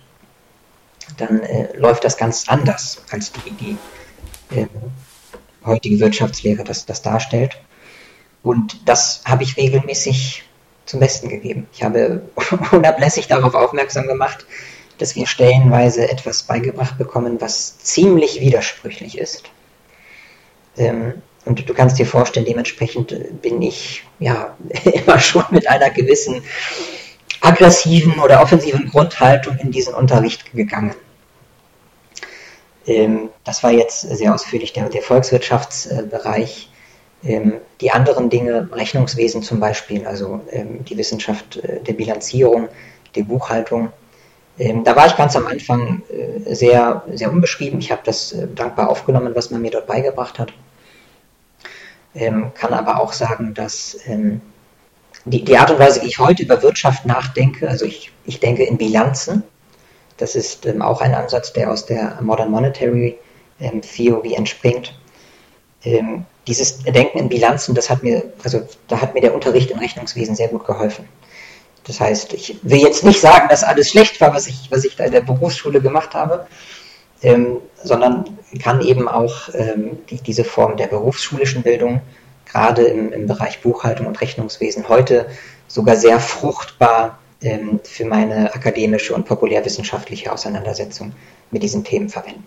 dann 1.18 1.42
äh, 1.42 1.76
läuft 1.78 2.04
das 2.04 2.18
ganz 2.18 2.50
anders, 2.50 3.02
als 3.10 3.32
die, 3.32 3.52
die 3.52 3.78
ähm, 4.52 4.70
heutige 5.66 6.00
Wirtschaftslehre 6.00 6.64
das, 6.64 6.86
das 6.86 7.02
darstellt. 7.02 7.58
Und 8.44 8.88
das 8.88 9.24
habe 9.26 9.44
ich 9.44 9.58
regelmäßig 9.58 10.44
zum 10.86 11.00
Besten 11.00 11.30
gegeben. 11.30 11.68
Ich 11.74 11.84
habe 11.84 12.24
unablässig 12.72 13.28
darauf 13.28 13.54
aufmerksam 13.54 14.08
gemacht, 14.08 14.46
dass 14.98 15.16
wir 15.16 15.28
stellenweise 15.28 16.10
etwas 16.10 16.44
beigebracht 16.44 16.98
bekommen, 16.98 17.40
was 17.40 17.80
ziemlich 17.80 18.40
widersprüchlich 18.42 19.18
ist. 19.18 19.44
Ähm, 20.78 21.22
und 21.46 21.68
du 21.68 21.74
kannst 21.74 21.98
dir 21.98 22.06
vorstellen, 22.06 22.46
dementsprechend 22.46 23.42
bin 23.42 23.62
ich 23.62 24.04
ja 24.20 24.56
immer 24.84 25.20
schon 25.20 25.46
mit 25.50 25.68
einer 25.68 25.90
gewissen 25.90 26.44
aggressiven 27.42 28.20
oder 28.20 28.42
offensiven 28.42 28.90
Grundhaltung 28.90 29.58
in 29.58 29.72
diesen 29.72 29.96
Unterricht 29.96 30.52
gegangen. 30.54 30.94
Ähm, 32.88 33.30
das 33.44 33.64
war 33.64 33.72
jetzt 33.72 34.02
sehr 34.02 34.34
ausführlich 34.34 34.74
der, 34.74 34.90
der 34.90 35.02
Volkswirtschaftsbereich. 35.02 36.70
Ähm, 37.24 37.54
die 37.82 37.92
anderen 37.92 38.30
Dinge, 38.30 38.70
Rechnungswesen 38.72 39.44
zum 39.44 39.60
Beispiel, 39.60 40.08
also 40.08 40.42
ähm, 40.50 40.84
die 40.86 40.98
Wissenschaft 40.98 41.58
äh, 41.58 41.82
der 41.82 41.94
Bilanzierung, 41.94 42.68
der 43.16 43.24
Buchhaltung, 43.24 43.92
da 44.58 44.96
war 44.96 45.08
ich 45.08 45.16
ganz 45.16 45.36
am 45.36 45.48
Anfang 45.48 46.04
äh, 46.10 46.54
sehr, 46.54 47.04
sehr 47.14 47.32
unbeschrieben. 47.32 47.80
Ich 47.80 47.90
habe 47.90 48.02
das 48.04 48.34
äh, 48.34 48.48
dankbar 48.54 48.90
aufgenommen, 48.90 49.34
was 49.34 49.50
man 49.50 49.62
mir 49.62 49.72
dort 49.72 49.88
beigebracht 49.88 50.38
hat. 50.38 50.54
kann 52.14 52.74
aber 52.74 53.00
auch 53.00 53.14
sagen, 53.14 53.54
dass 53.54 53.98
die, 55.26 55.44
die 55.46 55.58
Art 55.58 55.72
und 55.72 55.80
Weise, 55.80 56.02
wie 56.02 56.08
ich 56.08 56.20
heute 56.20 56.44
über 56.44 56.62
Wirtschaft 56.62 57.06
nachdenke, 57.06 57.70
also 57.70 57.86
ich, 57.86 58.12
ich 58.26 58.40
denke 58.40 58.64
in 58.64 58.78
Bilanzen, 58.78 59.44
das 60.22 60.36
ist 60.36 60.66
ähm, 60.66 60.82
auch 60.82 61.02
ein 61.02 61.16
Ansatz, 61.16 61.54
der 61.54 61.72
aus 61.72 61.86
der 61.86 62.20
Modern 62.22 62.52
Monetary 62.52 63.18
ähm, 63.60 63.82
Theory 63.82 64.34
entspringt. 64.34 64.94
Ähm, 65.84 66.26
dieses 66.48 66.80
Denken 66.80 67.20
in 67.20 67.30
Bilanzen, 67.30 67.76
das 67.76 67.90
hat 67.90 68.04
mir, 68.04 68.24
also 68.44 68.62
da 68.88 69.02
hat 69.02 69.14
mir 69.14 69.22
der 69.22 69.34
Unterricht 69.34 69.72
im 69.72 69.80
Rechnungswesen 69.80 70.36
sehr 70.36 70.48
gut 70.48 70.66
geholfen. 70.66 71.08
Das 71.86 72.00
heißt, 72.00 72.34
ich 72.34 72.60
will 72.62 72.80
jetzt 72.80 73.04
nicht 73.04 73.20
sagen, 73.20 73.48
dass 73.50 73.64
alles 73.64 73.90
schlecht 73.90 74.22
war, 74.22 74.34
was 74.34 74.48
ich, 74.48 74.70
was 74.70 74.86
ich 74.86 74.96
da 74.96 75.06
in 75.06 75.12
der 75.12 75.22
Berufsschule 75.22 75.82
gemacht 75.82 76.14
habe, 76.14 76.46
ähm, 77.24 77.58
sondern 77.84 78.38
kann 78.62 78.82
eben 78.82 79.08
auch 79.08 79.50
ähm, 79.54 79.98
die, 80.10 80.22
diese 80.22 80.44
Form 80.44 80.78
der 80.78 80.88
berufsschulischen 80.88 81.64
Bildung, 81.64 82.02
gerade 82.46 82.84
im, 82.84 83.12
im 83.12 83.28
Bereich 83.28 83.62
Buchhaltung 83.62 84.06
und 84.06 84.22
Rechnungswesen, 84.22 84.88
heute 84.90 85.28
sogar 85.68 85.96
sehr 85.96 86.20
fruchtbar 86.20 87.18
ähm, 87.42 87.80
für 87.84 88.06
meine 88.06 88.54
akademische 88.54 89.14
und 89.16 89.26
populärwissenschaftliche 89.26 90.32
Auseinandersetzung 90.32 91.14
mit 91.52 91.64
diesen 91.64 91.84
Themen 91.84 92.10
verwenden. 92.10 92.44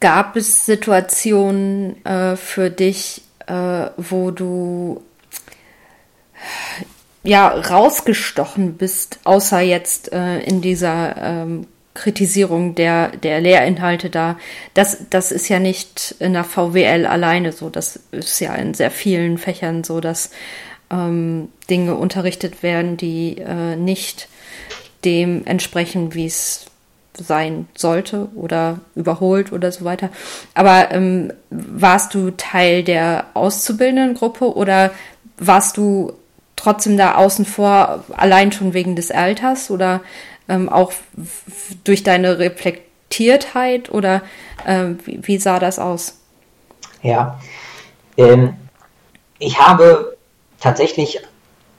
Gab 0.00 0.36
es 0.36 0.66
Situationen 0.66 2.04
äh, 2.04 2.36
für 2.36 2.70
dich, 2.70 3.22
äh, 3.46 3.86
wo 3.96 4.30
du 4.32 5.02
ja 7.22 7.48
rausgestochen 7.48 8.74
bist, 8.74 9.20
außer 9.24 9.60
jetzt 9.60 10.12
äh, 10.12 10.40
in 10.40 10.60
dieser 10.60 11.16
ähm, 11.16 11.66
Kritisierung 11.94 12.74
der, 12.74 13.08
der 13.08 13.40
Lehrinhalte 13.40 14.10
da. 14.10 14.38
Das, 14.74 14.98
das 15.10 15.30
ist 15.30 15.48
ja 15.48 15.58
nicht 15.58 16.16
in 16.18 16.32
der 16.32 16.44
VWL 16.44 17.06
alleine 17.06 17.52
so. 17.52 17.68
Das 17.70 18.00
ist 18.10 18.40
ja 18.40 18.54
in 18.54 18.74
sehr 18.74 18.90
vielen 18.90 19.38
Fächern 19.38 19.84
so, 19.84 20.00
dass 20.00 20.30
ähm, 20.92 21.48
Dinge 21.68 21.96
unterrichtet 21.96 22.62
werden, 22.62 22.96
die 22.96 23.38
äh, 23.38 23.74
nicht 23.76 24.28
dem 25.04 25.44
entsprechen, 25.46 26.14
wie 26.14 26.26
es 26.26 26.66
sein 27.14 27.68
sollte 27.74 28.28
oder 28.34 28.80
überholt 28.94 29.52
oder 29.52 29.72
so 29.72 29.84
weiter. 29.84 30.10
Aber 30.54 30.90
ähm, 30.92 31.32
warst 31.50 32.14
du 32.14 32.30
Teil 32.30 32.84
der 32.84 33.26
auszubildenden 33.34 34.14
Gruppe 34.14 34.54
oder 34.54 34.92
warst 35.36 35.76
du 35.76 36.12
trotzdem 36.56 36.96
da 36.96 37.16
außen 37.16 37.44
vor, 37.44 38.04
allein 38.16 38.52
schon 38.52 38.72
wegen 38.72 38.96
des 38.96 39.10
Alters 39.10 39.70
oder 39.70 40.00
ähm, 40.48 40.68
auch 40.68 40.92
durch 41.84 42.02
deine 42.02 42.38
Reflektiertheit 42.38 43.90
oder 43.90 44.22
ähm, 44.66 44.98
wie, 45.04 45.20
wie, 45.22 45.38
sah 45.38 45.58
das 45.58 45.78
aus? 45.78 46.18
Ja, 47.02 47.40
ähm, 48.16 48.54
ich 49.38 49.58
habe 49.58 50.16
tatsächlich 50.62 51.20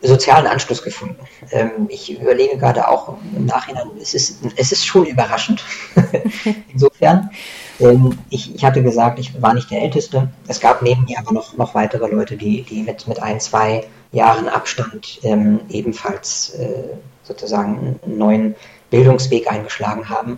sozialen 0.02 0.48
Anschluss 0.48 0.84
gefunden. 0.84 1.16
Ähm, 1.52 1.88
ich 1.88 2.20
überlege 2.20 2.58
gerade 2.58 2.88
auch 2.90 3.16
im 3.36 3.46
Nachhinein, 3.46 3.88
es 4.02 4.14
ist, 4.14 4.40
es 4.58 4.72
ist 4.74 4.86
schon 4.86 5.06
überraschend. 5.06 5.64
Insofern, 6.74 7.32
ähm, 7.80 8.18
ich, 8.30 8.54
ich 8.54 8.66
hatte 8.66 8.84
gesagt, 8.84 9.18
ich 9.20 9.42
war 9.42 9.54
nicht 9.54 9.72
der 9.72 9.82
Älteste. 9.82 10.30
Es 10.48 10.60
gab 10.60 10.82
neben 10.82 11.06
mir 11.06 11.20
aber 11.20 11.32
noch, 11.32 11.56
noch 11.56 11.74
weitere 11.74 12.08
Leute, 12.08 12.36
die, 12.36 12.64
die 12.64 12.84
mit, 12.84 13.08
mit 13.08 13.22
ein, 13.22 13.40
zwei 13.40 13.86
Jahren 14.12 14.50
Abstand 14.50 15.20
ähm, 15.24 15.62
ebenfalls 15.70 16.50
äh, 16.56 16.84
sozusagen 17.24 18.00
einen 18.04 18.18
neuen 18.18 18.56
Bildungsweg 18.90 19.50
eingeschlagen 19.50 20.10
haben. 20.10 20.38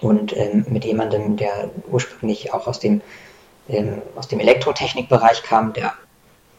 Und 0.00 0.36
ähm, 0.36 0.66
mit 0.68 0.84
jemandem, 0.84 1.36
der 1.36 1.70
ursprünglich 1.90 2.52
auch 2.52 2.66
aus 2.66 2.80
dem, 2.80 3.00
ähm, 3.68 4.02
aus 4.16 4.26
dem 4.26 4.40
Elektrotechnikbereich 4.40 5.44
kam, 5.44 5.72
der 5.72 5.94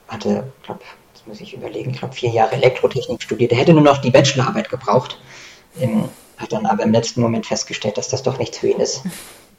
hatte, 0.10 0.52
glaube 0.64 0.82
jetzt 1.14 1.28
muss 1.28 1.42
ich 1.42 1.54
überlegen, 1.54 1.92
ich 1.92 2.02
vier 2.16 2.30
Jahre 2.30 2.54
Elektrotechnik 2.54 3.22
studiert. 3.22 3.52
Der 3.52 3.58
hätte 3.58 3.74
nur 3.74 3.82
noch 3.82 4.00
die 4.00 4.12
Bachelorarbeit 4.12 4.70
gebraucht, 4.70 5.20
ähm, 5.80 6.10
hat 6.38 6.54
dann 6.54 6.66
aber 6.66 6.84
im 6.84 6.92
letzten 6.92 7.22
Moment 7.22 7.46
festgestellt, 7.46 7.98
dass 7.98 8.10
das 8.10 8.24
doch 8.24 8.40
nichts 8.40 8.58
für 8.58 8.68
ihn 8.68 8.80
ist 8.80 9.04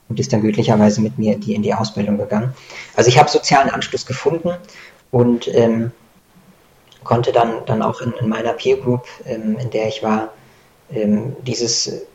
und 0.08 0.18
ist 0.18 0.32
dann 0.32 0.40
glücklicherweise 0.40 1.00
mit 1.00 1.18
mir 1.18 1.38
die 1.38 1.54
in 1.54 1.62
die 1.62 1.74
Ausbildung 1.74 2.18
gegangen. 2.18 2.54
Also 2.96 3.08
ich 3.08 3.18
habe 3.18 3.30
sozialen 3.30 3.70
Anschluss 3.70 4.06
gefunden 4.06 4.50
und 5.10 5.48
ähm, 5.54 5.92
konnte 7.04 7.32
dann, 7.32 7.64
dann 7.66 7.82
auch 7.82 8.00
in, 8.00 8.12
in 8.20 8.28
meiner 8.28 8.52
Peer 8.52 8.76
Group, 8.76 9.06
ähm, 9.26 9.56
in 9.58 9.70
der 9.70 9.88
ich 9.88 10.02
war, 10.02 10.30
ähm, 10.92 11.36
dieses 11.42 12.06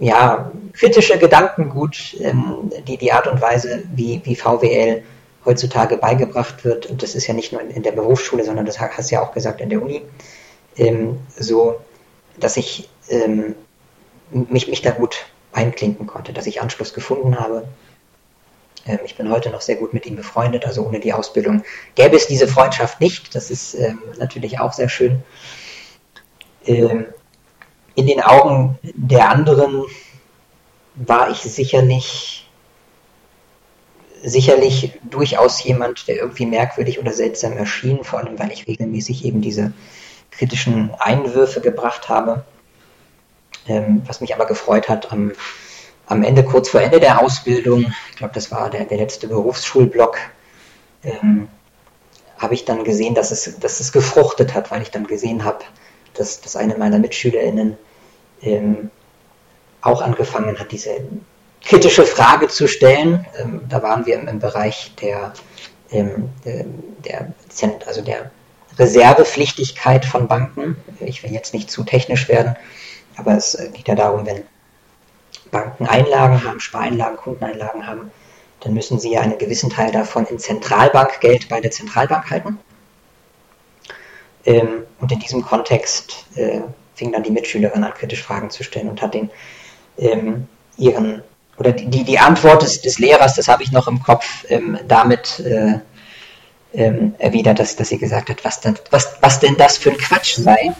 ja, 0.00 0.50
kritische 0.72 1.18
Gedankengut, 1.18 2.16
ähm, 2.20 2.70
die, 2.86 2.96
die 2.96 3.12
Art 3.12 3.28
und 3.28 3.40
Weise, 3.40 3.84
wie, 3.94 4.20
wie 4.24 4.34
VWL 4.34 5.02
heutzutage 5.44 5.96
beigebracht 5.96 6.64
wird, 6.64 6.86
und 6.86 7.02
das 7.02 7.14
ist 7.14 7.26
ja 7.26 7.34
nicht 7.34 7.52
nur 7.52 7.60
in, 7.60 7.70
in 7.70 7.82
der 7.82 7.92
Berufsschule, 7.92 8.44
sondern 8.44 8.66
das 8.66 8.80
hast 8.80 9.10
du 9.10 9.14
ja 9.14 9.22
auch 9.22 9.32
gesagt 9.32 9.60
in 9.60 9.70
der 9.70 9.82
Uni, 9.82 10.02
ähm, 10.76 11.18
so, 11.36 11.80
dass 12.38 12.56
ich 12.56 12.88
ähm, 13.08 13.54
mich, 14.30 14.68
mich 14.68 14.82
da 14.82 14.90
gut 14.90 15.26
einklinken 15.52 16.06
konnte, 16.06 16.32
dass 16.32 16.46
ich 16.46 16.60
Anschluss 16.60 16.94
gefunden 16.94 17.38
habe 17.38 17.68
ähm, 18.86 18.98
ich 19.04 19.16
bin 19.16 19.30
heute 19.30 19.50
noch 19.50 19.60
sehr 19.60 19.76
gut 19.76 19.94
mit 19.94 20.06
ihm 20.06 20.16
befreundet, 20.16 20.66
also 20.66 20.86
ohne 20.86 21.00
die 21.00 21.12
Ausbildung 21.12 21.64
gäbe 21.94 22.16
es 22.16 22.26
diese 22.26 22.48
Freundschaft 22.48 23.00
nicht. 23.00 23.34
Das 23.34 23.50
ist 23.50 23.74
ähm, 23.74 23.98
natürlich 24.18 24.58
auch 24.60 24.72
sehr 24.72 24.88
schön. 24.88 25.22
Ähm, 26.66 27.06
in 27.94 28.06
den 28.06 28.20
Augen 28.20 28.78
der 28.82 29.30
anderen 29.30 29.84
war 30.96 31.30
ich 31.30 31.38
sicherlich, 31.38 32.43
sicherlich 34.24 34.98
durchaus 35.08 35.62
jemand, 35.62 36.08
der 36.08 36.16
irgendwie 36.16 36.46
merkwürdig 36.46 36.98
oder 36.98 37.12
seltsam 37.12 37.52
erschien, 37.56 38.04
vor 38.04 38.18
allem 38.18 38.38
weil 38.38 38.52
ich 38.52 38.66
regelmäßig 38.66 39.24
eben 39.24 39.40
diese 39.40 39.72
kritischen 40.30 40.90
Einwürfe 40.98 41.60
gebracht 41.60 42.08
habe. 42.08 42.44
Ähm, 43.66 44.02
was 44.06 44.20
mich 44.20 44.34
aber 44.34 44.46
gefreut 44.46 44.88
hat 44.88 45.12
am 45.12 45.32
am 46.06 46.22
Ende, 46.22 46.44
kurz 46.44 46.68
vor 46.68 46.80
Ende 46.80 47.00
der 47.00 47.22
Ausbildung, 47.22 47.92
ich 48.10 48.16
glaube, 48.16 48.34
das 48.34 48.50
war 48.50 48.70
der, 48.70 48.84
der 48.84 48.98
letzte 48.98 49.26
Berufsschulblock, 49.26 50.18
ähm, 51.02 51.48
habe 52.38 52.54
ich 52.54 52.64
dann 52.64 52.84
gesehen, 52.84 53.14
dass 53.14 53.30
es, 53.30 53.58
dass 53.58 53.80
es 53.80 53.92
gefruchtet 53.92 54.54
hat, 54.54 54.70
weil 54.70 54.82
ich 54.82 54.90
dann 54.90 55.06
gesehen 55.06 55.44
habe, 55.44 55.60
dass, 56.14 56.40
dass 56.40 56.56
eine 56.56 56.76
meiner 56.76 56.98
MitschülerInnen 56.98 57.78
ähm, 58.42 58.90
auch 59.80 60.02
angefangen 60.02 60.58
hat, 60.58 60.72
diese 60.72 60.90
kritische 61.64 62.04
Frage 62.04 62.48
zu 62.48 62.68
stellen. 62.68 63.26
Ähm, 63.38 63.62
da 63.68 63.82
waren 63.82 64.06
wir 64.06 64.16
im, 64.16 64.28
im 64.28 64.38
Bereich 64.38 64.94
der, 65.00 65.32
ähm, 65.90 66.30
der, 66.44 67.32
also 67.86 68.02
der 68.02 68.30
Reservepflichtigkeit 68.78 70.04
von 70.04 70.28
Banken. 70.28 70.76
Ich 71.00 71.22
will 71.22 71.32
jetzt 71.32 71.54
nicht 71.54 71.70
zu 71.70 71.84
technisch 71.84 72.28
werden, 72.28 72.56
aber 73.16 73.36
es 73.36 73.56
geht 73.72 73.88
ja 73.88 73.94
darum, 73.94 74.26
wenn 74.26 74.42
Banken 75.50 75.86
Einlagen 75.86 76.42
haben, 76.44 76.58
Spareinlagen, 76.58 77.16
Kundeneinlagen 77.16 77.86
haben, 77.86 78.10
dann 78.60 78.74
müssen 78.74 78.98
sie 78.98 79.12
ja 79.12 79.20
einen 79.20 79.38
gewissen 79.38 79.70
Teil 79.70 79.92
davon 79.92 80.26
in 80.26 80.38
Zentralbankgeld 80.38 81.48
bei 81.48 81.60
der 81.60 81.70
Zentralbank 81.70 82.30
halten. 82.30 82.58
Ähm, 84.44 84.84
und 85.00 85.12
in 85.12 85.20
diesem 85.20 85.42
Kontext 85.42 86.26
äh, 86.34 86.60
fing 86.94 87.12
dann 87.12 87.22
die 87.22 87.30
Mitschülerin 87.30 87.84
an, 87.84 87.94
kritisch 87.94 88.22
Fragen 88.22 88.50
zu 88.50 88.64
stellen 88.64 88.88
und 88.88 89.00
hat 89.00 89.14
den 89.14 89.30
ähm, 89.96 90.48
ihren 90.76 91.22
oder 91.58 91.72
die, 91.72 92.04
die 92.04 92.18
Antwort 92.18 92.62
des, 92.62 92.80
des 92.80 92.98
Lehrers, 92.98 93.34
das 93.34 93.48
habe 93.48 93.62
ich 93.62 93.72
noch 93.72 93.86
im 93.86 94.02
Kopf, 94.02 94.44
ähm, 94.48 94.78
damit 94.86 95.40
äh, 95.40 95.78
ähm, 96.74 97.14
erwidert, 97.18 97.58
dass, 97.60 97.76
dass 97.76 97.88
sie 97.88 97.98
gesagt 97.98 98.28
hat, 98.30 98.44
was, 98.44 98.60
denn, 98.60 98.74
was, 98.90 99.16
was 99.20 99.40
denn 99.40 99.56
das 99.56 99.78
für 99.78 99.90
ein 99.90 99.98
Quatsch 99.98 100.34
sei, 100.34 100.72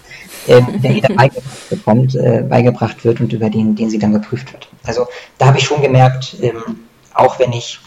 ähm, 0.48 0.82
der 0.82 0.90
ihr 0.90 1.02
beigebracht 1.16 1.70
bekommt, 1.70 2.14
äh, 2.16 2.42
beigebracht 2.42 3.04
wird 3.04 3.20
und 3.20 3.32
über 3.32 3.48
den, 3.50 3.76
den 3.76 3.90
sie 3.90 3.98
dann 3.98 4.12
geprüft 4.12 4.52
wird. 4.52 4.68
Also 4.84 5.06
da 5.38 5.46
habe 5.46 5.58
ich 5.58 5.64
schon 5.64 5.82
gemerkt, 5.82 6.36
ähm, 6.42 6.80
auch 7.12 7.38
wenn 7.38 7.52
ich, 7.52 7.78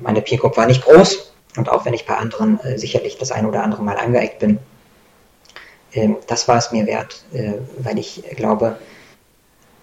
meine 0.00 0.20
Peer 0.20 0.38
Group 0.38 0.56
war 0.56 0.66
nicht 0.66 0.84
groß 0.84 1.32
und 1.56 1.68
auch 1.68 1.84
wenn 1.84 1.94
ich 1.94 2.06
bei 2.06 2.16
anderen 2.16 2.60
äh, 2.60 2.78
sicherlich 2.78 3.18
das 3.18 3.30
eine 3.30 3.48
oder 3.48 3.62
andere 3.62 3.82
Mal 3.82 3.96
angeeckt 3.96 4.40
bin, 4.40 4.58
ähm, 5.92 6.16
das 6.26 6.48
war 6.48 6.58
es 6.58 6.72
mir 6.72 6.86
wert, 6.86 7.24
äh, 7.32 7.52
weil 7.78 7.98
ich 7.98 8.24
glaube, 8.36 8.78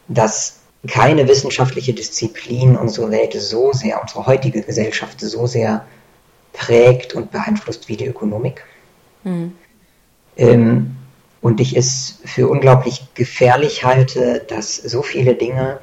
dass 0.10 0.61
keine 0.88 1.28
wissenschaftliche 1.28 1.94
Disziplin 1.94 2.76
unsere 2.76 3.12
Welt 3.12 3.34
so 3.34 3.72
sehr, 3.72 4.02
unsere 4.02 4.26
heutige 4.26 4.64
Gesellschaft 4.64 5.20
so 5.20 5.46
sehr 5.46 5.86
prägt 6.54 7.14
und 7.14 7.32
beeinflusst 7.32 7.88
wie 7.88 7.98
die 7.98 8.08
Ökonomik. 8.08 8.66
Mhm. 9.24 9.54
Ähm, 10.38 10.96
und 11.42 11.60
ich 11.60 11.76
es 11.76 12.20
für 12.26 12.48
unglaublich 12.48 13.14
gefährlich 13.14 13.84
halte, 13.84 14.46
dass 14.48 14.76
so 14.76 15.02
viele 15.02 15.36
Dinge, 15.36 15.80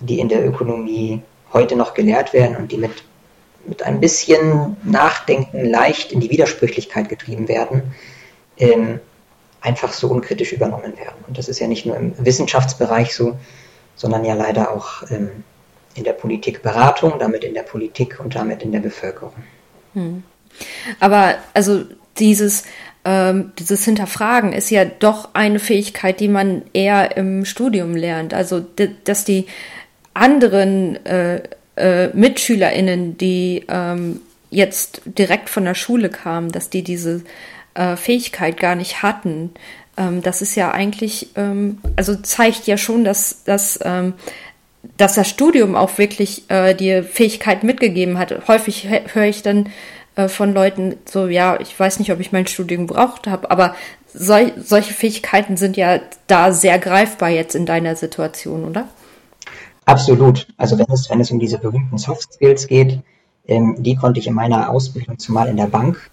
die 0.00 0.20
in 0.20 0.28
der 0.28 0.46
Ökonomie 0.46 1.22
heute 1.52 1.76
noch 1.76 1.94
gelehrt 1.94 2.32
werden 2.32 2.56
und 2.56 2.72
die 2.72 2.78
mit, 2.78 3.04
mit 3.66 3.82
ein 3.82 4.00
bisschen 4.00 4.76
Nachdenken 4.84 5.64
leicht 5.64 6.12
in 6.12 6.20
die 6.20 6.30
Widersprüchlichkeit 6.30 7.08
getrieben 7.08 7.48
werden, 7.48 7.94
ähm, 8.58 9.00
einfach 9.60 9.92
so 9.92 10.08
unkritisch 10.08 10.52
übernommen 10.52 10.96
werden. 10.96 11.24
Und 11.26 11.38
das 11.38 11.48
ist 11.48 11.58
ja 11.58 11.66
nicht 11.66 11.86
nur 11.86 11.96
im 11.96 12.12
Wissenschaftsbereich 12.18 13.14
so, 13.14 13.36
sondern 13.96 14.24
ja 14.24 14.34
leider 14.34 14.70
auch 14.70 15.02
ähm, 15.10 15.44
in 15.94 16.04
der 16.04 16.12
Politikberatung, 16.12 17.18
damit 17.18 17.42
in 17.42 17.54
der 17.54 17.62
Politik 17.62 18.20
und 18.20 18.34
damit 18.34 18.62
in 18.62 18.72
der 18.72 18.80
Bevölkerung. 18.80 19.34
Hm. 19.94 20.22
Aber 21.00 21.34
also 21.54 21.84
dieses 22.18 22.64
ähm, 23.06 23.52
dieses 23.58 23.84
Hinterfragen 23.84 24.52
ist 24.52 24.70
ja 24.70 24.84
doch 24.84 25.30
eine 25.32 25.60
Fähigkeit, 25.60 26.18
die 26.18 26.28
man 26.28 26.62
eher 26.72 27.16
im 27.16 27.44
Studium 27.44 27.94
lernt. 27.94 28.34
Also, 28.34 28.64
dass 29.04 29.24
die 29.24 29.46
anderen 30.12 31.04
äh, 31.06 31.42
äh, 31.76 32.08
MitschülerInnen, 32.08 33.16
die 33.16 33.64
ähm, 33.68 34.20
jetzt 34.50 35.02
direkt 35.04 35.48
von 35.50 35.64
der 35.64 35.74
Schule 35.74 36.08
kamen, 36.08 36.50
dass 36.50 36.68
die 36.68 36.82
diese 36.82 37.22
äh, 37.74 37.94
Fähigkeit 37.94 38.58
gar 38.58 38.74
nicht 38.74 39.02
hatten. 39.02 39.52
Ähm, 39.96 40.22
das 40.22 40.42
ist 40.42 40.54
ja 40.54 40.70
eigentlich, 40.70 41.30
ähm, 41.36 41.78
also 41.96 42.14
zeigt 42.16 42.66
ja 42.66 42.76
schon, 42.76 43.04
dass, 43.04 43.44
dass, 43.44 43.78
ähm, 43.82 44.14
dass 44.96 45.14
das 45.14 45.28
Studium 45.28 45.74
auch 45.74 45.98
wirklich 45.98 46.48
äh, 46.48 46.74
die 46.74 47.02
Fähigkeit 47.02 47.64
mitgegeben 47.64 48.18
hat. 48.18 48.48
Häufig 48.48 48.88
höre 49.12 49.24
ich 49.24 49.42
dann 49.42 49.68
äh, 50.16 50.28
von 50.28 50.52
Leuten 50.52 50.96
so, 51.04 51.28
ja, 51.28 51.58
ich 51.60 51.78
weiß 51.78 51.98
nicht, 51.98 52.12
ob 52.12 52.20
ich 52.20 52.32
mein 52.32 52.46
Studium 52.46 52.86
gebraucht 52.86 53.26
habe, 53.26 53.50
aber 53.50 53.74
sol 54.12 54.52
solche 54.56 54.94
Fähigkeiten 54.94 55.56
sind 55.56 55.76
ja 55.76 56.00
da 56.26 56.52
sehr 56.52 56.78
greifbar 56.78 57.28
jetzt 57.28 57.54
in 57.54 57.66
deiner 57.66 57.96
Situation, 57.96 58.64
oder? 58.64 58.88
Absolut. 59.84 60.48
Also 60.56 60.78
wenn 60.78 60.86
es, 60.90 61.08
wenn 61.10 61.20
es 61.20 61.30
um 61.30 61.38
diese 61.38 61.58
berühmten 61.58 61.98
Soft 61.98 62.32
Skills 62.32 62.66
geht, 62.66 63.00
ähm, 63.46 63.76
die 63.78 63.94
konnte 63.94 64.18
ich 64.18 64.26
in 64.26 64.34
meiner 64.34 64.70
Ausbildung 64.70 65.18
zumal 65.18 65.48
in 65.48 65.56
der 65.56 65.66
Bank. 65.66 66.10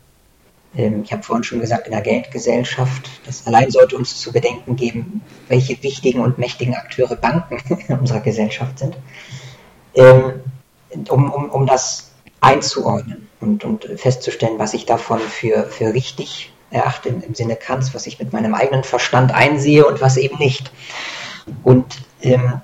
Ähm, 0.75 1.03
ich 1.03 1.11
habe 1.11 1.23
vorhin 1.23 1.43
schon 1.43 1.59
gesagt, 1.59 1.87
in 1.87 1.93
der 1.93 2.01
Geldgesellschaft. 2.01 3.09
Das 3.25 3.45
allein 3.47 3.71
sollte 3.71 3.95
uns 3.97 4.19
zu 4.19 4.31
bedenken 4.31 4.75
geben, 4.75 5.21
welche 5.47 5.81
wichtigen 5.83 6.19
und 6.19 6.37
mächtigen 6.37 6.75
Akteure 6.75 7.15
Banken 7.15 7.59
in 7.87 7.99
unserer 7.99 8.21
Gesellschaft 8.21 8.79
sind. 8.79 8.97
Ähm, 9.95 10.41
um, 11.09 11.31
um, 11.31 11.49
um 11.49 11.65
das 11.65 12.11
einzuordnen 12.41 13.27
und, 13.39 13.63
und 13.63 13.87
festzustellen, 13.95 14.59
was 14.59 14.73
ich 14.73 14.85
davon 14.85 15.19
für, 15.19 15.63
für 15.63 15.93
richtig 15.93 16.51
erachte 16.71 17.09
im, 17.09 17.35
Sinne 17.35 17.55
Kants, 17.55 17.93
was 17.93 18.07
ich 18.07 18.19
mit 18.19 18.33
meinem 18.33 18.53
eigenen 18.55 18.83
Verstand 18.83 19.31
einsehe 19.33 19.85
und 19.85 20.01
was 20.01 20.17
eben 20.17 20.37
nicht. 20.37 20.71
Und 21.63 22.01
ähm, 22.21 22.61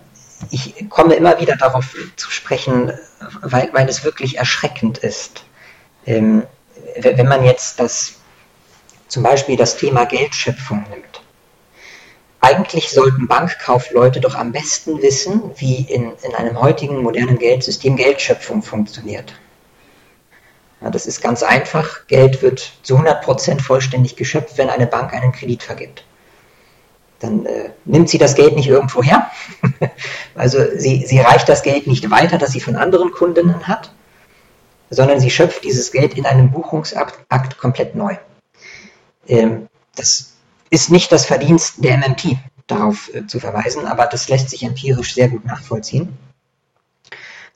ich 0.51 0.89
komme 0.89 1.13
immer 1.15 1.39
wieder 1.39 1.55
darauf 1.55 1.95
zu 2.15 2.31
sprechen, 2.31 2.91
weil, 3.41 3.69
weil 3.73 3.87
es 3.87 4.03
wirklich 4.03 4.37
erschreckend 4.37 4.97
ist. 4.97 5.45
Ähm, 6.05 6.43
wenn 6.97 7.27
man 7.27 7.43
jetzt 7.43 7.79
das, 7.79 8.15
zum 9.07 9.23
Beispiel 9.23 9.57
das 9.57 9.77
Thema 9.77 10.05
Geldschöpfung 10.05 10.85
nimmt. 10.89 11.21
Eigentlich 12.41 12.89
sollten 12.89 13.27
Bankkaufleute 13.27 14.21
doch 14.21 14.35
am 14.35 14.51
besten 14.51 15.01
wissen, 15.01 15.51
wie 15.57 15.81
in, 15.81 16.13
in 16.21 16.35
einem 16.35 16.61
heutigen 16.61 17.01
modernen 17.01 17.37
Geldsystem 17.37 17.97
Geldschöpfung 17.97 18.61
funktioniert. 18.63 19.33
Ja, 20.81 20.89
das 20.89 21.05
ist 21.05 21.21
ganz 21.21 21.43
einfach. 21.43 22.07
Geld 22.07 22.41
wird 22.41 22.71
zu 22.83 22.97
100% 22.97 23.61
vollständig 23.61 24.15
geschöpft, 24.15 24.57
wenn 24.57 24.69
eine 24.69 24.87
Bank 24.87 25.13
einen 25.13 25.33
Kredit 25.33 25.63
vergibt. 25.63 26.05
Dann 27.19 27.45
äh, 27.45 27.71
nimmt 27.83 28.09
sie 28.09 28.17
das 28.17 28.35
Geld 28.35 28.55
nicht 28.55 28.69
irgendwo 28.69 29.03
her. 29.03 29.29
also 30.35 30.59
sie, 30.77 31.05
sie 31.05 31.19
reicht 31.19 31.49
das 31.49 31.63
Geld 31.63 31.87
nicht 31.87 32.09
weiter, 32.09 32.37
das 32.37 32.51
sie 32.51 32.61
von 32.61 32.77
anderen 32.77 33.11
Kundinnen 33.11 33.67
hat, 33.67 33.91
sondern 34.89 35.19
sie 35.19 35.29
schöpft 35.29 35.63
dieses 35.63 35.91
Geld 35.91 36.15
in 36.15 36.25
einem 36.25 36.51
Buchungsakt 36.51 37.57
komplett 37.57 37.95
neu. 37.95 38.17
Ähm, 39.27 39.67
das 39.95 40.33
ist 40.69 40.91
nicht 40.91 41.11
das 41.11 41.25
Verdienst 41.25 41.83
der 41.83 41.97
MMT, 41.97 42.37
darauf 42.67 43.13
äh, 43.13 43.25
zu 43.27 43.39
verweisen, 43.39 43.85
aber 43.85 44.05
das 44.05 44.29
lässt 44.29 44.49
sich 44.49 44.63
empirisch 44.63 45.13
sehr 45.13 45.29
gut 45.29 45.45
nachvollziehen. 45.45 46.17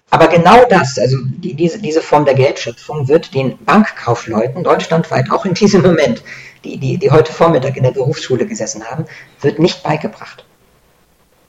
Aber 0.10 0.28
genau 0.28 0.63
das, 0.65 1.00
also 1.00 1.17
die, 1.24 1.56
diese, 1.56 1.80
diese 1.80 2.02
Form 2.02 2.26
der 2.26 2.36
Geldschöpfung, 2.36 3.08
wird 3.08 3.34
den 3.34 3.58
Bankkaufleuten 3.65 4.63
deutschlandweit, 4.63 5.32
auch 5.32 5.46
in 5.46 5.56
diesem 5.56 5.82
Moment, 5.82 6.24
die, 6.63 6.78
die, 6.78 6.98
die 6.98 7.10
heute 7.10 7.34
Vormittag 7.34 7.78
in 7.78 7.84
der 7.84 7.91
Berufsschule 7.91 8.46
gesessen 8.46 8.84
haben, 8.84 9.06
wird 9.41 9.58
nicht 9.58 9.82
beigebracht. 9.82 10.46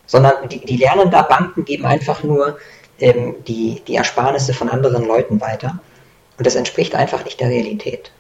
Sondern 0.07 0.49
die, 0.49 0.65
die 0.65 0.79
lernen 0.79 1.11
da, 1.11 1.23
Banken 1.23 1.67
geben 1.67 1.85
einfach 1.85 2.23
nur 2.23 2.59
ähm, 3.01 3.37
die, 3.47 3.83
die 3.87 3.97
Ersparnisse 3.97 4.55
von 4.55 4.69
anderen 4.69 5.07
Leuten 5.07 5.41
weiter. 5.41 5.81
Und 6.37 6.47
das 6.47 6.55
entspricht 6.55 6.95
einfach 6.95 7.25
nicht 7.25 7.41
der 7.41 7.49
Realität. 7.49 8.13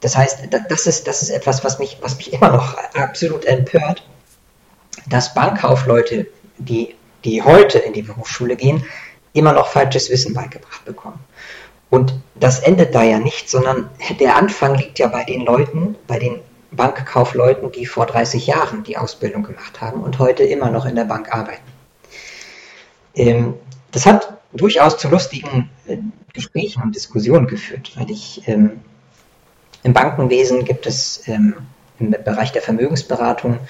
Das 0.00 0.16
heißt, 0.16 0.48
das 0.68 0.86
ist, 0.86 1.06
das 1.08 1.22
ist 1.22 1.30
etwas, 1.30 1.64
was 1.64 1.78
mich, 1.78 1.98
was 2.02 2.16
mich 2.16 2.32
immer 2.34 2.50
noch 2.50 2.76
absolut 2.94 3.44
empört, 3.44 4.06
dass 5.08 5.34
Bankkaufleute, 5.34 6.26
die, 6.58 6.94
die 7.24 7.42
heute 7.42 7.78
in 7.78 7.92
die 7.92 8.02
Berufsschule 8.02 8.56
gehen, 8.56 8.84
immer 9.32 9.52
noch 9.52 9.68
falsches 9.68 10.10
Wissen 10.10 10.34
beigebracht 10.34 10.84
bekommen. 10.84 11.18
Und 11.90 12.14
das 12.34 12.60
endet 12.60 12.94
da 12.94 13.02
ja 13.02 13.18
nicht, 13.18 13.48
sondern 13.48 13.88
der 14.18 14.36
Anfang 14.36 14.74
liegt 14.74 14.98
ja 14.98 15.08
bei 15.08 15.24
den 15.24 15.44
Leuten, 15.44 15.96
bei 16.06 16.18
den 16.18 16.40
Bankkaufleuten, 16.72 17.70
die 17.72 17.86
vor 17.86 18.06
30 18.06 18.46
Jahren 18.46 18.82
die 18.84 18.96
Ausbildung 18.96 19.44
gemacht 19.44 19.80
haben 19.80 20.02
und 20.02 20.18
heute 20.18 20.42
immer 20.42 20.70
noch 20.70 20.86
in 20.86 20.96
der 20.96 21.04
Bank 21.04 21.32
arbeiten. 21.32 21.62
Ähm, 23.14 23.54
das 23.94 24.06
hat 24.06 24.36
durchaus 24.52 24.98
zu 24.98 25.08
lustigen 25.08 25.70
äh, 25.86 25.98
Gesprächen 26.32 26.82
und 26.82 26.94
Diskussionen 26.94 27.46
geführt, 27.46 27.92
weil 27.94 28.10
ich 28.10 28.46
ähm, 28.46 28.80
im 29.84 29.92
Bankenwesen 29.92 30.64
gibt 30.64 30.86
es 30.86 31.26
ähm, 31.28 31.54
im 32.00 32.10
Bereich 32.10 32.50
der 32.50 32.62
Vermögensberatung 32.62 33.60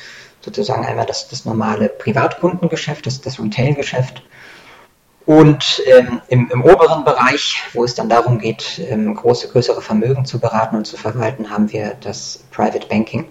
sozusagen 0.41 0.85
einmal 0.85 1.07
das, 1.07 1.29
das 1.29 1.45
normale 1.45 1.89
Privatkundengeschäft, 1.89 3.07
das, 3.07 3.21
das 3.21 3.39
Retailgeschäft 3.39 4.23
und 5.27 5.83
ähm, 5.87 6.21
im, 6.29 6.51
im, 6.51 6.65
oberen 6.65 7.05
Bereich, 7.05 7.63
wo 7.73 7.85
es 7.85 7.95
dann 7.95 8.09
darum 8.09 8.39
geht, 8.39 8.81
ähm, 8.89 9.15
große, 9.15 9.49
größere 9.49 9.83
Vermögen 9.83 10.25
zu 10.25 10.39
beraten 10.39 10.77
und 10.77 10.87
zu 10.87 10.97
verwalten, 10.97 11.51
haben 11.51 11.73
wir 11.73 11.97
das 12.01 12.45
Private 12.51 12.87
Banking. 12.87 13.29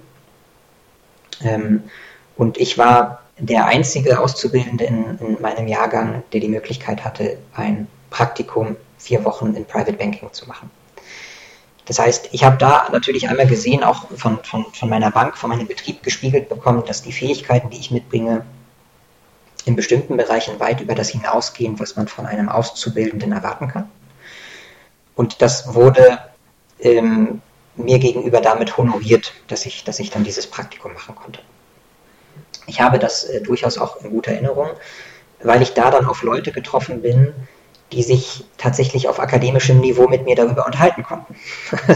Ähm, 1.41 1.83
und 2.35 2.57
ich 2.57 2.77
war 2.79 3.22
der 3.37 3.65
einzige 3.65 4.19
Auszubildende 4.19 4.85
in, 4.85 5.17
in, 5.19 5.41
meinem 5.41 5.67
Jahrgang, 5.67 6.23
der 6.31 6.39
die 6.39 6.47
Möglichkeit 6.47 7.03
hatte, 7.03 7.37
ein 7.55 7.87
Praktikum 8.09 8.75
vier 8.97 9.25
Wochen 9.25 9.55
in 9.55 9.65
Private 9.65 9.93
Banking 9.93 10.31
zu 10.31 10.47
machen. 10.47 10.69
Das 11.85 11.99
heißt, 11.99 12.29
ich 12.31 12.43
habe 12.43 12.57
da 12.57 12.87
natürlich 12.91 13.27
einmal 13.27 13.47
gesehen, 13.47 13.83
auch 13.83 14.09
von, 14.15 14.39
von, 14.43 14.65
von 14.71 14.89
meiner 14.89 15.11
Bank, 15.11 15.37
von 15.37 15.49
meinem 15.49 15.67
Betrieb 15.67 16.01
gespiegelt 16.03 16.47
bekommen, 16.47 16.83
dass 16.85 17.01
die 17.01 17.11
Fähigkeiten, 17.11 17.69
die 17.69 17.79
ich 17.79 17.91
mitbringe, 17.91 18.45
in 19.65 19.75
bestimmten 19.75 20.17
Bereichen 20.17 20.59
weit 20.59 20.81
über 20.81 20.95
das 20.95 21.09
hinausgehen, 21.09 21.79
was 21.79 21.95
man 21.95 22.07
von 22.07 22.25
einem 22.25 22.49
Auszubildenden 22.49 23.31
erwarten 23.31 23.67
kann. 23.67 23.89
Und 25.15 25.41
das 25.41 25.73
wurde 25.73 26.19
ähm, 26.79 27.41
mir 27.75 27.99
gegenüber 27.99 28.41
damit 28.41 28.77
honoriert, 28.77 29.33
dass 29.47 29.65
ich, 29.65 29.83
dass 29.83 29.99
ich 29.99 30.09
dann 30.09 30.23
dieses 30.23 30.47
Praktikum 30.47 30.93
machen 30.93 31.15
konnte. 31.15 31.39
Ich 32.67 32.81
habe 32.81 32.99
das 32.99 33.25
äh, 33.25 33.41
durchaus 33.41 33.77
auch 33.77 34.01
in 34.01 34.09
guter 34.11 34.31
Erinnerung, 34.31 34.69
weil 35.41 35.61
ich 35.61 35.73
da 35.73 35.91
dann 35.91 36.05
auf 36.05 36.23
Leute 36.23 36.51
getroffen 36.51 37.01
bin, 37.01 37.33
die 37.93 38.03
sich 38.03 38.45
tatsächlich 38.57 39.07
auf 39.07 39.19
akademischem 39.19 39.79
Niveau 39.79 40.07
mit 40.07 40.25
mir 40.25 40.35
darüber 40.35 40.65
unterhalten 40.65 41.03
konnten. 41.03 41.35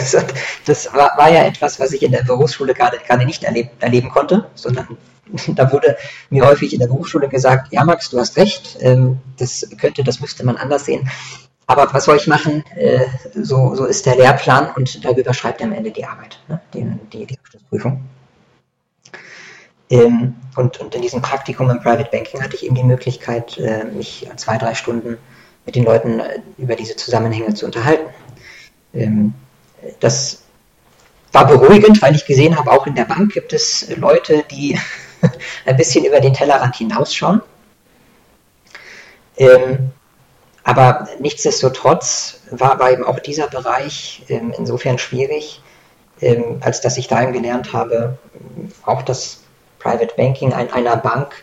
das 0.65 0.93
war, 0.93 1.17
war, 1.17 1.31
ja 1.31 1.43
etwas, 1.43 1.79
was 1.79 1.91
ich 1.91 2.03
in 2.03 2.11
der 2.11 2.23
Berufsschule 2.23 2.73
gerade, 2.73 2.97
gerade 2.99 3.25
nicht 3.25 3.43
erleb, 3.43 3.69
erleben 3.79 4.09
konnte, 4.09 4.47
sondern 4.55 4.97
da 5.47 5.71
wurde 5.71 5.97
mir 6.29 6.45
häufig 6.45 6.73
in 6.73 6.79
der 6.79 6.87
Berufsschule 6.87 7.27
gesagt, 7.27 7.73
ja 7.73 7.83
Max, 7.83 8.09
du 8.09 8.19
hast 8.19 8.37
recht, 8.37 8.77
ähm, 8.81 9.19
das 9.37 9.67
könnte, 9.79 10.03
das 10.03 10.19
müsste 10.19 10.45
man 10.45 10.57
anders 10.57 10.85
sehen. 10.85 11.09
Aber 11.65 11.93
was 11.93 12.05
soll 12.05 12.15
ich 12.15 12.27
machen? 12.27 12.63
Äh, 12.75 13.07
so, 13.33 13.75
so 13.75 13.85
ist 13.85 14.05
der 14.05 14.15
Lehrplan 14.15 14.71
und 14.75 15.03
darüber 15.03 15.33
schreibt 15.33 15.59
er 15.61 15.67
am 15.67 15.73
Ende 15.73 15.91
die 15.91 16.05
Arbeit, 16.05 16.39
ne? 16.47 16.61
die, 16.73 16.85
die, 17.11 17.25
die 17.25 17.37
Abschlussprüfung. 17.37 18.05
Ähm, 19.89 20.35
und, 20.55 20.79
und 20.79 20.95
in 20.95 21.01
diesem 21.01 21.21
Praktikum 21.21 21.69
im 21.69 21.79
Private 21.79 22.09
Banking 22.11 22.41
hatte 22.41 22.55
ich 22.55 22.65
eben 22.65 22.75
die 22.75 22.83
Möglichkeit, 22.83 23.57
äh, 23.57 23.85
mich 23.85 24.27
zwei, 24.35 24.57
drei 24.57 24.73
Stunden 24.73 25.17
mit 25.65 25.75
den 25.75 25.85
Leuten 25.85 26.19
äh, 26.19 26.39
über 26.57 26.75
diese 26.75 26.95
Zusammenhänge 26.95 27.53
zu 27.53 27.65
unterhalten. 27.65 28.07
Ähm, 28.93 29.33
das 29.99 30.43
war 31.31 31.45
beruhigend, 31.45 32.01
weil 32.01 32.15
ich 32.15 32.25
gesehen 32.25 32.57
habe, 32.57 32.71
auch 32.71 32.87
in 32.87 32.95
der 32.95 33.05
Bank 33.05 33.33
gibt 33.33 33.53
es 33.53 33.95
Leute, 33.95 34.43
die 34.51 34.77
ein 35.65 35.77
bisschen 35.77 36.05
über 36.05 36.19
den 36.19 36.33
Tellerrand 36.33 36.75
hinausschauen. 36.75 37.41
Ähm, 39.37 39.91
aber 40.63 41.07
nichtsdestotrotz 41.19 42.41
war, 42.51 42.79
war 42.79 42.91
eben 42.91 43.05
auch 43.05 43.19
dieser 43.19 43.47
Bereich 43.47 44.23
ähm, 44.27 44.53
insofern 44.57 44.97
schwierig, 44.97 45.61
ähm, 46.19 46.57
als 46.61 46.81
dass 46.81 46.97
ich 46.97 47.07
dahin 47.07 47.31
gelernt 47.31 47.71
habe, 47.71 48.17
auch 48.83 49.01
das 49.01 49.43
Private 49.87 50.15
Banking 50.17 50.51
ein, 50.51 50.71
einer 50.73 50.97
Bank 50.97 51.33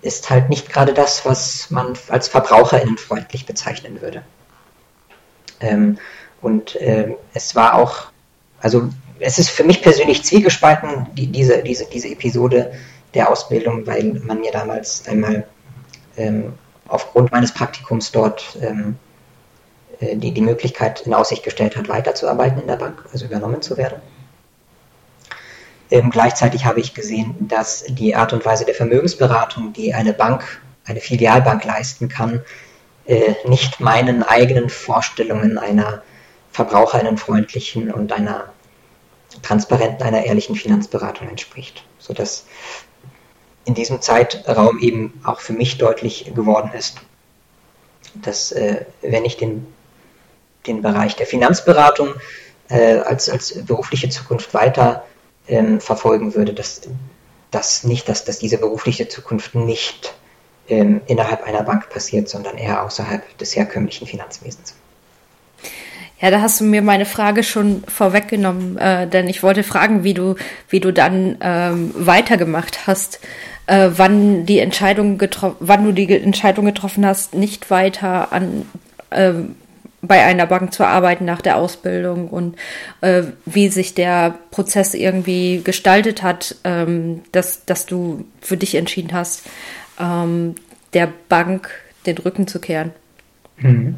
ist 0.00 0.30
halt 0.30 0.48
nicht 0.48 0.70
gerade 0.70 0.94
das, 0.94 1.26
was 1.26 1.70
man 1.70 1.94
als 2.08 2.28
verbraucherinnenfreundlich 2.28 3.46
bezeichnen 3.46 4.00
würde. 4.00 4.22
Ähm, 5.60 5.98
und 6.40 6.76
äh, 6.76 7.16
es 7.34 7.56
war 7.56 7.74
auch, 7.74 8.06
also 8.60 8.88
es 9.18 9.38
ist 9.38 9.50
für 9.50 9.64
mich 9.64 9.82
persönlich 9.82 10.22
zwiegespalten, 10.22 11.08
die, 11.14 11.26
diese, 11.26 11.62
diese, 11.62 11.84
diese 11.86 12.08
Episode 12.08 12.72
der 13.12 13.28
Ausbildung, 13.28 13.86
weil 13.86 14.04
man 14.24 14.40
mir 14.40 14.52
damals 14.52 15.06
einmal 15.08 15.46
ähm, 16.16 16.54
aufgrund 16.86 17.32
meines 17.32 17.52
Praktikums 17.52 18.12
dort 18.12 18.56
ähm, 18.62 18.96
äh, 19.98 20.16
die, 20.16 20.32
die 20.32 20.40
Möglichkeit 20.40 21.02
in 21.02 21.12
Aussicht 21.12 21.42
gestellt 21.42 21.76
hat, 21.76 21.88
weiterzuarbeiten 21.88 22.60
in 22.60 22.68
der 22.68 22.76
Bank, 22.76 23.04
also 23.12 23.26
übernommen 23.26 23.60
zu 23.60 23.76
werden. 23.76 24.00
Ähm, 25.90 26.10
gleichzeitig 26.10 26.64
habe 26.64 26.80
ich 26.80 26.94
gesehen, 26.94 27.34
dass 27.40 27.84
die 27.88 28.14
Art 28.14 28.32
und 28.32 28.44
Weise 28.44 28.64
der 28.64 28.74
Vermögensberatung, 28.74 29.72
die 29.72 29.92
eine 29.92 30.12
Bank, 30.12 30.60
eine 30.84 31.00
Filialbank 31.00 31.64
leisten 31.64 32.08
kann, 32.08 32.42
äh, 33.06 33.34
nicht 33.44 33.80
meinen 33.80 34.22
eigenen 34.22 34.68
Vorstellungen 34.68 35.58
einer 35.58 36.02
verbraucherinnenfreundlichen 36.52 37.92
und 37.92 38.12
einer 38.12 38.52
transparenten, 39.42 40.02
einer 40.02 40.24
ehrlichen 40.24 40.54
Finanzberatung 40.54 41.28
entspricht. 41.28 41.84
Sodass 41.98 42.46
in 43.64 43.74
diesem 43.74 44.00
Zeitraum 44.00 44.78
eben 44.78 45.20
auch 45.24 45.40
für 45.40 45.52
mich 45.52 45.78
deutlich 45.78 46.32
geworden 46.34 46.70
ist, 46.76 46.98
dass 48.14 48.52
äh, 48.52 48.84
wenn 49.02 49.24
ich 49.24 49.36
den, 49.36 49.66
den 50.66 50.82
Bereich 50.82 51.16
der 51.16 51.26
Finanzberatung 51.26 52.14
äh, 52.68 52.98
als, 52.98 53.28
als 53.28 53.64
berufliche 53.64 54.08
Zukunft 54.08 54.54
weiter 54.54 55.04
ähm, 55.50 55.80
verfolgen 55.80 56.34
würde, 56.34 56.54
dass, 56.54 56.82
dass 57.50 57.84
nicht, 57.84 58.08
dass, 58.08 58.24
dass 58.24 58.38
diese 58.38 58.58
berufliche 58.58 59.08
Zukunft 59.08 59.54
nicht 59.54 60.14
ähm, 60.68 61.00
innerhalb 61.06 61.42
einer 61.42 61.62
Bank 61.62 61.90
passiert, 61.90 62.28
sondern 62.28 62.56
eher 62.56 62.84
außerhalb 62.84 63.36
des 63.38 63.56
herkömmlichen 63.56 64.06
Finanzwesens. 64.06 64.74
Ja, 66.20 66.30
da 66.30 66.42
hast 66.42 66.60
du 66.60 66.64
mir 66.64 66.82
meine 66.82 67.06
Frage 67.06 67.42
schon 67.42 67.82
vorweggenommen, 67.88 68.76
äh, 68.76 69.08
denn 69.08 69.26
ich 69.26 69.42
wollte 69.42 69.62
fragen, 69.62 70.04
wie 70.04 70.14
du, 70.14 70.36
wie 70.68 70.80
du 70.80 70.92
dann 70.92 71.38
ähm, 71.40 71.92
weitergemacht 71.94 72.86
hast, 72.86 73.20
äh, 73.66 73.88
wann 73.96 74.44
die 74.44 74.58
Entscheidung 74.58 75.20
wann 75.60 75.84
du 75.84 75.92
die 75.92 76.12
Entscheidung 76.12 76.66
getroffen 76.66 77.06
hast, 77.06 77.34
nicht 77.34 77.70
weiter 77.70 78.32
an 78.32 78.66
äh, 79.08 79.32
bei 80.02 80.24
einer 80.24 80.46
Bank 80.46 80.72
zu 80.72 80.86
arbeiten 80.86 81.24
nach 81.24 81.42
der 81.42 81.56
Ausbildung 81.56 82.28
und 82.28 82.56
äh, 83.02 83.24
wie 83.44 83.68
sich 83.68 83.94
der 83.94 84.38
Prozess 84.50 84.94
irgendwie 84.94 85.60
gestaltet 85.62 86.22
hat, 86.22 86.56
ähm, 86.64 87.22
dass, 87.32 87.66
dass 87.66 87.86
du 87.86 88.24
für 88.40 88.56
dich 88.56 88.74
entschieden 88.74 89.12
hast, 89.12 89.42
ähm, 89.98 90.54
der 90.94 91.12
Bank 91.28 91.70
den 92.06 92.16
Rücken 92.18 92.46
zu 92.46 92.60
kehren. 92.60 92.92
Mhm. 93.58 93.96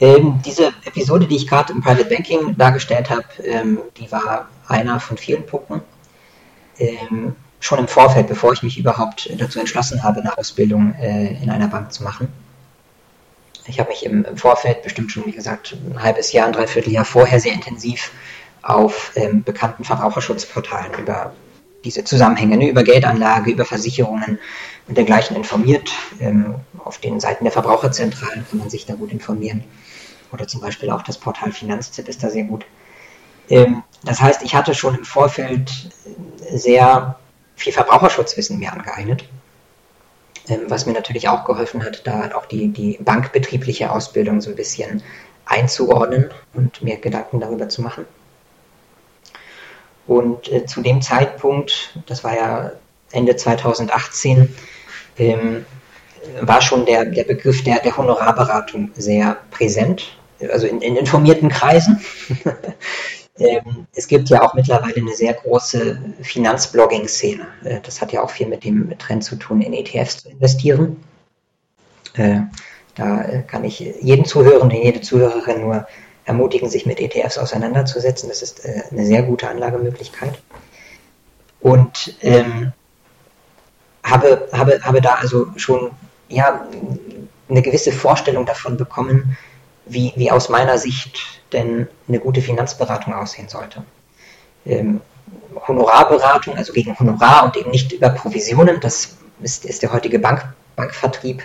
Ähm, 0.00 0.40
diese 0.44 0.68
Episode, 0.84 1.26
die 1.26 1.36
ich 1.36 1.46
gerade 1.46 1.72
im 1.72 1.82
Private 1.82 2.04
Banking 2.04 2.56
dargestellt 2.56 3.08
habe, 3.10 3.24
ähm, 3.44 3.78
die 3.98 4.10
war 4.12 4.48
einer 4.68 5.00
von 5.00 5.16
vielen 5.16 5.46
Punkten. 5.46 5.80
Ähm, 6.78 7.34
schon 7.60 7.78
im 7.78 7.88
Vorfeld, 7.88 8.28
bevor 8.28 8.52
ich 8.52 8.62
mich 8.62 8.78
überhaupt 8.78 9.30
dazu 9.38 9.58
entschlossen 9.58 10.02
habe, 10.02 10.20
eine 10.20 10.36
Ausbildung 10.36 10.94
äh, 11.00 11.42
in 11.42 11.50
einer 11.50 11.68
Bank 11.68 11.92
zu 11.92 12.02
machen. 12.02 12.28
Ich 13.68 13.80
habe 13.80 13.90
mich 13.90 14.04
im, 14.04 14.24
im, 14.24 14.36
Vorfeld, 14.36 14.82
bestimmt 14.82 15.10
schon, 15.10 15.26
wie 15.26 15.32
gesagt, 15.32 15.76
ein 15.90 16.02
halbes 16.02 16.32
Jahr, 16.32 16.46
ein 16.46 16.52
Dreivierteljahr 16.52 17.04
vorher 17.04 17.40
sehr 17.40 17.52
intensiv 17.52 18.12
auf 18.62 19.12
ähm, 19.14 19.42
bekannten 19.42 19.84
Verbraucherschutzportalen 19.84 20.92
über 20.98 21.32
diese 21.84 22.04
Zusammenhänge, 22.04 22.56
ne, 22.56 22.68
über 22.68 22.82
Geldanlage, 22.82 23.52
über 23.52 23.64
Versicherungen 23.64 24.38
und 24.88 24.96
dergleichen 24.96 25.36
informiert. 25.36 25.92
Ähm, 26.20 26.56
auf 26.84 26.98
den 26.98 27.20
Seiten 27.20 27.44
der 27.44 27.52
Verbraucherzentralen 27.52 28.46
kann 28.48 28.58
man 28.58 28.70
sich 28.70 28.86
da 28.86 28.94
gut 28.94 29.12
informieren. 29.12 29.64
Oder 30.32 30.46
zum 30.46 30.60
Beispiel 30.60 30.90
auch 30.90 31.02
das 31.02 31.18
Portal 31.18 31.52
Finanztipp 31.52 32.08
ist 32.08 32.22
da 32.22 32.30
sehr 32.30 32.44
gut. 32.44 32.64
Ähm, 33.48 33.82
das 34.04 34.20
heißt, 34.20 34.42
ich 34.42 34.54
hatte 34.54 34.74
schon 34.74 34.96
im 34.96 35.04
Vorfeld 35.04 35.70
sehr 36.50 37.18
viel 37.54 37.72
Verbraucherschutzwissen 37.72 38.58
mir 38.58 38.72
angeeignet, 38.72 39.24
was 40.68 40.86
mir 40.86 40.92
natürlich 40.92 41.28
auch 41.28 41.44
geholfen 41.44 41.84
hat, 41.84 42.06
da 42.06 42.30
auch 42.34 42.46
die, 42.46 42.68
die 42.68 42.98
bankbetriebliche 43.00 43.90
Ausbildung 43.90 44.40
so 44.40 44.50
ein 44.50 44.56
bisschen 44.56 45.02
einzuordnen 45.44 46.30
und 46.54 46.82
mir 46.82 46.96
Gedanken 46.96 47.40
darüber 47.40 47.68
zu 47.68 47.82
machen. 47.82 48.04
Und 50.06 50.50
äh, 50.52 50.66
zu 50.66 50.82
dem 50.82 51.02
Zeitpunkt, 51.02 51.98
das 52.06 52.22
war 52.22 52.36
ja 52.36 52.72
Ende 53.12 53.36
2018, 53.36 54.54
ähm, 55.18 55.66
war 56.40 56.60
schon 56.60 56.86
der, 56.86 57.04
der 57.06 57.24
Begriff 57.24 57.62
der, 57.64 57.80
der 57.80 57.96
Honorarberatung 57.96 58.90
sehr 58.96 59.36
präsent, 59.50 60.16
also 60.50 60.66
in, 60.66 60.80
in 60.80 60.96
informierten 60.96 61.48
Kreisen. 61.48 62.00
ähm, 63.38 63.86
es 63.94 64.08
gibt 64.08 64.28
ja 64.28 64.42
auch 64.42 64.54
mittlerweile 64.54 64.96
eine 64.96 65.14
sehr 65.14 65.34
große 65.34 66.00
Finanzblogging-Szene. 66.22 67.46
Äh, 67.64 67.80
das 67.82 68.00
hat 68.00 68.12
ja 68.12 68.22
auch 68.22 68.30
viel 68.30 68.48
mit 68.48 68.64
dem 68.64 68.96
Trend 68.98 69.24
zu 69.24 69.36
tun, 69.36 69.60
in 69.60 69.72
ETFs 69.72 70.22
zu 70.22 70.30
investieren. 70.30 71.02
Äh, 72.14 72.40
da 72.94 73.22
äh, 73.22 73.42
kann 73.42 73.64
ich 73.64 73.80
jeden 73.80 74.24
Zuhörenden, 74.24 74.80
jede 74.80 75.02
Zuhörerin 75.02 75.60
nur 75.60 75.86
ermutigen, 76.24 76.70
sich 76.70 76.86
mit 76.86 77.00
ETFs 77.00 77.38
auseinanderzusetzen. 77.38 78.28
Das 78.28 78.42
ist 78.42 78.66
eine 78.90 79.06
sehr 79.06 79.22
gute 79.22 79.48
Anlagemöglichkeit. 79.48 80.40
Und 81.60 82.16
ähm, 82.22 82.72
habe, 84.02 84.48
habe, 84.52 84.80
habe 84.82 85.00
da 85.00 85.14
also 85.14 85.46
schon 85.56 85.90
ja, 86.28 86.66
eine 87.48 87.62
gewisse 87.62 87.92
Vorstellung 87.92 88.44
davon 88.44 88.76
bekommen, 88.76 89.36
wie, 89.86 90.12
wie 90.16 90.30
aus 90.30 90.48
meiner 90.48 90.78
Sicht 90.78 91.20
denn 91.52 91.88
eine 92.08 92.18
gute 92.18 92.42
Finanzberatung 92.42 93.14
aussehen 93.14 93.48
sollte. 93.48 93.84
Ähm, 94.66 95.00
Honorarberatung, 95.66 96.56
also 96.56 96.72
gegen 96.72 96.98
Honorar 96.98 97.44
und 97.44 97.56
eben 97.56 97.70
nicht 97.70 97.92
über 97.92 98.10
Provisionen, 98.10 98.80
das 98.80 99.16
ist, 99.40 99.64
ist 99.64 99.82
der 99.82 99.92
heutige 99.92 100.18
Bank, 100.18 100.44
Bankvertrieb, 100.74 101.42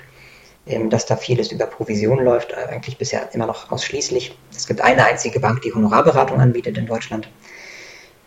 ähm, 0.66 0.90
dass 0.90 1.06
da 1.06 1.16
vieles 1.16 1.52
über 1.52 1.66
Provisionen 1.66 2.26
läuft, 2.26 2.52
äh, 2.52 2.56
eigentlich 2.70 2.98
bisher 2.98 3.34
immer 3.34 3.46
noch 3.46 3.72
ausschließlich. 3.72 4.38
Es 4.56 4.68
gibt 4.68 4.82
eine 4.82 5.06
einzige 5.06 5.40
Bank, 5.40 5.62
die 5.62 5.74
Honorarberatung 5.74 6.40
anbietet 6.40 6.78
in 6.78 6.86
Deutschland. 6.86 7.30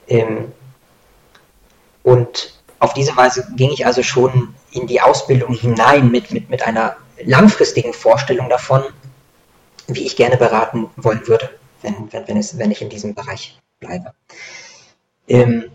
Ähm, 0.08 0.52
und 2.02 2.54
auf 2.78 2.94
diese 2.94 3.16
Weise 3.16 3.46
ging 3.56 3.70
ich 3.70 3.86
also 3.86 4.02
schon 4.02 4.54
in 4.70 4.86
die 4.86 5.00
Ausbildung 5.00 5.54
hinein 5.54 6.10
mit, 6.10 6.32
mit, 6.32 6.50
mit 6.50 6.62
einer 6.62 6.96
langfristigen 7.22 7.92
Vorstellung 7.92 8.48
davon, 8.48 8.82
wie 9.88 10.04
ich 10.04 10.16
gerne 10.16 10.36
beraten 10.36 10.90
wollen 10.96 11.26
würde, 11.26 11.50
wenn, 11.82 12.12
wenn, 12.12 12.28
wenn, 12.28 12.36
es, 12.36 12.58
wenn 12.58 12.70
ich 12.70 12.82
in 12.82 12.88
diesem 12.88 13.14
Bereich 13.14 13.58
bleibe. 13.80 14.12
Ähm, 15.28 15.70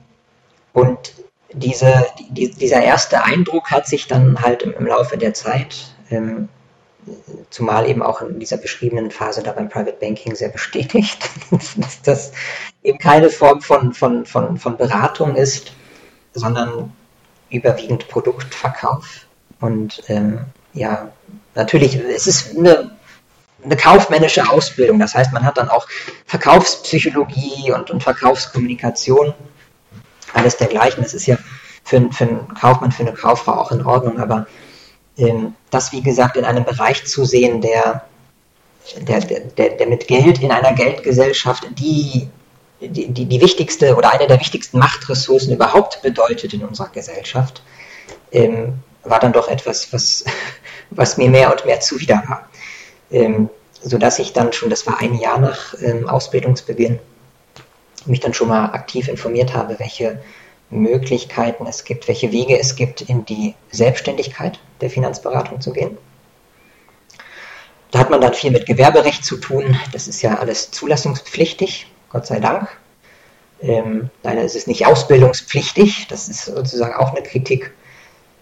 und 0.73 1.13
diese, 1.53 2.05
die, 2.29 2.51
dieser 2.51 2.81
erste 2.81 3.23
Eindruck 3.23 3.71
hat 3.71 3.87
sich 3.87 4.07
dann 4.07 4.41
halt 4.41 4.63
im, 4.63 4.73
im 4.73 4.85
Laufe 4.85 5.17
der 5.17 5.33
Zeit, 5.33 5.95
ähm, 6.09 6.49
zumal 7.49 7.89
eben 7.89 8.03
auch 8.03 8.21
in 8.21 8.39
dieser 8.39 8.57
beschriebenen 8.57 9.09
Phase 9.09 9.41
da 9.41 9.51
beim 9.51 9.69
Private 9.69 9.97
Banking 9.99 10.35
sehr 10.35 10.49
bestätigt, 10.49 11.29
dass 11.51 12.01
das 12.03 12.31
eben 12.83 12.99
keine 12.99 13.29
Form 13.29 13.61
von, 13.61 13.93
von, 13.93 14.25
von, 14.25 14.57
von 14.57 14.77
Beratung 14.77 15.35
ist, 15.35 15.73
sondern 16.33 16.93
überwiegend 17.49 18.07
Produktverkauf. 18.07 19.25
Und 19.59 20.03
ähm, 20.07 20.45
ja, 20.73 21.11
natürlich, 21.55 21.95
es 21.95 22.27
ist 22.27 22.57
eine, 22.57 22.91
eine 23.63 23.75
kaufmännische 23.75 24.49
Ausbildung. 24.49 24.99
Das 24.99 25.15
heißt, 25.15 25.33
man 25.33 25.45
hat 25.45 25.57
dann 25.57 25.69
auch 25.69 25.87
Verkaufspsychologie 26.25 27.71
und, 27.71 27.91
und 27.91 28.01
Verkaufskommunikation, 28.01 29.33
alles 30.33 30.57
dergleichen. 30.57 31.03
Das 31.03 31.13
ist 31.13 31.25
ja 31.25 31.37
für, 31.83 32.09
für 32.11 32.23
einen 32.25 32.53
Kaufmann, 32.53 32.91
für 32.91 33.03
eine 33.03 33.13
Kauffrau 33.13 33.53
auch 33.53 33.71
in 33.71 33.85
Ordnung, 33.85 34.19
aber 34.19 34.47
ähm, 35.17 35.55
das, 35.69 35.91
wie 35.91 36.01
gesagt, 36.01 36.37
in 36.37 36.45
einem 36.45 36.63
Bereich 36.63 37.05
zu 37.05 37.25
sehen, 37.25 37.61
der, 37.61 38.05
der, 38.97 39.19
der, 39.19 39.69
der 39.69 39.87
mit 39.87 40.07
Geld 40.07 40.41
in 40.41 40.51
einer 40.51 40.73
Geldgesellschaft, 40.73 41.67
die 41.77 42.29
die, 42.81 43.11
die, 43.11 43.41
wichtigste 43.41 43.95
oder 43.95 44.13
eine 44.13 44.27
der 44.27 44.39
wichtigsten 44.39 44.79
Machtressourcen 44.79 45.53
überhaupt 45.53 46.01
bedeutet 46.01 46.53
in 46.53 46.63
unserer 46.63 46.89
Gesellschaft, 46.89 47.61
ähm, 48.31 48.75
war 49.03 49.19
dann 49.19 49.33
doch 49.33 49.49
etwas, 49.49 49.91
was, 49.91 50.23
was 50.89 51.17
mir 51.17 51.29
mehr 51.29 51.51
und 51.51 51.65
mehr 51.65 51.79
zuwider 51.79 52.23
war. 52.27 52.48
Ähm, 53.11 53.49
sodass 53.81 54.19
ich 54.19 54.33
dann 54.33 54.53
schon, 54.53 54.69
das 54.69 54.85
war 54.87 54.99
ein 54.99 55.15
Jahr 55.15 55.39
nach 55.39 55.73
ähm, 55.81 56.07
Ausbildungsbeginn, 56.07 56.99
mich 58.05 58.19
dann 58.19 58.33
schon 58.33 58.49
mal 58.49 58.65
aktiv 58.65 59.07
informiert 59.07 59.53
habe, 59.53 59.79
welche 59.79 60.21
Möglichkeiten 60.69 61.65
es 61.65 61.83
gibt, 61.83 62.07
welche 62.07 62.31
Wege 62.31 62.59
es 62.59 62.75
gibt, 62.75 63.01
in 63.01 63.25
die 63.25 63.55
Selbstständigkeit 63.71 64.59
der 64.81 64.89
Finanzberatung 64.89 65.61
zu 65.61 65.73
gehen. 65.73 65.97
Da 67.91 67.99
hat 67.99 68.09
man 68.09 68.21
dann 68.21 68.33
viel 68.33 68.51
mit 68.51 68.67
Gewerberecht 68.67 69.25
zu 69.25 69.37
tun. 69.37 69.75
Das 69.93 70.07
ist 70.07 70.21
ja 70.21 70.37
alles 70.37 70.69
zulassungspflichtig. 70.71 71.87
Gott 72.11 72.27
sei 72.27 72.39
Dank. 72.39 72.67
Ähm, 73.61 74.09
leider 74.23 74.43
ist 74.43 74.55
es 74.55 74.67
nicht 74.67 74.85
ausbildungspflichtig, 74.85 76.07
das 76.07 76.29
ist 76.29 76.45
sozusagen 76.45 76.93
auch 76.93 77.13
eine 77.13 77.23
Kritik. 77.23 77.73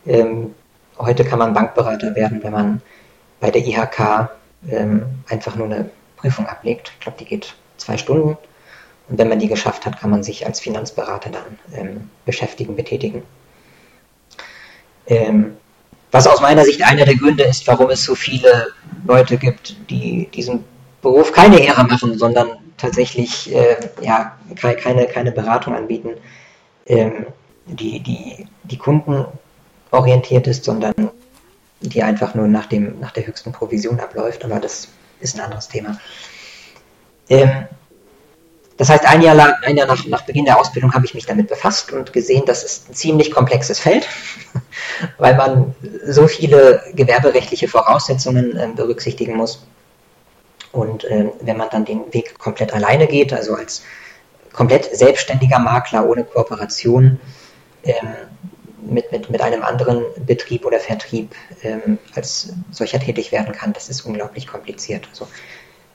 Ähm, 0.05 0.53
heute 0.99 1.25
kann 1.25 1.39
man 1.39 1.53
Bankberater 1.53 2.15
werden, 2.15 2.43
wenn 2.43 2.51
man 2.51 2.81
bei 3.39 3.49
der 3.49 3.65
IHK 3.65 4.29
ähm, 4.69 5.03
einfach 5.29 5.55
nur 5.55 5.67
eine 5.67 5.89
Prüfung 6.17 6.47
ablegt. 6.47 6.91
Ich 6.93 6.99
glaube, 7.01 7.17
die 7.19 7.25
geht 7.25 7.55
zwei 7.77 7.97
Stunden. 7.97 8.37
Und 9.09 9.17
wenn 9.17 9.29
man 9.29 9.39
die 9.39 9.47
geschafft 9.47 9.85
hat, 9.85 9.99
kann 9.99 10.09
man 10.09 10.23
sich 10.23 10.45
als 10.45 10.59
Finanzberater 10.59 11.29
dann 11.29 11.59
ähm, 11.73 12.09
beschäftigen, 12.25 12.75
betätigen. 12.75 13.23
Ähm, 15.05 15.55
was 16.11 16.27
aus 16.27 16.41
meiner 16.41 16.65
Sicht 16.65 16.81
einer 16.83 17.05
der 17.05 17.15
Gründe 17.15 17.43
ist, 17.43 17.67
warum 17.67 17.89
es 17.89 18.03
so 18.03 18.15
viele 18.15 18.67
Leute 19.05 19.37
gibt, 19.37 19.75
die 19.89 20.27
diesen 20.33 20.63
Beruf 21.01 21.31
keine 21.31 21.59
Ehre 21.59 21.83
machen, 21.83 22.17
sondern 22.17 22.49
tatsächlich 22.77 23.53
äh, 23.53 23.75
ja, 24.01 24.37
keine, 24.55 25.07
keine 25.07 25.31
Beratung 25.31 25.75
anbieten, 25.75 26.11
ähm, 26.85 27.27
die, 27.65 27.99
die, 27.99 28.47
die 28.63 28.77
Kunden 28.77 29.25
orientiert 29.91 30.47
ist, 30.47 30.63
sondern 30.63 30.93
die 31.81 32.03
einfach 32.03 32.35
nur 32.35 32.47
nach, 32.47 32.65
dem, 32.65 32.99
nach 32.99 33.11
der 33.11 33.27
höchsten 33.27 33.51
Provision 33.51 33.99
abläuft. 33.99 34.43
Aber 34.43 34.59
das 34.59 34.87
ist 35.19 35.35
ein 35.35 35.41
anderes 35.41 35.67
Thema. 35.67 35.99
Ähm, 37.29 37.67
das 38.77 38.89
heißt, 38.89 39.05
ein 39.07 39.23
Jahr, 39.23 39.33
lang, 39.33 39.53
ein 39.63 39.75
Jahr 39.75 39.87
nach, 39.87 40.05
nach 40.05 40.25
Beginn 40.25 40.45
der 40.45 40.59
Ausbildung 40.59 40.93
habe 40.93 41.05
ich 41.05 41.15
mich 41.15 41.25
damit 41.25 41.47
befasst 41.47 41.91
und 41.91 42.13
gesehen, 42.13 42.43
das 42.45 42.63
ist 42.63 42.89
ein 42.89 42.93
ziemlich 42.93 43.31
komplexes 43.31 43.79
Feld, 43.79 44.07
weil 45.17 45.35
man 45.35 45.75
so 46.05 46.27
viele 46.27 46.83
gewerberechtliche 46.93 47.67
Voraussetzungen 47.67 48.55
äh, 48.55 48.69
berücksichtigen 48.75 49.35
muss. 49.35 49.65
Und 50.71 51.05
äh, 51.05 51.31
wenn 51.41 51.57
man 51.57 51.69
dann 51.71 51.85
den 51.85 52.13
Weg 52.13 52.37
komplett 52.37 52.73
alleine 52.73 53.07
geht, 53.07 53.33
also 53.33 53.55
als 53.55 53.83
komplett 54.53 54.95
selbstständiger 54.95 55.59
Makler 55.59 56.07
ohne 56.07 56.23
Kooperation 56.23 57.19
ähm, 57.83 57.95
mit, 58.91 59.11
mit, 59.11 59.29
mit 59.29 59.41
einem 59.41 59.63
anderen 59.63 60.03
Betrieb 60.25 60.65
oder 60.65 60.79
Vertrieb 60.79 61.35
ähm, 61.63 61.97
als 62.15 62.53
solcher 62.71 62.99
tätig 62.99 63.31
werden 63.31 63.53
kann, 63.53 63.73
das 63.73 63.89
ist 63.89 64.01
unglaublich 64.01 64.47
kompliziert. 64.47 65.07
Also 65.09 65.27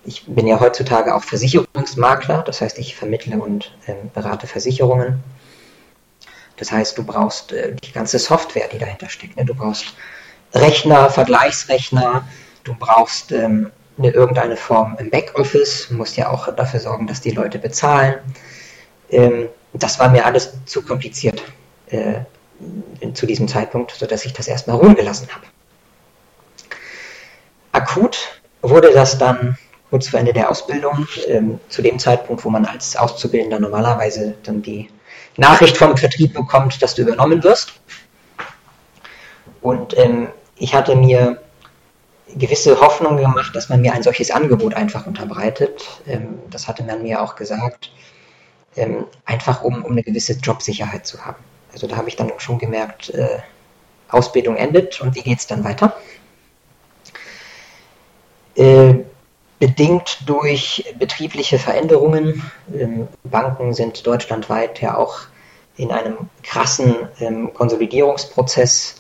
ich 0.05 0.25
bin 0.27 0.47
ja 0.47 0.59
heutzutage 0.61 1.15
auch 1.15 1.23
Versicherungsmakler, 1.23 2.43
das 2.43 2.61
heißt, 2.61 2.79
ich 2.79 2.97
vermittle 2.97 3.39
und 3.39 3.77
ähm, 3.87 4.11
berate 4.13 4.47
Versicherungen. 4.47 5.23
Das 6.57 6.73
heißt, 6.73 6.99
du 6.99 7.05
brauchst 7.05 7.53
äh, 7.53 7.75
die 7.75 7.93
ganze 7.93 8.19
Software, 8.19 8.69
die 8.69 8.79
dahinter 8.79 9.09
steckt. 9.09 9.37
Ne? 9.37 9.45
Du 9.45 9.55
brauchst 9.55 9.95
Rechner, 10.55 11.09
Vergleichsrechner, 11.09 12.27
du 12.65 12.75
brauchst 12.75 13.33
ähm, 13.33 13.71
eine 13.99 14.11
irgendeine 14.11 14.57
Form 14.57 14.97
im 14.99 15.11
Backoffice, 15.11 15.91
muss 15.91 16.17
ja 16.17 16.31
auch 16.31 16.53
dafür 16.55 16.81
sorgen, 16.81 17.07
dass 17.07 17.21
die 17.21 17.31
Leute 17.31 17.59
bezahlen. 17.59 18.17
Ähm, 19.11 19.49
das 19.73 19.99
war 19.99 20.09
mir 20.11 20.27
alles 20.27 20.53
zu 20.67 20.83
kompliziert. 20.83 21.43
Äh, 21.87 22.21
zu 23.15 23.27
diesem 23.27 23.49
Zeitpunkt, 23.49 23.93
sodass 23.93 24.25
ich 24.25 24.33
das 24.33 24.49
erstmal 24.49 24.77
ruhen 24.77 24.95
gelassen 24.95 25.29
habe. 25.35 25.47
Akut 27.73 28.41
wurde 28.61 28.93
das 28.93 29.19
dann 29.19 29.59
kurz 29.91 30.09
vor 30.09 30.21
Ende 30.21 30.33
der 30.33 30.51
Ausbildung, 30.51 31.07
ähm, 31.27 31.61
zu 31.69 31.83
dem 31.83 31.99
Zeitpunkt, 31.99 32.45
wo 32.45 32.51
man 32.51 32.65
als 32.65 32.97
Auszubildender 32.97 33.61
normalerweise 33.61 34.35
dann 34.43 34.63
die 34.63 34.89
Nachricht 35.37 35.77
vom 35.77 35.97
Vertrieb 35.97 36.33
bekommt, 36.33 36.83
dass 36.83 36.95
du 36.95 37.03
übernommen 37.03 37.43
wirst. 37.43 37.75
Und 39.61 39.97
ähm, 39.99 40.29
ich 40.57 40.75
hatte 40.75 40.97
mir 40.97 41.43
gewisse 42.35 42.81
Hoffnung 42.81 43.17
gemacht, 43.17 43.55
dass 43.55 43.69
man 43.69 43.81
mir 43.81 43.93
ein 43.93 44.03
solches 44.03 44.31
Angebot 44.31 44.75
einfach 44.75 45.07
unterbreitet. 45.07 46.01
Ähm, 46.07 46.39
das 46.51 46.69
hatte 46.69 46.85
man 46.85 47.03
mir 47.03 47.21
auch 47.21 47.37
gesagt, 47.37 47.93
ähm, 48.77 49.05
einfach 49.25 49.63
um, 49.63 49.85
um 49.85 49.93
eine 49.93 50.03
gewisse 50.03 50.35
Jobsicherheit 50.35 51.07
zu 51.07 51.25
haben. 51.25 51.45
Also 51.73 51.87
da 51.87 51.97
habe 51.97 52.09
ich 52.09 52.17
dann 52.17 52.33
schon 52.39 52.59
gemerkt, 52.59 53.11
äh, 53.11 53.39
Ausbildung 54.09 54.57
endet 54.57 55.01
und 55.01 55.15
wie 55.15 55.23
geht 55.23 55.39
es 55.39 55.47
dann 55.47 55.65
weiter? 55.65 55.97
Äh, 58.55 58.95
bedingt 59.59 60.19
durch 60.27 60.93
betriebliche 60.99 61.59
Veränderungen. 61.59 62.43
Ähm, 62.75 63.09
Banken 63.25 63.73
sind 63.75 64.07
deutschlandweit 64.07 64.81
ja 64.81 64.97
auch 64.97 65.21
in 65.77 65.91
einem 65.91 66.29
krassen 66.43 66.95
ähm, 67.21 67.55
Konsolidierungsprozess. 67.55 68.97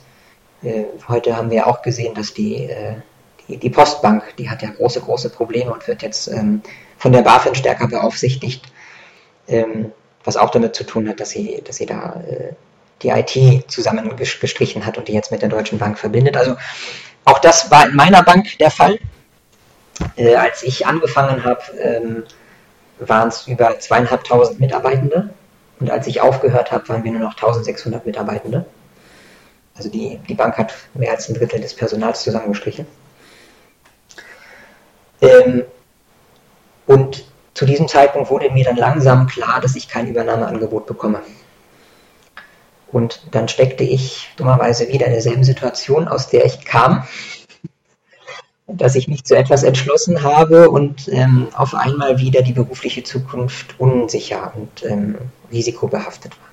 Äh, 0.62 0.85
heute 1.09 1.37
haben 1.37 1.51
wir 1.51 1.66
auch 1.66 1.83
gesehen, 1.83 2.14
dass 2.14 2.33
die, 2.33 2.66
äh, 2.66 2.95
die, 3.49 3.57
die, 3.57 3.70
Postbank, 3.70 4.37
die 4.39 4.49
hat 4.49 4.62
ja 4.62 4.70
große, 4.70 5.01
große 5.01 5.31
Probleme 5.31 5.73
und 5.73 5.87
wird 5.89 6.03
jetzt 6.03 6.29
ähm, 6.29 6.62
von 6.97 7.12
der 7.12 7.23
BaFin 7.23 7.55
stärker 7.55 7.89
beaufsichtigt, 7.89 8.64
ähm, 9.49 9.93
was 10.25 10.37
auch 10.37 10.51
damit 10.51 10.75
zu 10.75 10.85
tun 10.85 11.09
hat, 11.09 11.20
dass 11.20 11.31
sie, 11.31 11.62
dass 11.64 11.77
sie 11.77 11.87
da 11.87 12.23
äh, 12.29 12.53
die 13.03 13.09
IT 13.09 13.70
zusammengestrichen 13.70 14.87
hat 14.87 14.99
und 14.99 15.09
die 15.09 15.12
jetzt 15.12 15.33
mit 15.33 15.43
der 15.43 15.49
Deutschen 15.49 15.79
Bank 15.79 15.99
verbindet. 15.99 16.37
Also 16.37 16.57
auch 17.25 17.39
das 17.39 17.70
war 17.70 17.87
in 17.87 17.97
meiner 17.97 18.23
Bank 18.23 18.59
der 18.59 18.70
Fall. 18.70 18.99
Äh, 20.16 20.37
als 20.37 20.62
ich 20.62 20.87
angefangen 20.87 21.45
habe, 21.45 21.61
ähm, 21.81 22.25
waren 22.99 23.29
es 23.29 23.47
über 23.47 23.79
zweieinhalbtausend 23.79 24.61
Mitarbeitende. 24.61 25.31
Und 25.81 25.91
als 25.91 26.07
ich 26.07 26.20
aufgehört 26.20 26.70
habe, 26.70 26.89
waren 26.89 27.05
wir 27.05 27.12
nur 27.12 27.20
noch 27.20 27.35
1600 27.35 28.07
Mitarbeitende. 28.07 28.64
Also 29.75 29.89
die, 29.89 30.20
die 30.29 30.35
Bank 30.35 30.57
hat 30.59 30.73
mehr 30.95 31.11
als 31.12 31.29
ein 31.29 31.35
Drittel 31.35 31.61
des 31.61 31.75
Personals 31.75 32.23
zusammengestrichen. 32.23 32.87
Ähm, 35.20 35.64
und 36.87 37.25
zu 37.63 37.67
diesem 37.67 37.87
Zeitpunkt 37.87 38.29
wurde 38.29 38.51
mir 38.51 38.65
dann 38.65 38.75
langsam 38.75 39.29
klar, 39.29 39.61
dass 39.61 39.77
ich 39.77 39.89
kein 39.89 40.09
Übernahmeangebot 40.09 40.85
bekomme. 40.85 41.21
Und 42.91 43.23
dann 43.31 43.47
steckte 43.47 43.85
ich 43.85 44.31
dummerweise 44.37 44.89
wieder 44.89 45.07
in 45.07 45.13
derselben 45.13 45.45
Situation, 45.45 46.09
aus 46.09 46.29
der 46.29 46.45
ich 46.45 46.65
kam 46.65 47.07
dass 48.67 48.95
ich 48.95 49.07
mich 49.07 49.25
zu 49.25 49.37
etwas 49.37 49.65
entschlossen 49.65 50.23
habe 50.23 50.71
und 50.71 51.09
ähm, 51.09 51.49
auf 51.55 51.75
einmal 51.75 52.19
wieder 52.19 52.43
die 52.43 52.53
berufliche 52.53 53.03
Zukunft 53.03 53.79
unsicher 53.79 54.53
und 54.57 54.91
ähm, 54.91 55.19
risikobehaftet 55.53 56.33
war. 56.33 56.49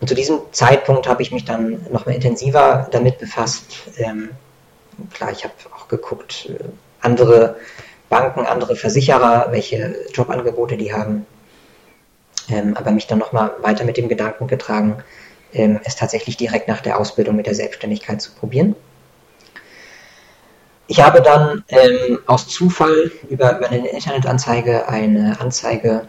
Und 0.00 0.08
zu 0.08 0.14
diesem 0.14 0.40
Zeitpunkt 0.50 1.06
habe 1.06 1.22
ich 1.22 1.30
mich 1.30 1.44
dann 1.44 1.86
nochmal 1.92 2.16
intensiver 2.16 2.88
damit 2.90 3.18
befasst. 3.18 3.76
Ähm, 3.96 4.30
klar, 5.12 5.30
ich 5.30 5.44
habe 5.44 5.54
auch 5.76 5.88
geguckt, 5.88 6.50
äh, 6.50 6.64
andere 7.00 7.56
Banken, 8.08 8.46
andere 8.46 8.76
Versicherer, 8.76 9.48
welche 9.50 9.94
Jobangebote 10.12 10.76
die 10.76 10.92
haben. 10.92 11.26
Ähm, 12.50 12.76
aber 12.76 12.90
mich 12.90 13.06
dann 13.06 13.18
nochmal 13.18 13.52
weiter 13.60 13.84
mit 13.84 13.96
dem 13.96 14.08
Gedanken 14.08 14.46
getragen, 14.46 15.02
ähm, 15.52 15.80
es 15.84 15.96
tatsächlich 15.96 16.36
direkt 16.36 16.68
nach 16.68 16.80
der 16.80 16.98
Ausbildung 16.98 17.36
mit 17.36 17.46
der 17.46 17.54
Selbstständigkeit 17.54 18.20
zu 18.22 18.32
probieren. 18.32 18.74
Ich 20.86 21.02
habe 21.02 21.20
dann 21.20 21.64
ähm, 21.68 22.18
aus 22.26 22.48
Zufall 22.48 23.10
über, 23.28 23.58
über, 23.58 23.68
eine 23.68 23.88
Internetanzeige 23.88 24.88
eine 24.88 25.38
Anzeige 25.38 26.08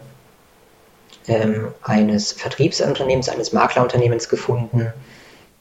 ähm, 1.28 1.68
eines 1.82 2.32
Vertriebsunternehmens, 2.32 3.28
eines 3.28 3.52
Maklerunternehmens 3.52 4.30
gefunden, 4.30 4.92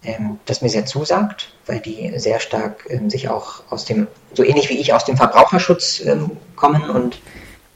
ähm, 0.03 0.39
das 0.45 0.61
mir 0.61 0.69
sehr 0.69 0.85
zusagt, 0.85 1.53
weil 1.65 1.79
die 1.79 2.17
sehr 2.17 2.39
stark 2.39 2.85
ähm, 2.89 3.09
sich 3.09 3.29
auch 3.29 3.63
aus 3.69 3.85
dem, 3.85 4.07
so 4.33 4.43
ähnlich 4.43 4.69
wie 4.69 4.77
ich, 4.77 4.93
aus 4.93 5.05
dem 5.05 5.17
Verbraucherschutz 5.17 6.01
ähm, 6.05 6.31
kommen 6.55 6.89
und 6.89 7.21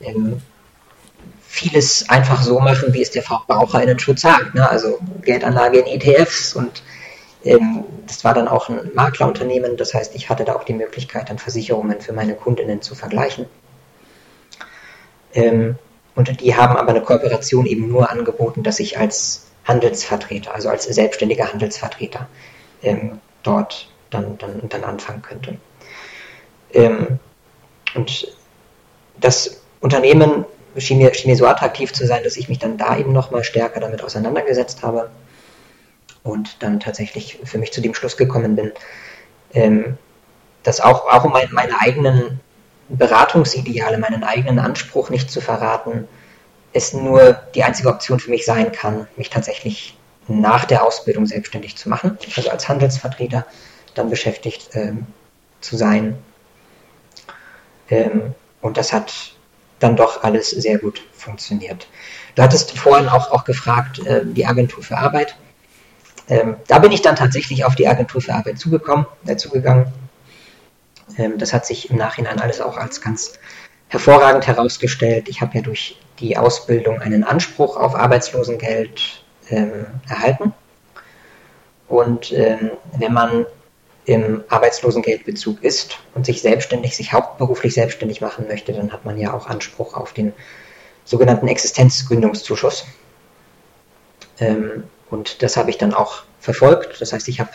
ähm, 0.02 0.42
vieles 1.42 2.10
einfach 2.10 2.42
so 2.42 2.60
machen, 2.60 2.94
wie 2.94 3.02
es 3.02 3.12
der 3.12 3.24
Verbraucher 3.24 3.82
in 3.82 3.88
den 3.88 4.00
Schutz 4.00 4.22
sagt. 4.22 4.56
Ne? 4.56 4.68
Also 4.68 5.00
Geldanlage 5.22 5.80
in 5.80 5.88
ETFs 5.88 6.56
und 6.56 6.82
ähm, 7.44 7.84
das 8.08 8.24
war 8.24 8.34
dann 8.34 8.48
auch 8.48 8.70
ein 8.70 8.92
Maklerunternehmen, 8.94 9.76
das 9.76 9.94
heißt, 9.94 10.16
ich 10.16 10.30
hatte 10.30 10.46
da 10.46 10.56
auch 10.56 10.64
die 10.64 10.74
Möglichkeit, 10.74 11.30
dann 11.30 11.40
Versicherungen 11.40 12.00
für 12.00 12.14
meine 12.14 12.36
Kundinnen 12.36 12.82
zu 12.82 12.96
vergleichen. 12.96 13.46
Ähm, 15.34 15.76
und 16.16 16.42
die 16.42 16.56
haben 16.56 16.78
aber 16.78 16.90
eine 16.90 17.02
Kooperation 17.02 17.66
eben 17.66 17.90
nur 17.90 18.10
angeboten, 18.10 18.64
dass 18.64 18.80
ich 18.80 18.98
als 18.98 19.48
Handelsvertreter, 19.66 20.54
also 20.54 20.70
als 20.70 20.86
selbstständiger 20.86 21.52
Handelsvertreter 21.52 22.28
ähm, 22.82 23.20
dort 23.44 23.88
dann, 24.10 24.38
dann, 24.38 24.70
dann 24.70 24.84
anfangen 24.84 25.22
könnte. 25.22 25.58
und 27.96 28.28
das 29.20 29.62
Unternehmen 29.80 30.46
schien 30.78 30.98
mir, 30.98 31.14
schien 31.14 31.30
mir 31.30 31.38
so 31.38 31.46
attraktiv 31.46 31.94
zu 31.94 32.06
sein, 32.06 32.24
dass 32.24 32.38
ich 32.38 32.50
mich 32.50 32.60
dann 32.60 32.78
da 32.78 32.98
eben 32.98 33.14
nochmal 33.14 33.44
stärker 33.44 33.80
damit 33.80 34.04
auseinandergesetzt 34.04 34.84
habe 34.84 35.10
und 36.24 36.64
dann 36.64 36.80
tatsächlich 36.80 37.40
für 37.44 37.58
mich 37.58 37.74
zu 37.74 37.82
dem 37.82 37.94
Schluss 37.94 38.18
gekommen 38.18 38.56
bin, 38.56 38.72
ähm, 39.54 39.98
dass 40.64 40.80
auch, 40.80 41.08
auch 41.12 41.26
um 41.26 41.32
mein, 41.32 41.50
meine 41.52 41.80
eigenen 41.80 42.40
Beratungsideale, 42.90 43.98
meinen 43.98 44.24
eigenen 44.24 44.60
Anspruch 44.60 45.10
nicht 45.10 45.30
zu 45.30 45.42
verraten, 45.42 46.08
es 46.74 46.94
nur 46.94 47.34
die 47.56 47.64
einzige 47.64 47.90
Option 47.90 48.20
für 48.20 48.32
mich 48.32 48.46
sein 48.46 48.72
kann, 48.72 49.08
mich 49.16 49.30
tatsächlich 49.30 49.98
nach 50.28 50.66
der 50.66 50.84
Ausbildung 50.84 51.26
selbstständig 51.26 51.76
zu 51.76 51.90
machen, 51.90 52.18
also 52.36 52.50
als 52.50 52.68
Handelsvertreter 52.68 53.46
dann 53.94 54.10
beschäftigt 54.10 54.70
ähm, 54.74 55.06
zu 55.62 55.78
sein. 55.78 56.18
Ähm, 57.90 58.34
und 58.62 58.78
das 58.78 58.94
hat 58.94 59.36
dann 59.80 59.96
doch 59.96 60.24
alles 60.24 60.50
sehr 60.50 60.80
gut 60.80 61.02
funktioniert. 61.14 61.88
Du 62.36 62.42
hattest 62.42 62.78
vorhin 62.78 63.10
auch, 63.10 63.32
auch 63.32 63.44
gefragt, 63.44 64.00
äh, 64.06 64.22
die 64.26 64.46
Agentur 64.46 64.82
für 64.82 64.98
Arbeit. 64.98 65.36
Ähm, 66.30 66.56
da 66.68 66.80
bin 66.80 66.92
ich 66.92 67.02
dann 67.02 67.18
tatsächlich 67.18 67.66
auf 67.66 67.76
die 67.76 67.88
Agentur 67.88 68.22
für 68.22 68.34
Arbeit 68.34 68.58
zugekommen, 68.58 69.06
äh, 69.28 69.36
zugegangen. 69.36 69.92
Ähm, 71.18 71.38
das 71.38 71.54
hat 71.54 71.66
sich 71.66 71.90
im 71.90 71.98
Nachhinein 71.98 72.40
alles 72.40 72.62
auch 72.62 72.78
als 72.78 73.02
ganz 73.02 73.34
hervorragend 73.90 74.48
herausgestellt. 74.48 75.28
Ich 75.28 75.42
habe 75.42 75.56
ja 75.56 75.62
durch 75.62 75.98
die 76.20 76.38
Ausbildung 76.38 77.00
einen 77.00 77.24
Anspruch 77.24 77.78
auf 77.78 77.96
Arbeitslosengeld 77.96 79.24
ähm, 79.50 79.86
erhalten. 80.08 80.54
Und 81.88 82.32
ähm, 82.32 82.72
wenn 82.98 83.14
man 83.14 83.46
im 84.06 84.44
Arbeitslosengeldbezug 84.50 85.64
ist 85.64 86.00
und 86.14 86.26
sich 86.26 86.42
selbstständig, 86.42 86.96
sich 86.96 87.14
hauptberuflich 87.14 87.74
selbstständig 87.74 88.22
machen 88.22 88.48
möchte, 88.48 88.74
dann 88.74 88.92
hat 88.92 89.06
man 89.06 89.18
ja 89.18 89.34
auch 89.34 89.48
Anspruch 89.48 89.94
auf 89.94 90.14
den 90.14 90.34
sogenannten 91.06 91.48
Existenzgründungszuschuss. 91.48 92.86
Ähm, 94.40 94.84
und 95.10 95.42
das 95.42 95.58
habe 95.58 95.70
ich 95.70 95.78
dann 95.78 95.94
auch 95.94 96.24
verfolgt. 96.40 97.00
Das 97.00 97.14
heißt, 97.14 97.28
ich 97.28 97.40
habe 97.40 97.52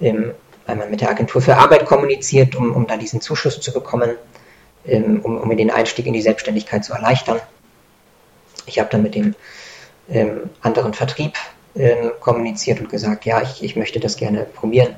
ähm, 0.00 0.34
einmal 0.66 0.88
mit 0.88 1.00
der 1.00 1.10
Agentur 1.10 1.40
für 1.40 1.56
Arbeit 1.56 1.86
kommuniziert, 1.86 2.54
um, 2.54 2.74
um 2.74 2.86
da 2.86 2.96
diesen 2.96 3.20
Zuschuss 3.20 3.60
zu 3.60 3.72
bekommen, 3.72 4.10
ähm, 4.86 5.20
um, 5.22 5.38
um 5.38 5.48
mir 5.48 5.56
den 5.56 5.70
Einstieg 5.70 6.06
in 6.06 6.12
die 6.12 6.22
Selbstständigkeit 6.22 6.84
zu 6.84 6.92
erleichtern. 6.92 7.40
Ich 8.66 8.78
habe 8.78 8.88
dann 8.90 9.02
mit 9.02 9.14
dem 9.14 9.34
ähm, 10.08 10.50
anderen 10.62 10.94
Vertrieb 10.94 11.34
ähm, 11.74 12.12
kommuniziert 12.20 12.80
und 12.80 12.88
gesagt, 12.88 13.24
ja, 13.24 13.42
ich, 13.42 13.62
ich 13.62 13.76
möchte 13.76 14.00
das 14.00 14.16
gerne 14.16 14.44
probieren. 14.44 14.96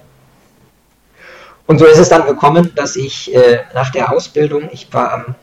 Und 1.66 1.78
so 1.78 1.86
ist 1.86 1.98
es 1.98 2.08
dann 2.08 2.26
gekommen, 2.26 2.72
dass 2.76 2.96
ich 2.96 3.34
äh, 3.34 3.60
nach 3.74 3.90
der 3.90 4.12
Ausbildung, 4.12 4.68
ich 4.72 4.92
war 4.92 5.12
am 5.12 5.34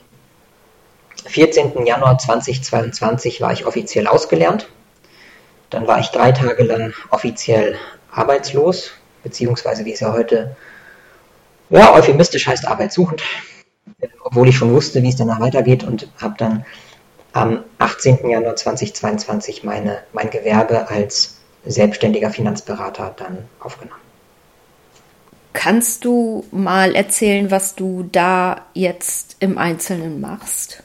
14. 1.26 1.86
Januar 1.86 2.18
2022, 2.18 3.42
war 3.42 3.54
ich 3.54 3.66
offiziell 3.66 4.08
ausgelernt 4.08 4.68
dann 5.70 5.88
war 5.88 6.00
ich 6.00 6.08
drei 6.08 6.32
Tage 6.32 6.64
lang 6.64 6.94
offiziell 7.10 7.78
arbeitslos, 8.12 8.92
beziehungsweise 9.24 9.86
wie 9.86 9.94
es 9.94 10.00
ja 10.00 10.14
heute 10.14 10.56
ja, 11.70 11.94
euphemistisch 11.94 12.48
heißt, 12.48 12.68
arbeitssuchend, 12.68 13.24
obwohl 14.24 14.48
ich 14.48 14.56
schon 14.56 14.72
wusste, 14.72 15.02
wie 15.02 15.10
es 15.10 15.16
danach 15.16 15.40
weitergeht 15.40 15.84
und 15.84 16.08
habe 16.22 16.36
dann 16.38 16.66
am 17.36 17.66
18. 17.80 18.30
Januar 18.30 18.56
2022 18.56 19.66
meine, 19.66 20.00
mein 20.14 20.30
Gewerbe 20.30 20.90
als 20.90 21.36
selbstständiger 21.66 22.32
Finanzberater 22.32 23.14
dann 23.18 23.40
aufgenommen. 23.60 24.00
Kannst 25.52 26.06
du 26.06 26.46
mal 26.52 26.96
erzählen, 26.96 27.52
was 27.52 27.76
du 27.76 28.08
da 28.10 28.62
jetzt 28.74 29.36
im 29.40 29.58
Einzelnen 29.58 30.22
machst? 30.22 30.82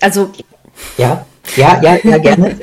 Also 0.00 0.32
ja. 0.98 1.24
Ja, 1.56 1.80
ja, 1.80 1.98
ja, 2.02 2.18
gerne. 2.18 2.60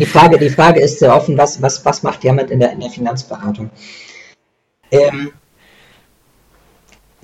Die 0.00 0.06
Frage, 0.06 0.38
die 0.38 0.50
Frage 0.50 0.80
ist 0.80 0.98
sehr 0.98 1.14
offen, 1.14 1.38
was, 1.38 1.62
was, 1.62 1.84
was 1.84 2.02
macht 2.02 2.24
jemand 2.24 2.50
in 2.50 2.58
der, 2.58 2.72
in 2.72 2.80
der 2.80 2.90
Finanzberatung? 2.90 3.70
Ähm, 4.90 5.30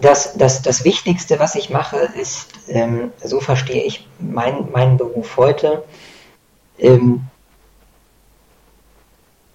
das, 0.04 0.34
das, 0.36 0.62
das 0.62 0.84
Wichtigste, 0.84 1.38
was 1.38 1.54
ich 1.54 1.70
mache, 1.70 1.96
ist, 2.20 2.52
ähm, 2.68 3.12
so 3.22 3.40
verstehe 3.40 3.82
ich 3.82 4.06
mein, 4.18 4.70
meinen 4.70 4.96
Beruf 4.96 5.36
heute, 5.36 5.84
ähm, 6.78 7.24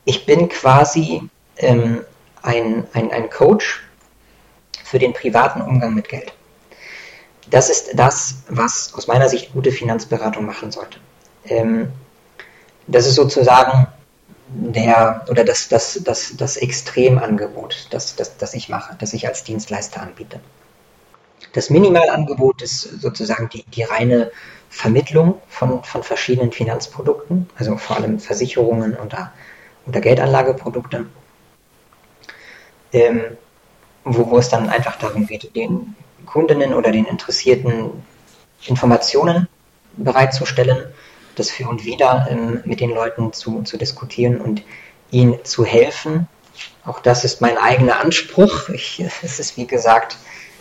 ich 0.05 0.25
bin 0.25 0.49
quasi 0.49 1.21
ähm, 1.57 2.03
ein, 2.41 2.87
ein, 2.93 3.11
ein 3.11 3.29
Coach 3.29 3.83
für 4.83 4.97
den 4.97 5.13
privaten 5.13 5.61
Umgang 5.61 5.93
mit 5.93 6.09
Geld. 6.09 6.33
Das 7.49 7.69
ist 7.69 7.91
das, 7.93 8.37
was 8.47 8.93
aus 8.95 9.07
meiner 9.07 9.29
Sicht 9.29 9.53
gute 9.53 9.71
Finanzberatung 9.71 10.45
machen 10.45 10.71
sollte. 10.71 10.99
Ähm, 11.45 11.91
das 12.87 13.05
ist 13.05 13.15
sozusagen 13.15 13.87
der 14.49 15.25
oder 15.29 15.43
das, 15.43 15.67
das, 15.67 16.01
das, 16.03 16.35
das 16.35 16.57
Extremangebot, 16.57 17.87
das, 17.91 18.15
das, 18.15 18.37
das 18.37 18.53
ich 18.53 18.69
mache, 18.69 18.95
das 18.99 19.13
ich 19.13 19.27
als 19.27 19.43
Dienstleister 19.43 20.01
anbiete. 20.01 20.39
Das 21.53 21.69
Minimalangebot 21.69 22.61
ist 22.61 22.81
sozusagen 22.81 23.49
die, 23.49 23.63
die 23.63 23.83
reine 23.83 24.31
Vermittlung 24.69 25.41
von, 25.47 25.83
von 25.83 26.03
verschiedenen 26.03 26.51
Finanzprodukten, 26.51 27.49
also 27.57 27.77
vor 27.77 27.97
allem 27.97 28.19
Versicherungen 28.19 28.95
oder, 28.97 29.33
oder 29.85 30.01
Geldanlageprodukte, 30.01 31.05
ähm, 32.93 33.21
wo, 34.03 34.29
wo 34.29 34.37
es 34.37 34.49
dann 34.49 34.69
einfach 34.69 34.97
darum 34.97 35.25
geht, 35.25 35.55
den 35.55 35.95
Kundinnen 36.25 36.73
oder 36.73 36.91
den 36.91 37.05
Interessierten 37.05 38.03
Informationen 38.65 39.47
bereitzustellen, 39.97 40.87
das 41.39 41.49
für 41.49 41.67
und 41.67 41.85
wieder 41.85 42.27
ähm, 42.29 42.61
mit 42.65 42.79
den 42.79 42.91
Leuten 42.91 43.33
zu, 43.33 43.63
zu 43.63 43.77
diskutieren 43.77 44.39
und 44.41 44.63
ihnen 45.11 45.43
zu 45.43 45.65
helfen. 45.65 46.27
Auch 46.85 46.99
das 46.99 47.23
ist 47.23 47.41
mein 47.41 47.57
eigener 47.57 47.99
Anspruch. 47.99 48.69
Ich, 48.69 48.99
es 49.23 49.39
ist 49.39 49.57
wie 49.57 49.67
gesagt 49.67 50.17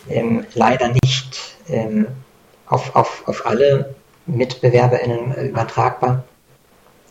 ähm, 0.09 0.47
leider 0.55 0.89
nicht 0.89 1.57
ähm, 1.69 2.07
auf, 2.67 2.95
auf, 2.95 3.23
auf 3.27 3.47
alle 3.47 3.95
MitbewerberInnen 4.27 5.49
übertragbar. 5.49 6.25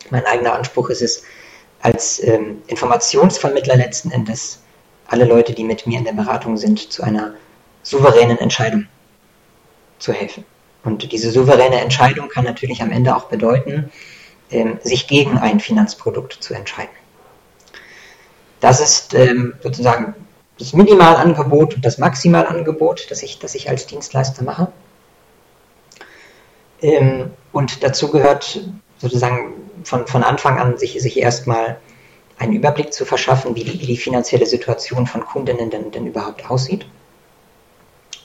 Mein 0.09 0.25
eigener 0.25 0.53
Anspruch 0.53 0.89
ist 0.89 1.01
es, 1.01 1.23
als 1.81 2.23
ähm, 2.23 2.61
Informationsvermittler 2.67 3.75
letzten 3.75 4.11
Endes 4.11 4.61
alle 5.07 5.25
Leute, 5.25 5.53
die 5.53 5.63
mit 5.63 5.87
mir 5.87 5.99
in 5.99 6.05
der 6.05 6.13
Beratung 6.13 6.57
sind, 6.57 6.91
zu 6.91 7.03
einer 7.03 7.33
souveränen 7.83 8.37
Entscheidung 8.37 8.87
zu 9.99 10.11
helfen. 10.11 10.43
Und 10.87 11.11
diese 11.11 11.31
souveräne 11.31 11.81
Entscheidung 11.81 12.29
kann 12.29 12.45
natürlich 12.45 12.81
am 12.81 12.91
Ende 12.91 13.13
auch 13.13 13.25
bedeuten, 13.25 13.91
ähm, 14.49 14.79
sich 14.81 15.05
gegen 15.07 15.37
ein 15.37 15.59
Finanzprodukt 15.59 16.31
zu 16.41 16.53
entscheiden. 16.53 16.95
Das 18.61 18.79
ist 18.79 19.13
ähm, 19.13 19.55
sozusagen 19.61 20.15
das 20.57 20.71
Minimalangebot 20.71 21.75
und 21.75 21.83
das 21.83 21.97
Maximalangebot, 21.97 23.11
das 23.11 23.21
ich, 23.21 23.37
das 23.37 23.53
ich 23.53 23.69
als 23.69 23.85
Dienstleister 23.87 24.45
mache. 24.45 24.71
Ähm, 26.81 27.31
und 27.51 27.83
dazu 27.83 28.09
gehört 28.09 28.61
sozusagen 28.97 29.55
von, 29.83 30.07
von 30.07 30.23
Anfang 30.23 30.57
an, 30.57 30.77
sich, 30.77 31.01
sich 31.01 31.19
erstmal 31.19 31.81
einen 32.37 32.53
Überblick 32.53 32.93
zu 32.93 33.03
verschaffen, 33.03 33.55
wie 33.55 33.65
die, 33.65 33.81
wie 33.81 33.87
die 33.87 33.97
finanzielle 33.97 34.45
Situation 34.45 35.05
von 35.05 35.25
Kundinnen 35.25 35.69
denn, 35.69 35.91
denn 35.91 36.07
überhaupt 36.07 36.49
aussieht. 36.49 36.85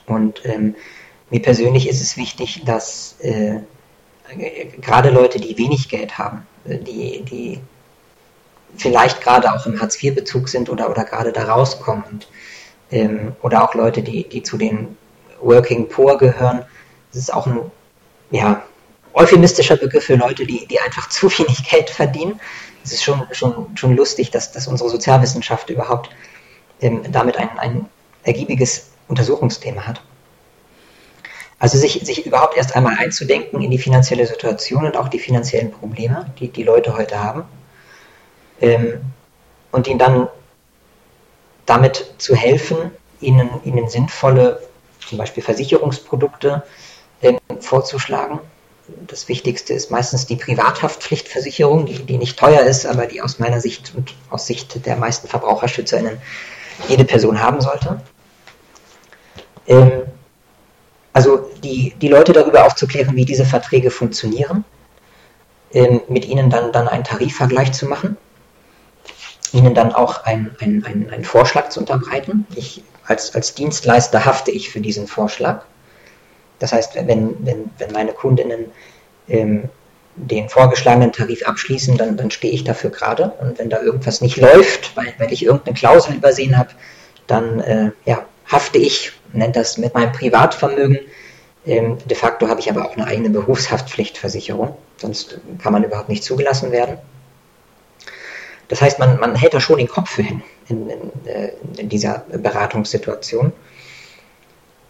Und 0.05 0.45
ähm, 0.45 0.75
mir 1.33 1.41
persönlich 1.41 1.89
ist 1.89 1.99
es 1.99 2.15
wichtig, 2.15 2.61
dass 2.63 3.15
äh, 3.19 3.61
gerade 4.79 5.09
Leute, 5.09 5.39
die 5.39 5.57
wenig 5.57 5.89
Geld 5.89 6.19
haben, 6.19 6.45
äh, 6.65 6.77
die, 6.77 7.23
die 7.23 7.59
vielleicht 8.77 9.19
gerade 9.21 9.51
auch 9.51 9.65
im 9.65 9.81
Hartz-IV-Bezug 9.81 10.47
sind 10.47 10.69
oder, 10.69 10.91
oder 10.91 11.03
gerade 11.03 11.31
da 11.31 11.45
rauskommen 11.45 12.03
und, 12.03 12.27
ähm, 12.91 13.35
oder 13.41 13.63
auch 13.63 13.73
Leute, 13.73 14.03
die, 14.03 14.29
die 14.29 14.43
zu 14.43 14.57
den 14.57 14.95
Working 15.41 15.89
Poor 15.89 16.19
gehören, 16.19 16.65
das 17.11 17.23
ist 17.23 17.33
auch 17.33 17.47
ein 17.47 17.59
ja, 18.29 18.61
euphemistischer 19.13 19.77
Begriff 19.77 20.03
für 20.03 20.15
Leute, 20.15 20.45
die, 20.45 20.67
die 20.67 20.79
einfach 20.81 21.09
zu 21.17 21.31
wenig 21.31 21.67
Geld 21.67 21.89
verdienen. 21.89 22.39
Es 22.83 22.91
ist 22.93 23.03
schon, 23.03 23.23
schon, 23.31 23.75
schon 23.75 23.95
lustig, 23.95 24.29
dass, 24.29 24.51
dass 24.51 24.67
unsere 24.67 24.91
Sozialwissenschaft 24.91 25.71
überhaupt 25.71 26.11
ähm, 26.79 27.01
damit 27.11 27.37
ein, 27.37 27.57
ein 27.57 27.89
ergiebiges 28.23 28.91
Untersuchungsthema 29.07 29.87
hat. 29.87 30.03
Also 31.63 31.77
sich, 31.77 31.93
sich 32.03 32.25
überhaupt 32.25 32.57
erst 32.57 32.75
einmal 32.75 32.97
einzudenken 32.97 33.61
in 33.61 33.71
die 33.71 33.77
finanzielle 33.77 34.27
Situation 34.27 34.85
und 34.85 34.97
auch 34.97 35.07
die 35.07 35.17
finanziellen 35.17 35.71
Probleme, 35.71 36.25
die 36.37 36.49
die 36.49 36.63
Leute 36.63 36.97
heute 36.97 37.23
haben. 37.23 37.45
Ähm, 38.59 38.99
und 39.71 39.87
ihnen 39.87 39.97
dann 39.97 40.27
damit 41.65 42.15
zu 42.17 42.35
helfen, 42.35 42.91
ihnen, 43.21 43.49
ihnen 43.63 43.87
sinnvolle, 43.87 44.61
zum 45.07 45.17
Beispiel 45.17 45.41
Versicherungsprodukte 45.41 46.63
ähm, 47.21 47.39
vorzuschlagen. 47.61 48.41
Das 49.07 49.29
Wichtigste 49.29 49.73
ist 49.73 49.89
meistens 49.89 50.25
die 50.25 50.35
Privathaftpflichtversicherung, 50.35 51.85
die, 51.85 51.99
die 51.99 52.17
nicht 52.17 52.37
teuer 52.37 52.63
ist, 52.63 52.85
aber 52.85 53.05
die 53.05 53.21
aus 53.21 53.39
meiner 53.39 53.61
Sicht 53.61 53.93
und 53.95 54.13
aus 54.29 54.47
Sicht 54.47 54.85
der 54.85 54.97
meisten 54.97 55.29
VerbraucherschützerInnen 55.29 56.21
jede 56.89 57.05
Person 57.05 57.41
haben 57.41 57.61
sollte. 57.61 58.01
Ähm, 59.65 60.03
also 61.13 61.49
die, 61.63 61.93
die 62.01 62.07
Leute 62.07 62.33
darüber 62.33 62.65
aufzuklären, 62.65 63.15
wie 63.15 63.25
diese 63.25 63.45
Verträge 63.45 63.91
funktionieren, 63.91 64.65
ähm, 65.71 66.01
mit 66.07 66.25
ihnen 66.25 66.49
dann, 66.49 66.71
dann 66.71 66.87
einen 66.87 67.03
Tarifvergleich 67.03 67.71
zu 67.71 67.85
machen, 67.85 68.17
ihnen 69.51 69.75
dann 69.75 69.93
auch 69.93 70.23
einen 70.25 70.55
ein, 70.59 71.09
ein 71.11 71.23
Vorschlag 71.23 71.69
zu 71.69 71.79
unterbreiten. 71.79 72.47
Ich, 72.55 72.83
als, 73.05 73.35
als 73.35 73.53
Dienstleister 73.53 74.25
hafte 74.25 74.51
ich 74.51 74.69
für 74.69 74.81
diesen 74.81 75.07
Vorschlag. 75.07 75.63
Das 76.59 76.73
heißt, 76.73 76.95
wenn, 76.95 77.45
wenn, 77.45 77.69
wenn 77.77 77.91
meine 77.91 78.13
Kundinnen 78.13 78.71
ähm, 79.27 79.69
den 80.15 80.49
vorgeschlagenen 80.49 81.11
Tarif 81.11 81.47
abschließen, 81.47 81.97
dann, 81.97 82.17
dann 82.17 82.31
stehe 82.31 82.53
ich 82.53 82.63
dafür 82.63 82.89
gerade. 82.89 83.33
Und 83.39 83.59
wenn 83.59 83.69
da 83.69 83.81
irgendwas 83.81 84.21
nicht 84.21 84.37
läuft, 84.37 84.95
weil, 84.95 85.13
weil 85.17 85.33
ich 85.33 85.43
irgendeine 85.45 85.75
Klausel 85.75 86.15
übersehen 86.15 86.57
habe, 86.57 86.69
dann 87.27 87.59
äh, 87.59 87.91
ja, 88.05 88.25
hafte 88.47 88.77
ich, 88.77 89.13
nennt 89.33 89.55
das 89.55 89.77
mit 89.77 89.93
meinem 89.93 90.11
Privatvermögen. 90.11 90.99
Ähm, 91.65 91.97
de 92.05 92.15
facto 92.15 92.47
habe 92.47 92.59
ich 92.59 92.69
aber 92.69 92.85
auch 92.85 92.95
eine 92.95 93.07
eigene 93.07 93.29
Berufshaftpflichtversicherung, 93.29 94.75
sonst 94.97 95.39
kann 95.61 95.73
man 95.73 95.83
überhaupt 95.83 96.09
nicht 96.09 96.23
zugelassen 96.23 96.71
werden. 96.71 96.97
Das 98.67 98.81
heißt, 98.81 98.99
man, 98.99 99.19
man 99.19 99.35
hält 99.35 99.53
da 99.53 99.59
schon 99.59 99.77
den 99.77 99.87
Kopf 99.87 100.09
für 100.09 100.23
hin 100.23 100.41
in, 100.67 100.89
in, 100.89 101.11
äh, 101.25 101.51
in 101.77 101.89
dieser 101.89 102.25
Beratungssituation 102.29 103.53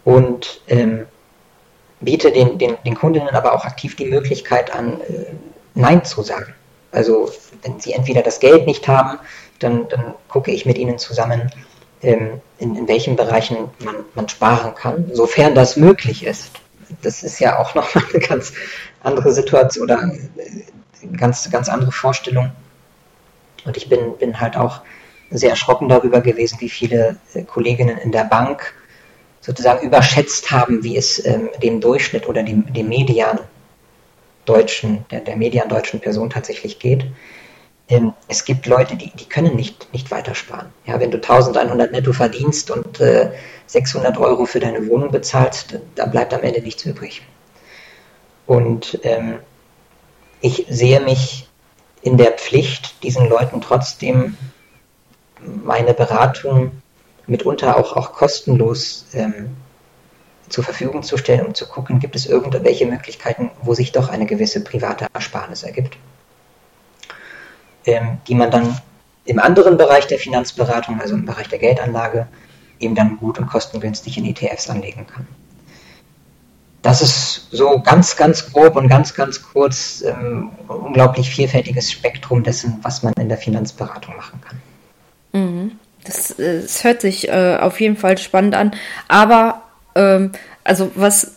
und 0.04 0.60
ähm, 0.68 1.06
bietet 2.00 2.36
den, 2.36 2.58
den, 2.58 2.76
den 2.84 2.94
Kundinnen 2.94 3.30
aber 3.30 3.54
auch 3.54 3.64
aktiv 3.64 3.96
die 3.96 4.06
Möglichkeit 4.06 4.74
an, 4.74 5.00
äh, 5.00 5.26
Nein 5.74 6.04
zu 6.04 6.22
sagen. 6.22 6.54
Also 6.92 7.32
wenn 7.62 7.80
sie 7.80 7.92
entweder 7.92 8.22
das 8.22 8.38
Geld 8.38 8.66
nicht 8.66 8.86
haben, 8.86 9.18
dann, 9.58 9.88
dann 9.88 10.14
gucke 10.28 10.52
ich 10.52 10.66
mit 10.66 10.78
ihnen 10.78 10.98
zusammen, 10.98 11.50
in, 12.04 12.40
in 12.58 12.88
welchen 12.88 13.16
Bereichen 13.16 13.70
man, 13.80 13.96
man 14.14 14.28
sparen 14.28 14.74
kann, 14.74 15.10
sofern 15.12 15.54
das 15.54 15.76
möglich 15.76 16.24
ist. 16.24 16.50
Das 17.02 17.22
ist 17.22 17.38
ja 17.40 17.58
auch 17.58 17.74
nochmal 17.74 18.04
eine 18.12 18.20
ganz 18.20 18.52
andere 19.02 19.32
Situation 19.32 19.84
oder 19.84 19.98
eine 20.00 20.14
äh, 20.14 21.16
ganz, 21.16 21.50
ganz 21.50 21.68
andere 21.68 21.92
Vorstellung. 21.92 22.52
Und 23.64 23.76
ich 23.76 23.88
bin, 23.88 24.16
bin 24.18 24.40
halt 24.40 24.56
auch 24.56 24.82
sehr 25.30 25.50
erschrocken 25.50 25.88
darüber 25.88 26.20
gewesen, 26.20 26.60
wie 26.60 26.68
viele 26.68 27.16
äh, 27.32 27.42
Kolleginnen 27.42 27.98
in 27.98 28.12
der 28.12 28.24
Bank 28.24 28.74
sozusagen 29.40 29.86
überschätzt 29.86 30.50
haben, 30.50 30.82
wie 30.84 30.96
es 30.96 31.24
ähm, 31.24 31.50
dem 31.62 31.80
Durchschnitt 31.80 32.28
oder 32.28 32.42
dem, 32.42 32.72
dem 32.72 32.88
Median 32.88 33.40
deutschen, 34.44 35.04
der, 35.10 35.20
der 35.20 35.36
Median 35.36 35.68
deutschen 35.68 36.00
Person 36.00 36.30
tatsächlich 36.30 36.78
geht 36.78 37.06
es 38.28 38.44
gibt 38.44 38.66
Leute, 38.66 38.96
die, 38.96 39.10
die 39.10 39.28
können 39.28 39.56
nicht, 39.56 39.92
nicht 39.92 40.10
weitersparen. 40.10 40.72
Ja, 40.86 41.00
wenn 41.00 41.10
du 41.10 41.18
1100 41.18 41.92
netto 41.92 42.12
verdienst 42.12 42.70
und 42.70 43.00
äh, 43.00 43.30
600 43.66 44.16
Euro 44.16 44.46
für 44.46 44.60
deine 44.60 44.88
Wohnung 44.88 45.10
bezahlst, 45.10 45.78
da 45.94 46.06
bleibt 46.06 46.32
am 46.32 46.42
Ende 46.42 46.62
nichts 46.62 46.84
übrig. 46.84 47.22
Und 48.46 48.98
ähm, 49.02 49.38
ich 50.40 50.66
sehe 50.68 51.00
mich 51.00 51.48
in 52.00 52.16
der 52.16 52.32
Pflicht, 52.32 53.02
diesen 53.02 53.28
Leuten 53.28 53.60
trotzdem 53.60 54.36
meine 55.40 55.92
Beratung 55.92 56.72
mitunter 57.26 57.76
auch, 57.76 57.96
auch 57.96 58.12
kostenlos 58.12 59.06
ähm, 59.12 59.56
zur 60.48 60.64
Verfügung 60.64 61.02
zu 61.02 61.18
stellen, 61.18 61.46
um 61.46 61.54
zu 61.54 61.66
gucken, 61.66 61.98
gibt 61.98 62.16
es 62.16 62.26
irgendwelche 62.26 62.86
Möglichkeiten, 62.86 63.50
wo 63.62 63.74
sich 63.74 63.92
doch 63.92 64.08
eine 64.08 64.26
gewisse 64.26 64.62
private 64.62 65.06
Ersparnis 65.12 65.62
ergibt 65.62 65.98
ähm, 67.86 68.18
die 68.26 68.34
man 68.34 68.50
dann 68.50 68.78
im 69.24 69.38
anderen 69.38 69.76
Bereich 69.76 70.06
der 70.06 70.18
Finanzberatung, 70.18 71.00
also 71.00 71.14
im 71.14 71.24
Bereich 71.24 71.48
der 71.48 71.58
Geldanlage, 71.58 72.26
eben 72.78 72.94
dann 72.94 73.16
gut 73.16 73.38
und 73.38 73.46
kostengünstig 73.46 74.18
in 74.18 74.26
ETFs 74.26 74.68
anlegen 74.68 75.06
kann. 75.06 75.26
das 76.82 77.00
ist 77.00 77.48
so 77.50 77.80
ganz, 77.80 78.16
ganz 78.16 78.52
grob 78.52 78.76
und 78.76 78.88
ganz, 78.88 79.14
ganz 79.14 79.42
kurz 79.42 80.04
ähm, 80.06 80.50
unglaublich 80.68 81.30
vielfältiges 81.30 81.90
Spektrum 81.90 82.42
dessen, 82.42 82.78
was 82.82 83.02
man 83.02 83.14
in 83.14 83.30
der 83.30 83.38
Finanzberatung 83.38 84.14
machen 84.16 84.40
kann. 84.46 84.60
Mhm. 85.32 85.72
Das, 86.04 86.34
das 86.36 86.84
hört 86.84 87.00
sich 87.00 87.28
äh, 87.28 87.56
auf 87.58 87.80
jeden 87.80 87.96
Fall 87.96 88.18
spannend 88.18 88.54
an. 88.54 88.72
Aber 89.08 89.62
ähm, 89.94 90.32
also 90.62 90.90
was 90.94 91.32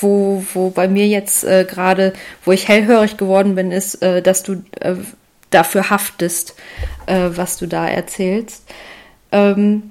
wo, 0.00 0.44
wo 0.52 0.70
bei 0.70 0.88
mir 0.88 1.06
jetzt 1.06 1.44
äh, 1.44 1.64
gerade, 1.64 2.12
wo 2.44 2.52
ich 2.52 2.68
hellhörig 2.68 3.16
geworden 3.16 3.54
bin, 3.54 3.72
ist, 3.72 4.02
äh, 4.02 4.22
dass 4.22 4.42
du 4.42 4.62
äh, 4.80 4.94
dafür 5.56 5.90
haftest, 5.90 6.54
äh, 7.06 7.30
was 7.30 7.56
du 7.56 7.66
da 7.66 7.88
erzählst. 7.88 8.62
Ähm, 9.32 9.90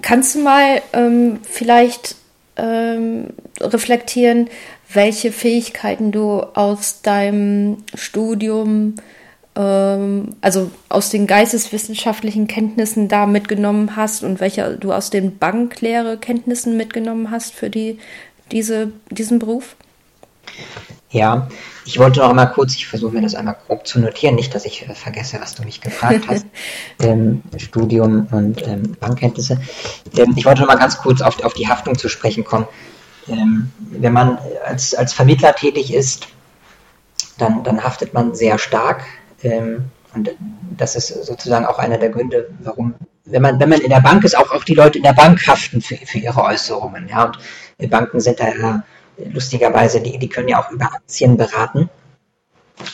kannst 0.00 0.34
du 0.34 0.40
mal 0.40 0.80
ähm, 0.92 1.40
vielleicht 1.42 2.14
ähm, 2.56 3.28
reflektieren, 3.60 4.48
welche 4.92 5.32
Fähigkeiten 5.32 6.12
du 6.12 6.40
aus 6.54 7.02
deinem 7.02 7.78
Studium, 7.94 8.94
ähm, 9.56 10.36
also 10.40 10.70
aus 10.88 11.10
den 11.10 11.26
geisteswissenschaftlichen 11.26 12.46
Kenntnissen 12.46 13.08
da 13.08 13.26
mitgenommen 13.26 13.96
hast 13.96 14.22
und 14.22 14.40
welche 14.40 14.76
du 14.76 14.92
aus 14.92 15.10
den 15.10 15.38
Banklehre-Kenntnissen 15.38 16.76
mitgenommen 16.76 17.30
hast 17.30 17.52
für 17.52 17.70
die, 17.70 17.98
diese, 18.50 18.92
diesen 19.10 19.38
Beruf? 19.38 19.76
Ja, 21.10 21.48
ich 21.84 21.98
wollte 21.98 22.20
noch 22.20 22.32
mal 22.32 22.46
kurz, 22.46 22.74
ich 22.74 22.86
versuche 22.86 23.12
mir 23.12 23.20
das 23.20 23.34
einmal 23.34 23.56
grob 23.66 23.86
zu 23.86 24.00
notieren, 24.00 24.34
nicht, 24.34 24.54
dass 24.54 24.64
ich 24.64 24.88
äh, 24.88 24.94
vergesse, 24.94 25.38
was 25.40 25.54
du 25.54 25.62
mich 25.62 25.80
gefragt 25.80 26.24
hast. 26.28 26.46
ähm, 27.00 27.42
Studium 27.58 28.28
und 28.30 28.66
ähm, 28.66 28.96
Bankkenntnisse. 28.98 29.60
Ähm, 30.16 30.32
ich 30.36 30.46
wollte 30.46 30.62
noch 30.62 30.68
mal 30.68 30.78
ganz 30.78 30.98
kurz 30.98 31.20
auf, 31.20 31.42
auf 31.44 31.52
die 31.52 31.68
Haftung 31.68 31.98
zu 31.98 32.08
sprechen 32.08 32.44
kommen. 32.44 32.66
Ähm, 33.28 33.70
wenn 33.90 34.12
man 34.12 34.38
als, 34.64 34.94
als 34.94 35.12
Vermittler 35.12 35.54
tätig 35.54 35.92
ist, 35.92 36.28
dann, 37.36 37.62
dann 37.62 37.84
haftet 37.84 38.14
man 38.14 38.34
sehr 38.34 38.58
stark. 38.58 39.04
Ähm, 39.42 39.84
und 40.14 40.30
das 40.76 40.96
ist 40.96 41.08
sozusagen 41.08 41.66
auch 41.66 41.78
einer 41.78 41.98
der 41.98 42.10
Gründe, 42.10 42.48
warum, 42.60 42.94
wenn 43.24 43.42
man, 43.42 43.60
wenn 43.60 43.68
man 43.68 43.80
in 43.80 43.90
der 43.90 44.00
Bank 44.00 44.24
ist, 44.24 44.36
auch, 44.36 44.50
auch 44.50 44.64
die 44.64 44.74
Leute 44.74 44.98
in 44.98 45.04
der 45.04 45.14
Bank 45.14 45.46
haften 45.46 45.82
für, 45.82 45.96
für 45.96 46.18
ihre 46.18 46.42
Äußerungen. 46.42 47.08
Ja, 47.08 47.24
und 47.24 47.90
Banken 47.90 48.20
sind 48.20 48.40
da 48.40 48.48
ja 48.48 48.82
lustigerweise, 49.16 50.00
die, 50.00 50.18
die 50.18 50.28
können 50.28 50.48
ja 50.48 50.60
auch 50.60 50.70
über 50.70 50.86
Aktien 50.86 51.36
beraten. 51.36 51.88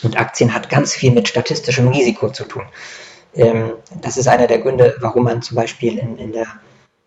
Und 0.03 0.19
Aktien 0.19 0.53
hat 0.53 0.69
ganz 0.69 0.95
viel 0.95 1.13
mit 1.13 1.29
statistischem 1.29 1.89
Risiko 1.89 2.31
zu 2.31 2.45
tun. 2.45 2.65
Ähm, 3.35 3.73
das 4.01 4.17
ist 4.17 4.29
einer 4.29 4.47
der 4.47 4.59
Gründe, 4.59 4.97
warum 5.01 5.25
man 5.25 5.43
zum 5.43 5.57
Beispiel 5.57 5.99
in, 5.99 6.19
in 6.19 6.33
der 6.33 6.47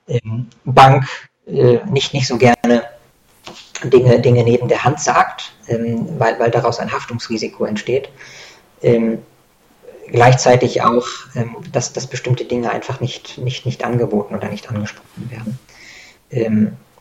ähm, 0.07 0.47
Bank 0.65 1.05
äh, 1.45 1.79
nicht, 1.89 2.13
nicht 2.13 2.27
so 2.27 2.37
gerne 2.37 2.83
Dinge, 3.83 4.19
Dinge 4.19 4.43
neben 4.43 4.67
der 4.67 4.83
Hand 4.83 4.99
sagt, 4.99 5.53
ähm, 5.67 6.07
weil, 6.19 6.39
weil 6.39 6.51
daraus 6.51 6.79
ein 6.79 6.91
Haftungsrisiko 6.91 7.65
entsteht. 7.65 8.09
Ähm, 8.81 9.19
gleichzeitig 10.07 10.81
auch, 10.81 11.07
ähm, 11.35 11.55
dass, 11.71 11.93
dass 11.93 12.07
bestimmte 12.07 12.45
Dinge 12.45 12.71
einfach 12.71 12.99
nicht, 12.99 13.37
nicht, 13.37 13.65
nicht 13.65 13.83
angeboten 13.83 14.35
oder 14.35 14.49
nicht 14.49 14.69
angesprochen 14.69 15.29
werden. 15.29 15.59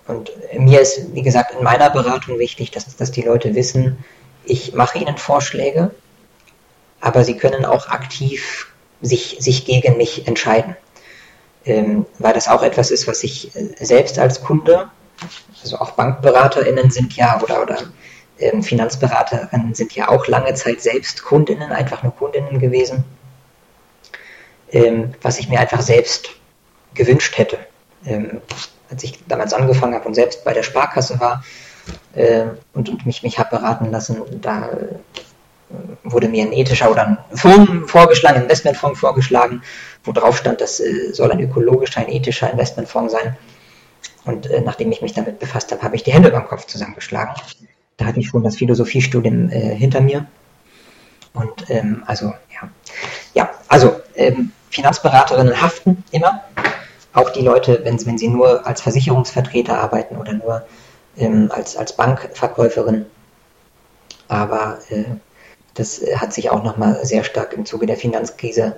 Ähm, 0.09 0.17
und 0.17 0.31
mir 0.59 0.81
ist, 0.81 1.15
wie 1.15 1.23
gesagt, 1.23 1.55
in 1.55 1.63
meiner 1.63 1.91
Beratung 1.91 2.39
wichtig, 2.39 2.71
dass, 2.71 2.97
dass 2.97 3.11
die 3.11 3.23
Leute 3.23 3.55
wissen, 3.55 4.05
ich 4.45 4.75
mache 4.75 4.99
ihnen 4.99 5.17
Vorschläge, 5.17 5.91
aber 7.01 7.25
sie 7.25 7.37
können 7.37 7.65
auch 7.65 7.89
aktiv 7.89 8.73
sich, 9.01 9.37
sich 9.41 9.65
gegen 9.65 9.97
mich 9.97 10.27
entscheiden. 10.27 10.77
Ähm, 11.65 12.07
weil 12.19 12.33
das 12.33 12.49
auch 12.49 12.63
etwas 12.63 12.91
ist, 12.91 13.07
was 13.07 13.23
ich 13.23 13.55
äh, 13.55 13.75
selbst 13.79 14.19
als 14.19 14.43
Kunde, 14.43 14.91
also 15.63 15.77
auch 15.77 15.91
BankberaterInnen 15.91 16.91
sind 16.91 17.15
ja 17.17 17.39
oder, 17.43 17.61
oder 17.61 17.79
ähm, 18.39 18.63
Finanzberaterinnen 18.63 19.75
sind 19.75 19.95
ja 19.95 20.09
auch 20.09 20.27
lange 20.27 20.55
Zeit 20.55 20.81
selbst 20.81 21.23
Kundinnen, 21.23 21.71
einfach 21.71 22.03
nur 22.03 22.17
Kundinnen 22.17 22.59
gewesen, 22.59 23.05
ähm, 24.73 25.13
was 25.21 25.39
ich 25.39 25.49
mir 25.51 25.61
einfach 25.61 25.83
selbst 25.83 26.31
gewünscht 26.95 27.37
hätte. 27.37 27.59
Als 28.91 29.05
ich 29.05 29.19
damals 29.29 29.53
angefangen 29.53 29.95
habe 29.95 30.07
und 30.07 30.15
selbst 30.15 30.45
bei 30.45 30.53
der 30.53 30.63
Sparkasse 30.63 31.21
war 31.21 31.45
äh, 32.15 32.47
und, 32.75 32.89
und, 32.89 33.07
mich, 33.07 33.23
mich 33.23 33.39
habe 33.39 33.57
beraten 33.57 33.91
lassen, 33.91 34.23
da 34.41 34.69
äh, 34.69 34.95
wurde 36.03 36.29
mir 36.29 36.45
ein 36.45 36.53
ethischer 36.53 36.91
oder 36.91 37.07
ein 37.07 37.19
Fonds 37.35 37.91
vorgeschlagen, 37.91 38.37
ein 38.37 38.43
Investmentfonds 38.43 38.99
vorgeschlagen, 38.99 39.63
wo 40.05 40.13
drauf 40.13 40.37
stand, 40.37 40.61
das 40.61 40.81
äh, 40.81 41.13
soll 41.13 41.31
ein 41.31 41.41
ökologischer, 41.41 42.01
ein 42.01 42.09
ethischer 42.09 42.51
Investmentfonds 42.51 43.13
sein. 43.13 43.37
Und 44.25 44.49
äh, 44.51 44.61
nachdem 44.61 44.93
ich 44.93 45.03
mich 45.03 45.15
damit 45.15 45.39
befasst 45.39 45.71
habe, 45.73 45.83
habe 45.83 45.97
ich 45.97 46.03
die 46.03 46.13
Hände 46.13 46.31
beim 46.31 46.47
Kopf 46.47 46.67
zusammengeschlagen. 46.67 47.35
Da 47.97 48.07
hatte 48.07 48.21
ich 48.21 48.29
schon 48.29 48.43
das 48.43 48.57
Philosophiestudium 48.57 49.51
äh, 49.51 49.75
hinter 49.75 50.01
mir. 50.01 50.27
Und 51.33 51.71
ähm, 51.71 52.03
also, 52.07 52.27
ja. 52.27 52.69
Ja, 53.35 53.51
also 53.69 54.01
ähm, 54.15 54.53
Finanzberaterinnen 54.71 55.61
haften 55.61 56.05
immer 56.11 56.43
auch 57.13 57.31
die 57.31 57.43
Leute, 57.43 57.81
wenn, 57.85 58.05
wenn 58.07 58.19
sie 58.19 58.29
nur 58.29 58.67
als 58.67 58.83
Versicherungsvertreter 58.83 59.79
arbeiten 59.79 60.17
oder 60.17 60.33
nur 60.33 60.63
ähm, 61.17 61.51
als, 61.53 61.77
als 61.77 61.97
Bankverkäuferin. 61.97 63.07
Aber 64.29 64.79
äh, 64.91 65.05
das 65.75 66.01
hat 66.17 66.33
sich 66.33 66.51
auch 66.51 66.63
nochmal 66.63 67.05
sehr 67.05 67.25
stark 67.25 67.53
im 67.53 67.67
Zuge 67.67 67.87
der 67.87 67.97
Finanzkrise 67.97 68.77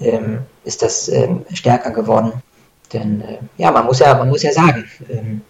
ähm, 0.00 0.40
ist 0.64 0.82
das 0.82 1.08
ähm, 1.08 1.44
stärker 1.52 1.90
geworden. 1.90 2.42
Denn 2.92 3.20
äh, 3.20 3.38
ja, 3.58 3.70
man 3.70 3.86
muss 3.86 4.00
ja, 4.00 4.14
man 4.14 4.28
muss 4.28 4.42
ja 4.42 4.52
sagen, 4.52 4.88
ähm, 5.08 5.42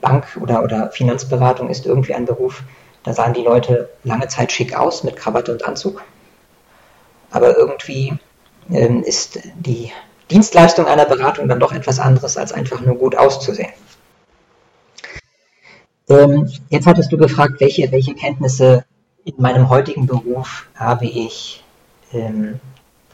Bank 0.00 0.38
oder, 0.40 0.62
oder 0.62 0.90
Finanzberatung 0.90 1.68
ist 1.68 1.86
irgendwie 1.86 2.14
ein 2.14 2.24
Beruf, 2.24 2.62
da 3.02 3.12
sahen 3.12 3.34
die 3.34 3.42
Leute 3.42 3.88
lange 4.04 4.28
Zeit 4.28 4.52
schick 4.52 4.76
aus 4.76 5.04
mit 5.04 5.16
Krawatte 5.16 5.52
und 5.52 5.64
Anzug. 5.64 6.02
Aber 7.30 7.56
irgendwie 7.56 8.18
ähm, 8.70 9.02
ist 9.02 9.40
die 9.54 9.92
Dienstleistung 10.30 10.86
einer 10.86 11.06
Beratung 11.06 11.48
dann 11.48 11.60
doch 11.60 11.72
etwas 11.72 11.98
anderes, 11.98 12.36
als 12.36 12.52
einfach 12.52 12.80
nur 12.80 12.96
gut 12.96 13.16
auszusehen. 13.16 13.72
Ähm, 16.08 16.50
jetzt 16.70 16.86
hattest 16.86 17.12
du 17.12 17.16
gefragt, 17.16 17.60
welche, 17.60 17.90
welche 17.92 18.14
Kenntnisse 18.14 18.84
in 19.24 19.34
meinem 19.38 19.68
heutigen 19.68 20.06
Beruf 20.06 20.66
habe 20.74 21.06
ich 21.06 21.62
ähm, 22.12 22.58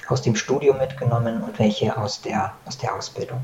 aus 0.09 0.23
dem 0.23 0.37
Studium 0.37 0.79
mitgenommen 0.79 1.43
und 1.43 1.59
welche 1.59 1.97
aus 1.97 2.23
der, 2.23 2.55
aus 2.65 2.79
der 2.79 2.95
Ausbildung. 2.95 3.41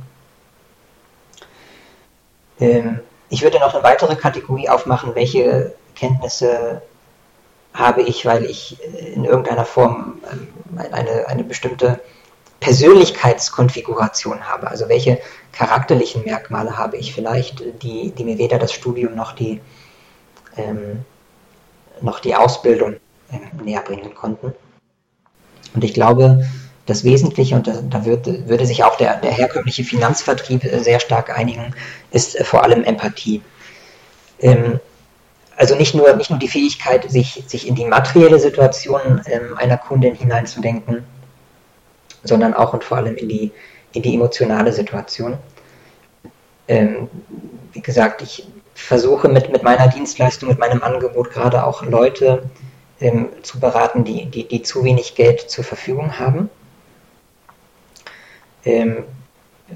Ähm, 2.60 3.00
ich 3.28 3.42
würde 3.42 3.58
noch 3.58 3.74
eine 3.74 3.82
weitere 3.82 4.16
Kategorie 4.16 4.68
aufmachen, 4.68 5.14
welche 5.14 5.74
Kenntnisse 5.94 6.82
habe 7.74 8.02
ich, 8.02 8.24
weil 8.26 8.44
ich 8.44 8.78
in 9.14 9.24
irgendeiner 9.24 9.64
Form 9.64 10.20
ähm, 10.30 10.48
eine, 10.92 11.26
eine 11.26 11.44
bestimmte 11.44 12.00
Persönlichkeitskonfiguration 12.62 14.48
habe. 14.48 14.70
Also 14.70 14.88
welche 14.88 15.18
charakterlichen 15.52 16.24
Merkmale 16.24 16.78
habe 16.78 16.96
ich 16.96 17.12
vielleicht, 17.12 17.62
die, 17.82 18.12
die 18.12 18.24
mir 18.24 18.38
weder 18.38 18.58
das 18.58 18.72
Studium 18.72 19.16
noch 19.16 19.32
die, 19.32 19.60
ähm, 20.56 21.04
noch 22.00 22.20
die 22.20 22.36
Ausbildung 22.36 22.94
äh, 23.30 23.62
näher 23.62 23.82
bringen 23.82 24.14
konnten. 24.14 24.54
Und 25.74 25.82
ich 25.82 25.92
glaube, 25.92 26.46
das 26.86 27.02
Wesentliche, 27.02 27.56
und 27.56 27.66
da, 27.66 27.80
da 27.82 28.04
würde, 28.04 28.48
würde 28.48 28.66
sich 28.66 28.84
auch 28.84 28.96
der, 28.96 29.16
der 29.16 29.32
herkömmliche 29.32 29.82
Finanzvertrieb 29.82 30.64
äh, 30.64 30.78
sehr 30.78 31.00
stark 31.00 31.36
einigen, 31.36 31.74
ist 32.12 32.38
äh, 32.38 32.44
vor 32.44 32.62
allem 32.62 32.84
Empathie. 32.84 33.42
Ähm, 34.38 34.78
also 35.56 35.74
nicht 35.74 35.94
nur, 35.94 36.14
nicht 36.14 36.30
nur 36.30 36.38
die 36.38 36.48
Fähigkeit, 36.48 37.10
sich, 37.10 37.42
sich 37.46 37.66
in 37.66 37.74
die 37.74 37.84
materielle 37.86 38.38
Situation 38.38 39.20
ähm, 39.26 39.56
einer 39.56 39.78
Kundin 39.78 40.14
hineinzudenken, 40.14 41.04
sondern 42.24 42.54
auch 42.54 42.72
und 42.72 42.84
vor 42.84 42.98
allem 42.98 43.16
in 43.16 43.28
die, 43.28 43.52
in 43.92 44.02
die 44.02 44.14
emotionale 44.14 44.72
Situation. 44.72 45.38
Ähm, 46.68 47.08
wie 47.72 47.80
gesagt, 47.80 48.22
ich 48.22 48.46
versuche 48.74 49.28
mit, 49.28 49.50
mit 49.50 49.62
meiner 49.62 49.88
Dienstleistung, 49.88 50.48
mit 50.48 50.58
meinem 50.58 50.82
Angebot 50.82 51.30
gerade 51.30 51.64
auch 51.64 51.82
Leute 51.82 52.50
ähm, 53.00 53.28
zu 53.42 53.60
beraten, 53.60 54.04
die, 54.04 54.26
die, 54.26 54.46
die 54.46 54.62
zu 54.62 54.84
wenig 54.84 55.14
Geld 55.14 55.40
zur 55.40 55.64
Verfügung 55.64 56.18
haben. 56.18 56.48
Ähm, 58.64 59.04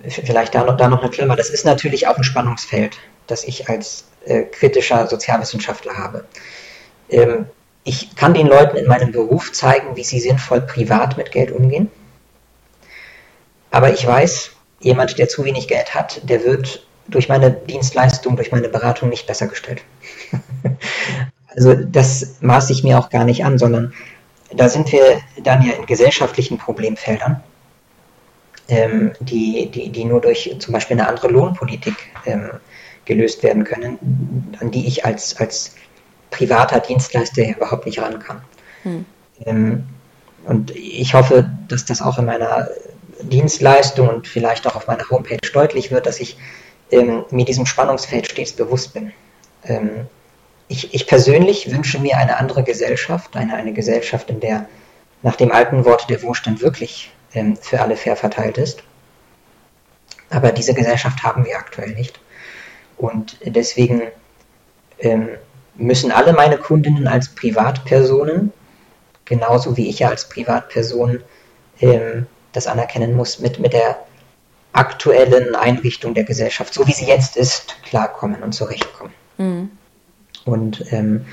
vielleicht 0.09 0.55
da 0.55 0.65
noch, 0.65 0.77
da 0.77 0.89
noch 0.89 1.03
eine 1.03 1.11
Klammer. 1.11 1.37
Das 1.37 1.51
ist 1.51 1.65
natürlich 1.65 2.07
auch 2.07 2.17
ein 2.17 2.25
Spannungsfeld, 2.25 2.99
das 3.27 3.45
ich 3.45 3.69
als 3.69 4.05
äh, 4.25 4.43
kritischer 4.43 5.07
Sozialwissenschaftler 5.07 5.97
habe. 5.97 6.25
Ähm, 7.11 7.47
ich 7.85 8.17
kann 8.17 8.35
den 8.35 8.49
Leuten 8.49 8.77
in 8.77 8.87
meinem 8.87 9.13
Beruf 9.13 9.53
zeigen, 9.53 9.97
wie 9.97 10.05
sie 10.05 10.19
sinnvoll 10.21 10.61
privat 10.61 11.17
mit 11.17 11.31
Geld 11.31 11.53
umgehen. 11.53 11.91
Aber 13.77 13.93
ich 13.93 14.07
weiß, 14.07 14.53
jemand, 14.81 15.19
der 15.19 15.29
zu 15.29 15.45
wenig 15.45 15.69
Geld 15.69 15.95
hat, 15.95 16.23
der 16.27 16.45
wird 16.45 16.87
durch 17.09 17.29
meine 17.29 17.51
Dienstleistung, 17.51 18.35
durch 18.35 18.51
meine 18.51 18.71
Beratung 18.71 19.11
nicht 19.11 19.27
besser 19.27 19.49
gestellt. 19.49 19.83
also 21.55 21.75
das 21.75 22.37
maße 22.41 22.73
ich 22.73 22.85
mir 22.85 22.99
auch 22.99 23.11
gar 23.11 23.25
nicht 23.25 23.45
an, 23.45 23.59
sondern 23.59 23.93
da 24.51 24.71
sind 24.71 24.91
wir 24.93 25.21
dann 25.45 25.61
ja 25.61 25.75
in 25.75 25.85
gesellschaftlichen 25.85 26.57
Problemfeldern, 26.57 27.43
ähm, 28.69 29.13
die, 29.21 29.71
die, 29.71 29.91
die 29.91 30.05
nur 30.07 30.23
durch 30.23 30.57
zum 30.59 30.73
Beispiel 30.73 30.99
eine 30.99 31.07
andere 31.07 31.29
Lohnpolitik 31.29 31.97
ähm, 32.25 32.53
gelöst 33.05 33.43
werden 33.43 33.65
können, 33.65 34.57
an 34.59 34.71
die 34.71 34.87
ich 34.87 35.05
als, 35.05 35.37
als 35.37 35.75
privater 36.31 36.81
Dienstleister 36.81 37.47
überhaupt 37.47 37.85
nicht 37.85 38.01
rankam. 38.01 38.41
Hm. 38.85 39.05
Ähm, 39.45 39.85
und 40.47 40.71
ich 40.71 41.13
hoffe, 41.13 41.51
dass 41.69 41.85
das 41.85 42.01
auch 42.01 42.17
in 42.17 42.25
meiner 42.25 42.69
Dienstleistung 43.21 44.09
und 44.09 44.29
vielleicht 44.29 44.67
auch 44.67 44.77
auf 44.77 44.87
meiner 44.87 45.09
Homepage 45.11 45.51
deutlich 45.53 45.91
wird, 45.91 46.07
dass 46.07 46.21
ich 46.21 46.37
ähm, 46.91 47.25
mir 47.31 47.45
diesem 47.45 47.67
Spannungsfeld 47.67 48.31
stets 48.31 48.53
bewusst 48.53 48.95
bin. 48.95 49.13
Ähm, 49.65 50.07
ich, 50.69 50.95
ich, 50.95 51.07
persönlich 51.07 51.71
wünsche 51.73 51.99
mir 51.99 52.19
eine 52.19 52.39
andere 52.39 52.65
Gesellschaft, 52.65 53.37
eine, 53.37 53.55
eine 53.55 53.73
Gesellschaft, 53.73 54.31
in 54.31 54.41
der 54.41 54.67
nach 55.23 55.37
dem 55.37 55.53
alten 55.53 55.85
Wort 55.85 56.11
der 56.11 56.23
Wohlstand 56.23 56.61
wirklich 56.61 57.13
ähm, 57.35 57.57
für 57.57 57.81
alle 57.81 57.97
fair 57.97 58.17
verteilt 58.17 58.59
ist. 58.59 58.83
Aber 60.31 60.53
diese 60.53 60.75
Gesellschaft 60.75 61.23
haben 61.23 61.45
wir 61.45 61.57
aktuell 61.57 61.95
nicht. 61.95 62.21
Und 62.97 63.39
deswegen 63.45 64.03
ähm, 64.99 65.29
müssen 65.77 66.11
alle 66.11 66.33
meine 66.33 66.59
Kundinnen 66.59 67.07
als 67.07 67.29
Privatpersonen, 67.29 68.53
genauso 69.25 69.77
wie 69.77 69.89
ich 69.89 70.01
ja 70.01 70.09
als 70.09 70.29
Privatperson 70.29 71.23
ähm, 71.81 72.27
das 72.57 72.67
anerkennen 72.67 73.15
muss, 73.15 73.39
mit, 73.39 73.59
mit 73.59 73.73
der 73.73 73.99
aktuellen 74.73 75.55
Einrichtung 75.55 76.15
der 76.15 76.25
Gesellschaft, 76.25 76.75
so 76.75 76.87
wie 76.87 76.93
sie 76.93 77.07
jetzt 77.07 77.37
ist, 77.37 77.77
klarkommen 77.83 78.43
und 78.43 78.53
zurechtkommen. 78.53 79.13
Mhm. 79.39 79.71
Und 80.45 80.93
ähm, 80.93 81.27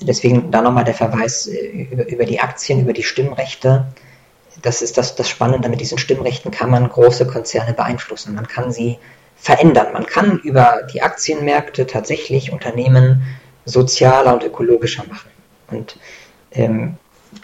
deswegen 0.00 0.50
da 0.50 0.62
nochmal 0.62 0.84
der 0.84 0.94
Verweis 0.94 1.46
äh, 1.46 1.86
über, 1.90 2.08
über, 2.08 2.24
die 2.24 2.40
Aktien, 2.40 2.80
über 2.80 2.92
die 2.92 3.02
Stimmrechte. 3.02 3.86
Das 4.62 4.82
ist 4.82 4.98
das, 4.98 5.14
das 5.14 5.28
Spannende. 5.28 5.68
Mit 5.68 5.80
diesen 5.80 5.98
Stimmrechten 5.98 6.50
kann 6.50 6.70
man 6.70 6.88
große 6.88 7.26
Konzerne 7.26 7.74
beeinflussen. 7.74 8.34
Man 8.34 8.48
kann 8.48 8.72
sie 8.72 8.98
verändern. 9.36 9.92
Man 9.92 10.06
kann 10.06 10.38
über 10.38 10.82
die 10.92 11.02
Aktienmärkte 11.02 11.86
tatsächlich 11.86 12.52
Unternehmen 12.52 13.22
sozialer 13.64 14.34
und 14.34 14.42
ökologischer 14.42 15.04
machen. 15.08 15.30
Und 15.70 15.98
ähm, 16.52 16.96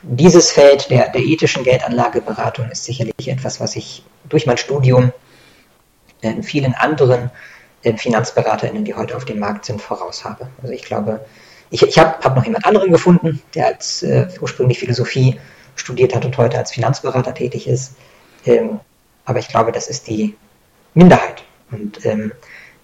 dieses 0.02 0.50
Feld 0.52 0.90
der, 0.90 1.10
der 1.10 1.22
ethischen 1.22 1.64
Geldanlageberatung 1.64 2.70
ist 2.70 2.84
sicherlich 2.84 3.28
etwas, 3.28 3.60
was 3.60 3.76
ich 3.76 4.04
durch 4.28 4.46
mein 4.46 4.56
Studium 4.56 5.12
äh, 6.22 6.42
vielen 6.42 6.74
anderen 6.74 7.30
äh, 7.82 7.96
FinanzberaterInnen, 7.96 8.84
die 8.84 8.94
heute 8.94 9.16
auf 9.16 9.24
dem 9.24 9.38
Markt 9.38 9.66
sind, 9.66 9.80
voraus 9.80 10.24
habe. 10.24 10.48
Also 10.62 10.72
ich 10.72 10.84
glaube, 10.84 11.24
ich, 11.70 11.82
ich 11.82 11.98
habe 11.98 12.18
hab 12.22 12.36
noch 12.36 12.44
jemand 12.44 12.66
anderen 12.66 12.90
gefunden, 12.90 13.42
der 13.54 13.66
als 13.66 14.02
äh, 14.02 14.28
ursprünglich 14.40 14.78
Philosophie 14.78 15.38
studiert 15.76 16.14
hat 16.14 16.24
und 16.24 16.36
heute 16.38 16.58
als 16.58 16.72
Finanzberater 16.72 17.34
tätig 17.34 17.66
ist. 17.66 17.94
Ähm, 18.46 18.80
aber 19.24 19.38
ich 19.38 19.48
glaube, 19.48 19.72
das 19.72 19.88
ist 19.88 20.06
die 20.06 20.36
Minderheit. 20.94 21.42
Und 21.70 22.04
ähm, 22.06 22.32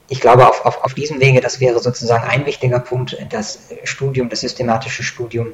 ich 0.09 0.21
glaube, 0.21 0.49
auf, 0.49 0.67
auf, 0.67 0.85
auf 0.85 0.95
diesem 0.95 1.21
Wege, 1.21 1.41
das 1.41 1.61
wäre 1.61 1.79
sozusagen 1.79 2.25
ein 2.25 2.47
wichtiger 2.47 2.81
Punkt, 2.81 3.17
das 3.31 3.61
Studium, 3.85 4.29
das 4.29 4.41
systematische 4.41 5.03
Studium 5.03 5.53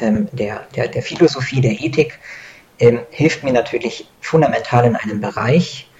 ähm, 0.00 0.28
der, 0.32 0.66
der, 0.74 0.88
der 0.88 1.02
Philosophie, 1.02 1.60
der 1.60 1.72
Ethik, 1.72 2.18
ähm, 2.78 3.00
hilft 3.10 3.44
mir 3.44 3.52
natürlich 3.52 4.08
fundamental 4.20 4.84
in 4.84 4.96
einem 4.96 5.20
Bereich, 5.20 5.90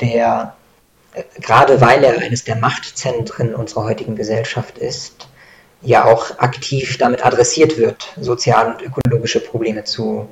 der, 0.00 0.56
äh, 1.14 1.22
gerade 1.40 1.80
weil 1.80 2.04
er 2.04 2.18
eines 2.18 2.44
der 2.44 2.56
Machtzentren 2.56 3.54
unserer 3.54 3.84
heutigen 3.84 4.16
Gesellschaft 4.16 4.78
ist, 4.78 5.28
ja 5.82 6.04
auch 6.04 6.38
aktiv 6.38 6.98
damit 6.98 7.24
adressiert 7.24 7.78
wird, 7.78 8.12
soziale 8.20 8.74
und 8.74 8.82
ökologische 8.82 9.40
Probleme 9.40 9.84
zu 9.84 10.28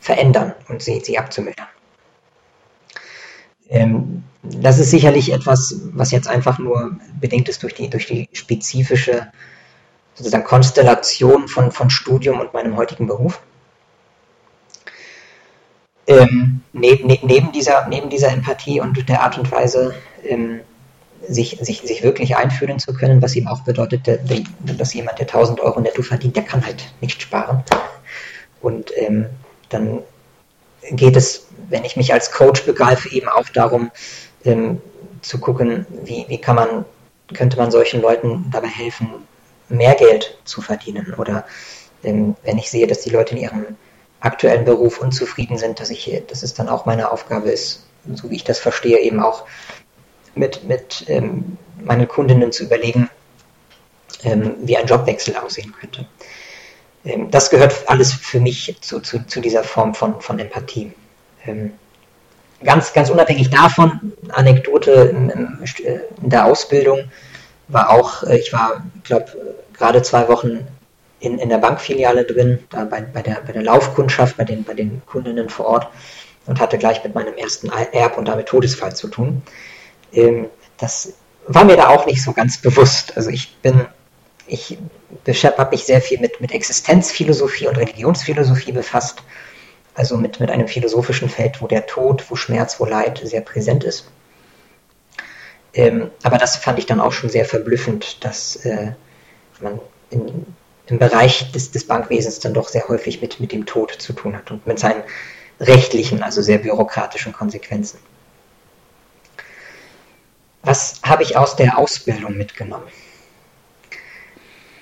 verändern 0.00 0.54
und 0.68 0.82
sie, 0.82 1.00
sie 1.00 1.18
abzumildern. 1.18 1.66
Ähm, 3.68 4.22
das 4.42 4.78
ist 4.78 4.90
sicherlich 4.90 5.32
etwas, 5.32 5.74
was 5.92 6.12
jetzt 6.12 6.28
einfach 6.28 6.58
nur 6.58 6.96
bedingt 7.20 7.48
ist 7.48 7.64
durch 7.64 7.74
die, 7.74 7.90
durch 7.90 8.06
die 8.06 8.28
spezifische 8.32 9.26
sozusagen 10.16 10.44
Konstellation 10.44 11.46
von, 11.46 11.70
von 11.70 11.90
Studium 11.90 12.40
und 12.40 12.52
meinem 12.52 12.76
heutigen 12.76 13.06
Beruf. 13.06 13.40
Ähm, 16.06 16.62
neben, 16.72 17.06
ne, 17.06 17.18
neben, 17.22 17.52
dieser, 17.52 17.86
neben 17.88 18.08
dieser 18.08 18.28
Empathie 18.28 18.80
und 18.80 19.08
der 19.08 19.22
Art 19.22 19.38
und 19.38 19.50
Weise, 19.52 19.94
ähm, 20.24 20.60
sich, 21.28 21.58
sich, 21.60 21.80
sich 21.80 22.02
wirklich 22.02 22.36
einfühlen 22.36 22.78
zu 22.78 22.94
können, 22.94 23.20
was 23.20 23.34
ihm 23.34 23.48
auch 23.48 23.60
bedeutet, 23.62 24.06
dass 24.62 24.94
jemand, 24.94 25.18
der 25.18 25.26
1000 25.26 25.60
Euro 25.60 25.80
netto 25.80 26.02
verdient, 26.02 26.36
der 26.36 26.44
kann 26.44 26.64
halt 26.64 26.92
nicht 27.00 27.20
sparen. 27.22 27.64
Und 28.60 28.92
ähm, 28.96 29.26
dann 29.68 30.00
geht 30.90 31.16
es, 31.16 31.48
wenn 31.68 31.84
ich 31.84 31.96
mich 31.96 32.12
als 32.12 32.30
Coach 32.30 32.64
begreife, 32.64 33.10
eben 33.10 33.28
auch 33.28 33.48
darum, 33.48 33.90
ähm, 34.44 34.80
zu 35.22 35.38
gucken, 35.38 35.86
wie, 36.04 36.24
wie 36.28 36.38
kann 36.38 36.56
man, 36.56 36.84
könnte 37.34 37.56
man 37.56 37.70
solchen 37.70 38.00
Leuten 38.00 38.46
dabei 38.52 38.68
helfen, 38.68 39.08
mehr 39.68 39.94
Geld 39.94 40.38
zu 40.44 40.60
verdienen. 40.62 41.14
Oder 41.14 41.44
ähm, 42.02 42.36
wenn 42.42 42.58
ich 42.58 42.70
sehe, 42.70 42.86
dass 42.86 43.00
die 43.00 43.10
Leute 43.10 43.34
in 43.34 43.42
ihrem 43.42 43.66
aktuellen 44.20 44.64
Beruf 44.64 44.98
unzufrieden 44.98 45.58
sind, 45.58 45.80
dass 45.80 45.90
ich, 45.90 46.22
dass 46.28 46.42
es 46.42 46.54
dann 46.54 46.68
auch 46.68 46.86
meine 46.86 47.10
Aufgabe 47.10 47.50
ist, 47.50 47.86
so 48.14 48.30
wie 48.30 48.36
ich 48.36 48.44
das 48.44 48.58
verstehe, 48.58 48.98
eben 49.00 49.20
auch 49.20 49.44
mit, 50.34 50.64
mit 50.64 51.04
ähm, 51.08 51.58
meinen 51.82 52.08
Kundinnen 52.08 52.52
zu 52.52 52.64
überlegen, 52.64 53.10
ähm, 54.24 54.56
wie 54.60 54.76
ein 54.76 54.86
Jobwechsel 54.86 55.36
aussehen 55.36 55.74
könnte. 55.78 56.06
Ähm, 57.04 57.30
das 57.30 57.50
gehört 57.50 57.88
alles 57.88 58.12
für 58.12 58.40
mich 58.40 58.76
zu, 58.80 59.00
zu, 59.00 59.26
zu 59.26 59.40
dieser 59.40 59.64
Form 59.64 59.94
von, 59.94 60.20
von 60.20 60.38
Empathie. 60.38 60.92
Ähm, 61.44 61.72
ganz, 62.64 62.92
ganz 62.92 63.10
unabhängig 63.10 63.50
davon, 63.50 64.12
Anekdote 64.28 64.92
in, 64.92 65.30
in 65.30 66.30
der 66.30 66.46
Ausbildung 66.46 67.10
war 67.68 67.90
auch, 67.90 68.22
äh, 68.22 68.38
ich 68.38 68.52
war, 68.52 68.84
ich 68.96 69.04
glaube, 69.04 69.26
gerade 69.72 70.02
zwei 70.02 70.28
Wochen 70.28 70.66
in, 71.20 71.38
in 71.38 71.48
der 71.48 71.58
Bankfiliale 71.58 72.24
drin, 72.24 72.58
da 72.70 72.84
bei, 72.84 73.00
bei, 73.00 73.22
der, 73.22 73.42
bei 73.46 73.52
der 73.52 73.62
Laufkundschaft, 73.62 74.36
bei 74.36 74.44
den, 74.44 74.64
bei 74.64 74.74
den 74.74 75.02
Kundinnen 75.06 75.48
vor 75.48 75.66
Ort 75.66 75.88
und 76.46 76.60
hatte 76.60 76.78
gleich 76.78 77.02
mit 77.02 77.14
meinem 77.14 77.34
ersten 77.34 77.70
Erb- 77.70 78.16
und 78.16 78.26
damit 78.28 78.46
Todesfall 78.46 78.94
zu 78.94 79.08
tun. 79.08 79.42
Ähm, 80.12 80.46
das 80.78 81.14
war 81.46 81.64
mir 81.64 81.76
da 81.76 81.88
auch 81.88 82.06
nicht 82.06 82.22
so 82.22 82.32
ganz 82.32 82.58
bewusst. 82.58 83.16
Also 83.16 83.30
ich 83.30 83.56
bin, 83.58 83.86
ich 84.46 84.78
habe 85.44 85.70
mich 85.70 85.84
sehr 85.84 86.00
viel 86.00 86.20
mit, 86.20 86.40
mit 86.40 86.52
Existenzphilosophie 86.52 87.68
und 87.68 87.78
Religionsphilosophie 87.78 88.72
befasst. 88.72 89.22
Also 89.94 90.18
mit, 90.18 90.40
mit 90.40 90.50
einem 90.50 90.68
philosophischen 90.68 91.30
Feld, 91.30 91.62
wo 91.62 91.66
der 91.66 91.86
Tod, 91.86 92.24
wo 92.28 92.36
Schmerz, 92.36 92.78
wo 92.78 92.84
Leid 92.84 93.20
sehr 93.24 93.40
präsent 93.40 93.82
ist. 93.82 94.10
Ähm, 95.76 96.10
aber 96.22 96.38
das 96.38 96.56
fand 96.56 96.78
ich 96.78 96.86
dann 96.86 97.00
auch 97.00 97.12
schon 97.12 97.28
sehr 97.28 97.44
verblüffend, 97.44 98.24
dass 98.24 98.56
äh, 98.56 98.92
man 99.60 99.78
in, 100.08 100.46
im 100.86 100.98
Bereich 100.98 101.52
des, 101.52 101.70
des 101.70 101.86
Bankwesens 101.86 102.40
dann 102.40 102.54
doch 102.54 102.68
sehr 102.68 102.88
häufig 102.88 103.20
mit, 103.20 103.40
mit 103.40 103.52
dem 103.52 103.66
Tod 103.66 103.92
zu 103.92 104.14
tun 104.14 104.34
hat 104.34 104.50
und 104.50 104.66
mit 104.66 104.78
seinen 104.78 105.02
rechtlichen, 105.60 106.22
also 106.22 106.40
sehr 106.40 106.58
bürokratischen 106.58 107.34
Konsequenzen. 107.34 107.98
Was 110.62 111.00
habe 111.02 111.22
ich 111.22 111.36
aus 111.36 111.56
der 111.56 111.78
Ausbildung 111.78 112.38
mitgenommen? 112.38 112.86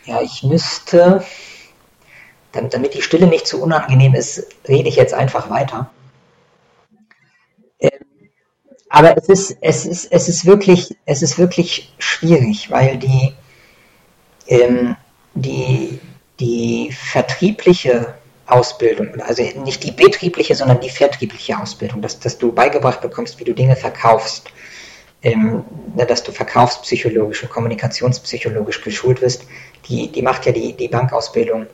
Ja, 0.04 0.22
ich 0.22 0.44
müsste, 0.44 1.24
damit 2.52 2.94
die 2.94 3.02
Stille 3.02 3.26
nicht 3.26 3.48
zu 3.48 3.60
unangenehm 3.60 4.14
ist, 4.14 4.46
rede 4.68 4.88
ich 4.88 4.96
jetzt 4.96 5.12
einfach 5.12 5.50
weiter. 5.50 5.90
Aber 8.94 9.16
es 9.16 9.28
ist, 9.28 9.56
es 9.60 9.86
ist, 9.86 10.12
es 10.12 10.28
ist 10.28 10.46
wirklich, 10.46 10.96
es 11.04 11.20
ist 11.20 11.36
wirklich 11.36 11.92
schwierig, 11.98 12.70
weil 12.70 12.96
die, 12.96 13.34
ähm, 14.46 14.94
die, 15.34 15.98
die 16.38 16.92
vertriebliche 16.92 18.14
Ausbildung, 18.46 19.20
also 19.22 19.42
nicht 19.64 19.82
die 19.82 19.90
betriebliche, 19.90 20.54
sondern 20.54 20.78
die 20.78 20.90
vertriebliche 20.90 21.58
Ausbildung, 21.58 22.02
dass, 22.02 22.20
dass 22.20 22.38
du 22.38 22.52
beigebracht 22.52 23.00
bekommst, 23.00 23.40
wie 23.40 23.44
du 23.44 23.52
Dinge 23.52 23.74
verkaufst, 23.74 24.46
ähm, 25.24 25.64
dass 25.96 26.22
du 26.22 26.30
verkaufspsychologisch 26.30 27.42
und 27.42 27.50
kommunikationspsychologisch 27.50 28.80
geschult 28.80 29.22
wirst, 29.22 29.42
die, 29.88 30.06
die 30.12 30.22
macht 30.22 30.46
ja 30.46 30.52
die, 30.52 30.72
die 30.72 30.86
Bankausbildung 30.86 31.66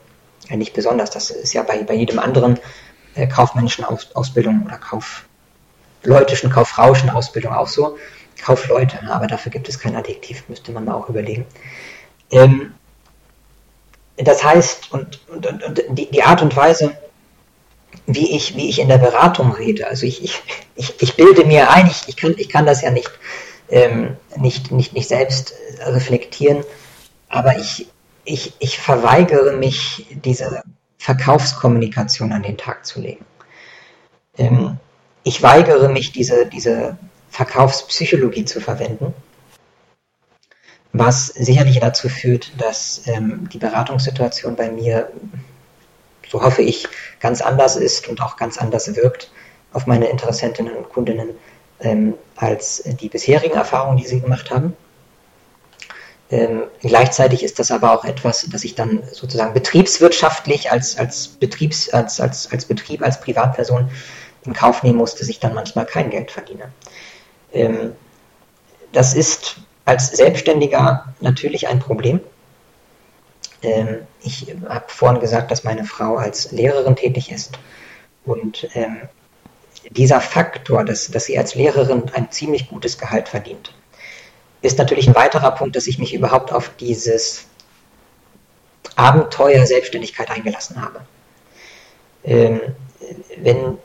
nicht 0.49 0.73
besonders. 0.73 1.11
Das 1.11 1.29
ist 1.29 1.53
ja 1.53 1.65
bei, 1.65 1.83
bei 1.83 1.97
jedem 1.97 2.19
anderen 2.19 2.59
äh, 3.15 3.27
kaufmännischen 3.27 3.85
Aus, 3.85 4.09
Ausbildung 4.15 4.63
oder 4.65 4.79
Kauf, 4.79 5.27
leutischen, 6.03 6.51
kauffrauischen 6.51 7.11
Ausbildung 7.11 7.53
auch 7.53 7.69
so. 7.69 7.97
Kaufleute, 8.41 8.99
aber 9.11 9.27
dafür 9.27 9.53
gibt 9.53 9.69
es 9.69 9.79
kein 9.79 9.97
Adjektiv, 9.97 10.45
müsste 10.49 10.73
man 10.73 10.87
mal 10.87 10.95
auch 10.95 11.09
überlegen. 11.09 11.47
Ähm, 12.31 12.75
das 14.17 14.43
heißt, 14.43 14.93
und, 14.93 15.21
und, 15.29 15.47
und, 15.47 15.83
die, 15.91 16.11
die, 16.11 16.23
Art 16.23 16.43
und 16.43 16.57
Weise, 16.57 16.97
wie 18.07 18.35
ich, 18.35 18.57
wie 18.57 18.69
ich 18.69 18.79
in 18.79 18.89
der 18.89 18.99
Beratung 18.99 19.53
rede, 19.53 19.87
also 19.87 20.07
ich, 20.07 20.23
ich, 20.25 20.43
ich, 20.75 21.03
ich 21.03 21.17
bilde 21.17 21.45
mir 21.45 21.71
ein, 21.71 21.87
ich, 21.87 22.09
ich, 22.09 22.17
kann, 22.17 22.35
ich 22.37 22.49
kann 22.49 22.67
das 22.67 22.83
ja 22.83 22.91
nicht, 22.91 23.11
ähm, 23.69 24.17
nicht, 24.37 24.71
nicht, 24.71 24.93
nicht 24.95 25.09
selbst 25.09 25.55
reflektieren, 25.85 26.65
aber 27.29 27.57
ich, 27.57 27.89
ich, 28.25 28.55
ich 28.59 28.79
verweigere 28.79 29.53
mich, 29.53 30.07
diese 30.25 30.63
Verkaufskommunikation 30.99 32.33
an 32.33 32.43
den 32.43 32.59
Tag 32.59 32.85
zu 32.85 33.01
legen. 33.01 33.25
Ähm, 34.37 34.79
ich 35.23 35.43
weigere 35.43 35.89
mich, 35.89 36.13
diese, 36.13 36.47
diese 36.47 36.99
Verkaufspsychologie 37.31 38.45
zu 38.45 38.61
verwenden, 38.61 39.15
was 40.93 41.27
sicherlich 41.27 41.79
dazu 41.79 42.09
führt, 42.09 42.53
dass 42.61 43.03
ähm, 43.07 43.49
die 43.53 43.59
Beratungssituation 43.59 44.57
bei 44.57 44.71
mir, 44.71 45.11
so 46.29 46.43
hoffe 46.43 46.63
ich, 46.63 46.89
ganz 47.21 47.41
anders 47.41 47.77
ist 47.77 48.09
und 48.09 48.21
auch 48.21 48.37
ganz 48.37 48.59
anders 48.59 48.95
wirkt 48.97 49.31
auf 49.73 49.87
meine 49.87 50.07
Interessentinnen 50.09 50.75
und 50.75 50.89
Kundinnen 50.89 51.31
ähm, 51.81 52.15
als 52.37 52.83
die 52.85 53.09
bisherigen 53.09 53.55
Erfahrungen, 53.55 53.99
die 53.99 54.07
sie 54.07 54.21
gemacht 54.21 54.51
haben. 54.51 54.77
Ähm, 56.33 56.65
gleichzeitig 56.81 57.43
ist 57.43 57.59
das 57.59 57.71
aber 57.73 57.93
auch 57.93 58.05
etwas, 58.05 58.47
das 58.51 58.63
ich 58.63 58.77
dann 58.77 59.03
sozusagen 59.13 59.53
betriebswirtschaftlich 59.53 60.71
als, 60.71 60.97
als, 60.97 61.29
Betriebs, 61.29 61.89
als, 61.89 62.21
als, 62.21 62.51
als 62.53 62.67
Betrieb, 62.67 63.03
als 63.03 63.21
Privatperson 63.21 63.91
in 64.45 64.53
Kauf 64.53 64.83
nehmen 64.83 64.99
muss, 64.99 65.15
dass 65.15 65.29
ich 65.29 65.41
dann 65.41 65.55
manchmal 65.55 65.87
kein 65.87 66.11
Geld 66.11 66.31
verdiene. 66.31 66.73
Ähm, 67.53 67.93
das 68.93 69.15
ist 69.15 69.57
als 69.85 70.09
Selbstständiger 70.09 71.15
natürlich 71.21 71.69
ein 71.69 71.79
Problem. 71.79 72.21
Ähm, 73.63 74.07
ich 74.23 74.55
habe 74.69 74.85
vorhin 74.89 75.21
gesagt, 75.21 75.51
dass 75.51 75.65
meine 75.65 75.85
Frau 75.85 76.17
als 76.17 76.53
Lehrerin 76.53 76.97
tätig 76.97 77.31
ist 77.31 77.59
und 78.25 78.69
ähm, 78.75 79.09
dieser 79.91 80.21
Faktor, 80.21 80.85
dass, 80.85 81.09
dass 81.09 81.25
sie 81.25 81.39
als 81.39 81.55
Lehrerin 81.55 82.11
ein 82.15 82.31
ziemlich 82.31 82.69
gutes 82.69 82.99
Gehalt 82.99 83.29
verdient, 83.29 83.73
ist 84.63 84.79
natürlich 84.79 85.09
ein 85.09 85.15
weiterer 85.15 85.53
Punkt, 85.53 85.77
dass 85.77 85.87
ich 85.87 85.99
mich 85.99 86.13
überhaupt 86.13 86.53
auf 86.53 86.71
dieses 86.79 87.47
Abenteuer 88.97 89.67
Selbstständigkeit 89.67 90.31
eingelassen 90.31 90.83
habe. 90.83 91.01
Ähm, 92.25 92.61
wenn, 93.39 93.79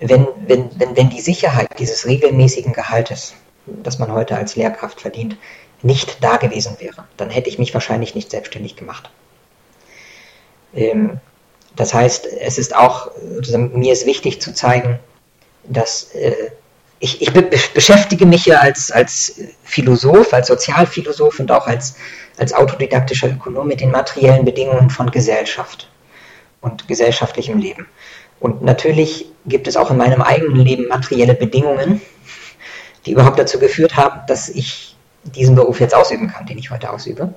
wenn, 0.00 0.26
wenn, 0.46 0.70
wenn, 0.78 0.96
wenn 0.96 1.10
die 1.10 1.20
Sicherheit 1.20 1.68
dieses 1.78 2.06
regelmäßigen 2.06 2.72
Gehaltes, 2.72 3.34
das 3.66 3.98
man 3.98 4.12
heute 4.12 4.36
als 4.36 4.56
Lehrkraft 4.56 5.00
verdient, 5.00 5.36
nicht 5.82 6.22
da 6.22 6.36
gewesen 6.36 6.76
wäre, 6.78 7.04
dann 7.16 7.30
hätte 7.30 7.48
ich 7.48 7.58
mich 7.58 7.74
wahrscheinlich 7.74 8.14
nicht 8.14 8.30
selbstständig 8.30 8.76
gemacht. 8.76 9.10
Ähm, 10.74 11.20
das 11.76 11.94
heißt, 11.94 12.26
es 12.26 12.58
ist 12.58 12.74
auch, 12.74 13.10
mir 13.52 13.92
ist 13.92 14.06
wichtig 14.06 14.40
zu 14.40 14.52
zeigen, 14.52 14.98
dass 15.64 16.12
äh, 16.14 16.50
ich, 16.98 17.22
ich 17.22 17.32
be 17.32 17.42
beschäftige 17.74 18.26
mich 18.26 18.46
ja 18.46 18.58
als, 18.58 18.90
als 18.90 19.40
Philosoph, 19.62 20.32
als 20.32 20.48
Sozialphilosoph 20.48 21.38
und 21.38 21.52
auch 21.52 21.66
als, 21.66 21.94
als 22.36 22.52
autodidaktischer 22.52 23.28
Ökonom 23.28 23.68
mit 23.68 23.80
den 23.80 23.92
materiellen 23.92 24.44
Bedingungen 24.44 24.90
von 24.90 25.10
Gesellschaft 25.10 25.88
und 26.60 26.88
gesellschaftlichem 26.88 27.58
Leben. 27.58 27.86
Und 28.40 28.62
natürlich 28.62 29.26
gibt 29.46 29.66
es 29.66 29.76
auch 29.76 29.90
in 29.90 29.96
meinem 29.96 30.22
eigenen 30.22 30.56
Leben 30.56 30.88
materielle 30.88 31.34
Bedingungen, 31.34 32.00
die 33.06 33.12
überhaupt 33.12 33.38
dazu 33.38 33.58
geführt 33.58 33.96
haben, 33.96 34.20
dass 34.26 34.48
ich 34.48 34.96
diesen 35.24 35.54
Beruf 35.54 35.80
jetzt 35.80 35.94
ausüben 35.94 36.28
kann, 36.28 36.46
den 36.46 36.58
ich 36.58 36.70
heute 36.70 36.90
ausübe. 36.90 37.34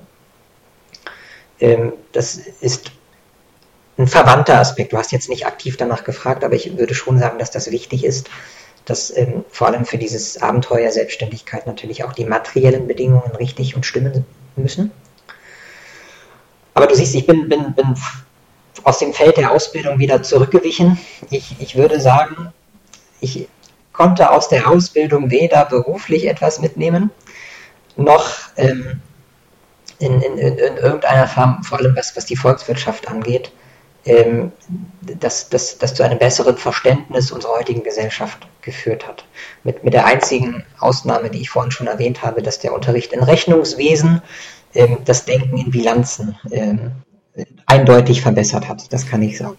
Ähm, 1.60 1.92
das 2.12 2.36
ist 2.36 2.92
ein 3.98 4.06
verwandter 4.06 4.58
Aspekt. 4.58 4.92
Du 4.92 4.98
hast 4.98 5.12
jetzt 5.12 5.28
nicht 5.28 5.46
aktiv 5.46 5.76
danach 5.76 6.04
gefragt, 6.04 6.44
aber 6.44 6.54
ich 6.54 6.76
würde 6.76 6.94
schon 6.94 7.18
sagen, 7.18 7.38
dass 7.38 7.50
das 7.50 7.70
wichtig 7.70 8.04
ist, 8.04 8.30
dass 8.84 9.16
ähm, 9.16 9.44
vor 9.48 9.68
allem 9.68 9.84
für 9.84 9.98
dieses 9.98 10.40
Abenteuer 10.42 10.90
Selbstständigkeit 10.90 11.66
natürlich 11.66 12.04
auch 12.04 12.12
die 12.12 12.24
materiellen 12.24 12.86
Bedingungen 12.86 13.36
richtig 13.36 13.76
und 13.76 13.86
stimmen 13.86 14.24
müssen. 14.56 14.90
Aber 16.74 16.86
du 16.86 16.94
siehst, 16.94 17.14
ich 17.14 17.26
bin, 17.26 17.48
bin, 17.48 17.74
bin 17.74 17.94
aus 18.84 18.98
dem 18.98 19.12
Feld 19.12 19.36
der 19.36 19.50
Ausbildung 19.50 19.98
wieder 19.98 20.22
zurückgewichen. 20.22 20.98
Ich, 21.30 21.56
ich 21.58 21.76
würde 21.76 22.00
sagen, 22.00 22.52
ich 23.20 23.48
konnte 23.92 24.30
aus 24.30 24.48
der 24.48 24.68
Ausbildung 24.68 25.30
weder 25.30 25.64
beruflich 25.66 26.26
etwas 26.26 26.60
mitnehmen, 26.60 27.10
noch 27.96 28.30
ähm, 28.56 29.00
in, 29.98 30.20
in, 30.20 30.38
in, 30.38 30.76
irgendeiner 30.76 31.28
Form, 31.28 31.62
vor 31.62 31.78
allem 31.78 31.94
was, 31.94 32.16
was 32.16 32.26
die 32.26 32.36
Volkswirtschaft 32.36 33.08
angeht, 33.08 33.52
ähm, 34.04 34.50
das, 35.00 35.48
das, 35.48 35.78
das 35.78 35.94
zu 35.94 36.02
einem 36.02 36.18
besseren 36.18 36.56
Verständnis 36.56 37.30
unserer 37.30 37.52
heutigen 37.58 37.84
Gesellschaft 37.84 38.48
geführt 38.62 39.06
hat. 39.06 39.24
Mit, 39.62 39.84
mit 39.84 39.94
der 39.94 40.06
einzigen 40.06 40.64
Ausnahme, 40.80 41.30
die 41.30 41.40
ich 41.40 41.50
vorhin 41.50 41.70
schon 41.70 41.86
erwähnt 41.86 42.22
habe, 42.22 42.42
dass 42.42 42.58
der 42.58 42.72
Unterricht 42.72 43.12
in 43.12 43.22
Rechnungswesen 43.22 44.22
ähm, 44.74 44.98
das 45.04 45.24
Denken 45.24 45.58
in 45.58 45.70
Bilanzen 45.70 46.36
ähm, 46.50 46.92
eindeutig 47.66 48.22
verbessert 48.22 48.68
hat. 48.68 48.92
Das 48.92 49.06
kann 49.06 49.22
ich 49.22 49.38
sagen. 49.38 49.56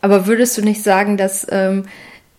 Aber 0.00 0.26
würdest 0.26 0.56
du 0.56 0.62
nicht 0.62 0.82
sagen, 0.82 1.16
dass, 1.16 1.46
ähm, 1.50 1.86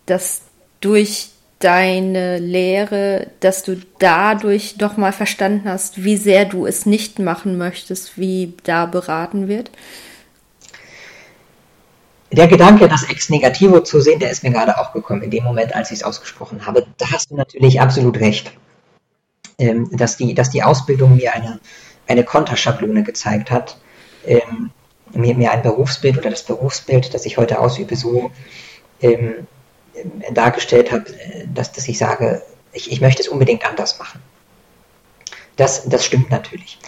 dass 0.06 0.42
durch 0.80 1.30
deine 1.58 2.38
Lehre, 2.38 3.28
dass 3.40 3.64
du 3.64 3.80
dadurch 3.98 4.76
doch 4.78 4.96
mal 4.96 5.12
verstanden 5.12 5.68
hast, 5.68 6.04
wie 6.04 6.16
sehr 6.16 6.44
du 6.44 6.66
es 6.66 6.86
nicht 6.86 7.18
machen 7.18 7.58
möchtest, 7.58 8.16
wie 8.16 8.54
da 8.62 8.86
beraten 8.86 9.48
wird? 9.48 9.70
Der 12.30 12.46
Gedanke, 12.46 12.88
das 12.88 13.04
Ex 13.04 13.30
Negativo 13.30 13.80
zu 13.80 14.00
sehen, 14.00 14.20
der 14.20 14.30
ist 14.30 14.42
mir 14.42 14.50
gerade 14.50 14.78
auch 14.78 14.92
gekommen, 14.92 15.22
in 15.22 15.30
dem 15.30 15.44
Moment, 15.44 15.74
als 15.74 15.90
ich 15.90 15.98
es 15.98 16.04
ausgesprochen 16.04 16.66
habe. 16.66 16.86
Da 16.98 17.10
hast 17.10 17.30
du 17.30 17.36
natürlich 17.36 17.80
absolut 17.80 18.20
recht, 18.20 18.52
ähm, 19.58 19.88
dass, 19.96 20.18
die, 20.18 20.34
dass 20.34 20.50
die 20.50 20.62
Ausbildung 20.62 21.16
mir 21.16 21.34
eine, 21.34 21.58
eine 22.08 22.24
Konterschablone 22.24 23.04
gezeigt 23.04 23.50
hat, 23.50 23.76
ähm, 24.26 24.70
mir, 25.12 25.34
mir 25.34 25.52
ein 25.52 25.62
Berufsbild 25.62 26.18
oder 26.18 26.30
das 26.30 26.42
Berufsbild, 26.42 27.14
das 27.14 27.26
ich 27.26 27.38
heute 27.38 27.60
ausübe, 27.60 27.96
so 27.96 28.30
ähm, 29.00 29.46
dargestellt 30.32 30.92
habe, 30.92 31.04
dass, 31.52 31.72
dass 31.72 31.88
ich 31.88 31.98
sage, 31.98 32.42
ich, 32.72 32.90
ich 32.90 33.00
möchte 33.00 33.22
es 33.22 33.28
unbedingt 33.28 33.64
anders 33.64 33.98
machen. 33.98 34.20
Das, 35.56 35.88
das 35.88 36.04
stimmt 36.04 36.30
natürlich. 36.30 36.78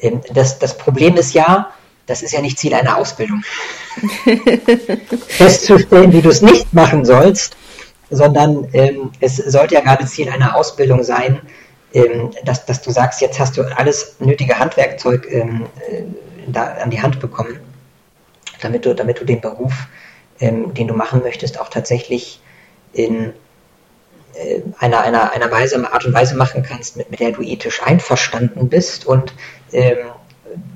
Ähm, 0.00 0.20
das, 0.32 0.58
das 0.58 0.76
Problem 0.76 1.16
ist 1.16 1.34
ja, 1.34 1.72
das 2.06 2.22
ist 2.22 2.32
ja 2.32 2.40
nicht 2.40 2.58
Ziel 2.58 2.74
einer 2.74 2.96
Ausbildung. 2.96 3.42
Festzustellen, 5.28 6.12
wie 6.12 6.22
du 6.22 6.30
es 6.30 6.42
nicht 6.42 6.72
machen 6.72 7.04
sollst, 7.04 7.56
sondern 8.10 8.68
ähm, 8.72 9.12
es 9.20 9.36
sollte 9.36 9.74
ja 9.74 9.80
gerade 9.80 10.06
Ziel 10.06 10.28
einer 10.28 10.56
Ausbildung 10.56 11.02
sein, 11.02 11.40
ähm, 11.92 12.30
dass, 12.44 12.66
dass 12.66 12.82
du 12.82 12.90
sagst, 12.90 13.20
jetzt 13.20 13.38
hast 13.38 13.56
du 13.56 13.62
alles 13.76 14.16
nötige 14.18 14.58
Handwerkzeug 14.58 15.26
ähm, 15.30 15.66
äh, 15.90 16.02
da 16.46 16.74
an 16.74 16.90
die 16.90 17.00
Hand 17.00 17.20
bekommen, 17.20 17.60
damit 18.60 18.84
du, 18.84 18.94
damit 18.94 19.20
du 19.20 19.24
den 19.24 19.40
Beruf, 19.40 19.86
ähm, 20.40 20.74
den 20.74 20.88
du 20.88 20.94
machen 20.94 21.22
möchtest, 21.22 21.60
auch 21.60 21.68
tatsächlich 21.68 22.40
in 22.92 23.32
äh, 24.34 24.62
einer, 24.78 25.00
einer, 25.00 25.32
einer 25.32 25.50
Weise, 25.50 25.92
Art 25.92 26.04
und 26.04 26.12
Weise 26.12 26.36
machen 26.36 26.62
kannst, 26.62 26.96
mit, 26.96 27.10
mit 27.10 27.20
der 27.20 27.32
du 27.32 27.42
ethisch 27.42 27.82
einverstanden 27.82 28.68
bist 28.68 29.06
und 29.06 29.34
ähm, 29.72 29.98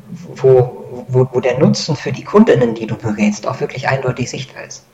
wo, 0.09 1.05
wo, 1.09 1.29
wo 1.33 1.41
der 1.41 1.59
Nutzen 1.59 1.97
für 1.97 2.13
die 2.13 2.25
Kundinnen, 2.25 2.75
die 2.75 2.87
du 2.87 2.97
berätst, 2.97 3.47
auch 3.47 3.61
wirklich 3.61 3.89
eindeutig 3.89 4.31
sichtbar 4.31 4.65
ist. 4.65 4.85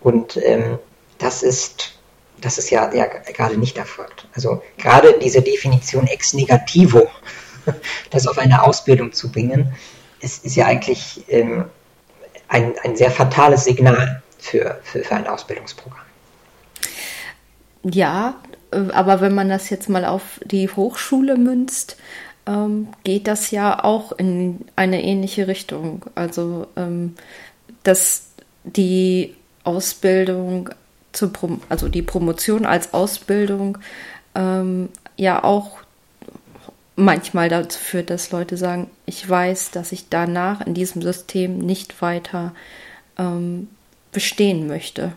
Und 0.00 0.36
ähm, 0.44 0.78
das 1.18 1.42
ist 1.42 2.01
das 2.42 2.58
ist 2.58 2.70
ja, 2.70 2.92
ja 2.92 3.06
gerade 3.06 3.56
nicht 3.56 3.78
erfolgt. 3.78 4.26
Also 4.34 4.62
gerade 4.76 5.18
diese 5.22 5.40
Definition 5.40 6.06
ex 6.06 6.34
negativo, 6.34 7.08
das 8.10 8.26
auf 8.26 8.38
eine 8.38 8.62
Ausbildung 8.62 9.12
zu 9.12 9.32
bringen, 9.32 9.72
ist, 10.20 10.44
ist 10.44 10.56
ja 10.56 10.66
eigentlich 10.66 11.24
ähm, 11.28 11.64
ein, 12.48 12.74
ein 12.84 12.96
sehr 12.96 13.10
fatales 13.10 13.64
Signal 13.64 14.22
für, 14.38 14.78
für, 14.82 15.02
für 15.02 15.14
ein 15.14 15.26
Ausbildungsprogramm. 15.26 16.04
Ja, 17.84 18.34
äh, 18.72 18.90
aber 18.92 19.20
wenn 19.20 19.34
man 19.34 19.48
das 19.48 19.70
jetzt 19.70 19.88
mal 19.88 20.04
auf 20.04 20.40
die 20.44 20.68
Hochschule 20.68 21.36
münzt, 21.36 21.96
ähm, 22.46 22.88
geht 23.04 23.28
das 23.28 23.50
ja 23.50 23.82
auch 23.82 24.12
in 24.12 24.66
eine 24.76 25.02
ähnliche 25.02 25.46
Richtung. 25.46 26.04
Also, 26.14 26.66
ähm, 26.76 27.14
dass 27.84 28.26
die 28.64 29.34
Ausbildung 29.64 30.70
zur 31.12 31.32
Prom 31.32 31.60
also 31.68 31.88
die 31.88 32.02
Promotion 32.02 32.66
als 32.66 32.94
Ausbildung 32.94 33.78
ähm, 34.34 34.88
ja 35.16 35.44
auch 35.44 35.78
manchmal 36.96 37.48
dazu 37.48 37.78
führt, 37.78 38.10
dass 38.10 38.30
Leute 38.30 38.56
sagen, 38.56 38.90
ich 39.06 39.28
weiß, 39.28 39.70
dass 39.70 39.92
ich 39.92 40.08
danach 40.08 40.60
in 40.60 40.74
diesem 40.74 41.02
System 41.02 41.58
nicht 41.58 42.02
weiter 42.02 42.54
ähm, 43.18 43.68
bestehen 44.12 44.66
möchte. 44.66 45.12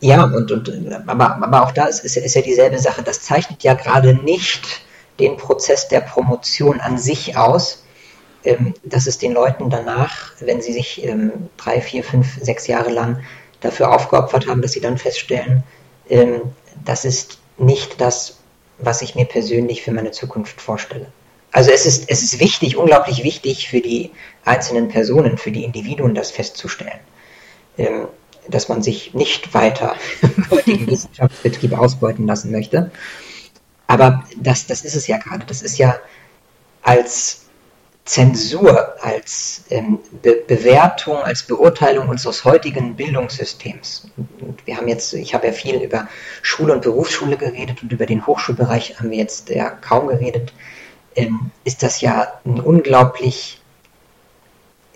Ja, 0.00 0.24
und, 0.24 0.50
und 0.50 0.92
aber, 1.08 1.42
aber 1.42 1.62
auch 1.62 1.72
da 1.72 1.86
ist, 1.86 2.04
ist, 2.04 2.16
ist 2.16 2.34
ja 2.34 2.42
dieselbe 2.42 2.78
Sache. 2.78 3.02
Das 3.02 3.22
zeichnet 3.22 3.62
ja 3.62 3.74
gerade 3.74 4.14
nicht 4.14 4.82
den 5.18 5.36
Prozess 5.36 5.88
der 5.88 6.00
Promotion 6.00 6.80
an 6.80 6.98
sich 6.98 7.36
aus, 7.36 7.84
ähm, 8.44 8.74
dass 8.84 9.06
es 9.06 9.18
den 9.18 9.32
Leuten 9.32 9.70
danach, 9.70 10.32
wenn 10.40 10.62
sie 10.62 10.72
sich 10.72 11.04
ähm, 11.04 11.48
drei, 11.56 11.80
vier, 11.80 12.04
fünf, 12.04 12.38
sechs 12.40 12.68
Jahre 12.68 12.90
lang 12.90 13.20
dafür 13.60 13.92
aufgeopfert 13.92 14.46
haben, 14.46 14.62
dass 14.62 14.72
sie 14.72 14.80
dann 14.80 14.98
feststellen, 14.98 15.62
ähm, 16.08 16.42
das 16.84 17.04
ist 17.04 17.38
nicht 17.58 18.00
das, 18.00 18.38
was 18.78 19.02
ich 19.02 19.14
mir 19.14 19.24
persönlich 19.24 19.82
für 19.82 19.92
meine 19.92 20.12
Zukunft 20.12 20.60
vorstelle. 20.60 21.06
Also 21.50 21.70
es 21.70 21.86
ist, 21.86 22.08
es 22.08 22.22
ist 22.22 22.40
wichtig, 22.40 22.76
unglaublich 22.76 23.24
wichtig 23.24 23.68
für 23.68 23.80
die 23.80 24.12
einzelnen 24.44 24.88
Personen, 24.88 25.38
für 25.38 25.50
die 25.50 25.64
Individuen 25.64 26.14
das 26.14 26.30
festzustellen. 26.30 27.00
Ähm, 27.76 28.08
dass 28.48 28.68
man 28.68 28.82
sich 28.82 29.14
nicht 29.14 29.54
weiter 29.54 29.94
im 30.22 30.50
heutigen 30.50 30.86
Wissenschaftsbetrieb 30.86 31.76
ausbeuten 31.76 32.26
lassen 32.26 32.50
möchte. 32.50 32.90
Aber 33.86 34.24
das, 34.36 34.66
das 34.66 34.84
ist 34.84 34.94
es 34.94 35.06
ja 35.06 35.18
gerade. 35.18 35.44
Das 35.46 35.62
ist 35.62 35.78
ja 35.78 35.98
als 36.82 37.47
Zensur, 38.08 38.94
als 39.02 39.64
ähm, 39.68 39.98
Be 40.22 40.42
Bewertung, 40.46 41.18
als 41.18 41.42
Beurteilung 41.42 42.08
unseres 42.08 42.42
heutigen 42.42 42.96
Bildungssystems. 42.96 44.10
Und 44.40 44.66
wir 44.66 44.78
haben 44.78 44.88
jetzt, 44.88 45.12
ich 45.12 45.34
habe 45.34 45.48
ja 45.48 45.52
viel 45.52 45.82
über 45.82 46.08
Schule 46.40 46.72
und 46.72 46.80
Berufsschule 46.80 47.36
geredet 47.36 47.82
und 47.82 47.92
über 47.92 48.06
den 48.06 48.26
Hochschulbereich 48.26 48.98
haben 48.98 49.10
wir 49.10 49.18
jetzt 49.18 49.50
ja 49.50 49.68
kaum 49.68 50.08
geredet. 50.08 50.54
Ähm, 51.16 51.50
ist 51.64 51.82
das 51.82 52.00
ja 52.00 52.32
ein 52.46 52.60
unglaublich, 52.60 53.60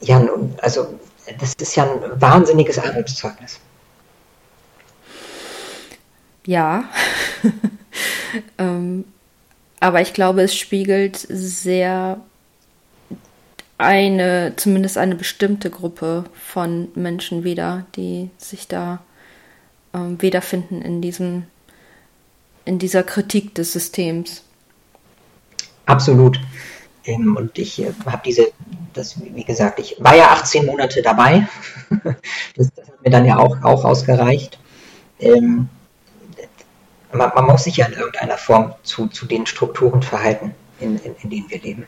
ja, 0.00 0.26
also 0.62 0.98
das 1.38 1.52
ist 1.52 1.76
ja 1.76 1.84
ein 1.84 2.18
wahnsinniges 2.18 2.78
Armutszeugnis. 2.78 3.60
Ja. 6.46 6.84
ähm, 8.58 9.04
aber 9.80 10.00
ich 10.00 10.14
glaube, 10.14 10.44
es 10.44 10.56
spiegelt 10.56 11.18
sehr 11.28 12.22
eine, 13.82 14.54
zumindest 14.56 14.98
eine 14.98 15.14
bestimmte 15.14 15.70
Gruppe 15.70 16.24
von 16.32 16.88
Menschen 16.94 17.44
wider, 17.44 17.86
die 17.96 18.30
sich 18.38 18.68
da 18.68 19.02
ähm, 19.94 20.20
wiederfinden 20.20 20.82
in 20.82 21.02
diesem, 21.02 21.44
in 22.64 22.78
dieser 22.78 23.02
Kritik 23.02 23.54
des 23.54 23.72
Systems. 23.72 24.44
Absolut. 25.86 26.40
Ähm, 27.04 27.36
und 27.36 27.58
ich 27.58 27.82
äh, 27.82 27.92
habe 28.06 28.22
diese, 28.24 28.52
das, 28.92 29.20
wie 29.20 29.44
gesagt, 29.44 29.80
ich 29.80 29.96
war 29.98 30.16
ja 30.16 30.30
18 30.30 30.66
Monate 30.66 31.02
dabei. 31.02 31.46
das, 32.56 32.72
das, 32.74 32.88
hat 32.88 33.02
mir 33.02 33.10
dann 33.10 33.26
ja 33.26 33.38
auch, 33.38 33.62
auch 33.62 33.84
ausgereicht. 33.84 34.58
Ähm, 35.18 35.68
man, 37.12 37.32
man, 37.34 37.46
muss 37.46 37.64
sich 37.64 37.78
ja 37.78 37.86
in 37.86 37.94
irgendeiner 37.94 38.38
Form 38.38 38.74
zu, 38.82 39.08
zu 39.08 39.26
den 39.26 39.46
Strukturen 39.46 40.02
verhalten, 40.02 40.54
in, 40.80 40.98
in, 40.98 41.14
in 41.22 41.30
denen 41.30 41.50
wir 41.50 41.60
leben. 41.60 41.86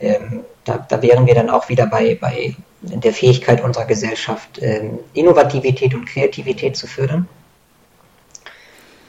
Ähm, 0.00 0.44
da, 0.64 0.78
da, 0.88 1.02
wären 1.02 1.26
wir 1.26 1.34
dann 1.34 1.50
auch 1.50 1.68
wieder 1.68 1.86
bei, 1.86 2.14
bei 2.14 2.54
der 2.80 3.12
Fähigkeit 3.12 3.62
unserer 3.62 3.86
Gesellschaft, 3.86 4.60
ähm, 4.62 5.00
Innovativität 5.14 5.94
und 5.94 6.06
Kreativität 6.06 6.76
zu 6.76 6.86
fördern. 6.86 7.28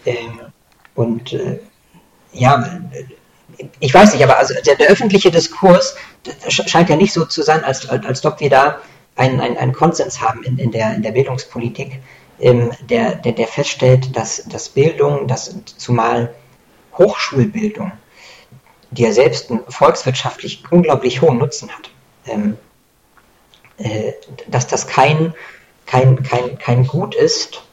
Ähm, 0.05 0.39
und 0.95 1.33
äh, 1.33 1.59
ja, 2.33 2.81
ich 3.79 3.93
weiß 3.93 4.13
nicht, 4.13 4.23
aber 4.23 4.37
also 4.37 4.53
der, 4.65 4.75
der 4.75 4.89
öffentliche 4.89 5.31
Diskurs 5.31 5.95
scheint 6.47 6.89
ja 6.89 6.95
nicht 6.95 7.13
so 7.13 7.25
zu 7.25 7.41
sein, 7.41 7.63
als, 7.63 7.87
als, 7.89 8.25
ob 8.25 8.39
wir 8.39 8.49
da 8.49 8.79
einen, 9.15 9.39
einen, 9.39 9.57
einen 9.57 9.73
Konsens 9.73 10.21
haben 10.21 10.43
in, 10.43 10.57
in, 10.57 10.71
der, 10.71 10.95
in 10.95 11.01
der 11.01 11.11
Bildungspolitik, 11.11 11.99
ähm, 12.39 12.71
der, 12.89 13.15
der, 13.15 13.33
der 13.33 13.47
feststellt, 13.47 14.15
dass, 14.15 14.43
dass 14.45 14.69
Bildung, 14.69 15.27
dass 15.27 15.53
zumal 15.77 16.33
Hochschulbildung, 16.97 17.91
die 18.91 19.03
ja 19.03 19.11
selbst 19.11 19.51
einen 19.51 19.63
volkswirtschaftlich 19.67 20.63
unglaublich 20.71 21.21
hohen 21.21 21.37
Nutzen 21.37 21.69
hat, 21.69 21.89
ähm, 22.25 22.57
äh, 23.77 24.13
dass 24.47 24.67
das 24.67 24.87
kein, 24.87 25.33
kein, 25.85 26.23
kein, 26.23 26.57
kein 26.57 26.87
Gut 26.87 27.15
ist, 27.15 27.63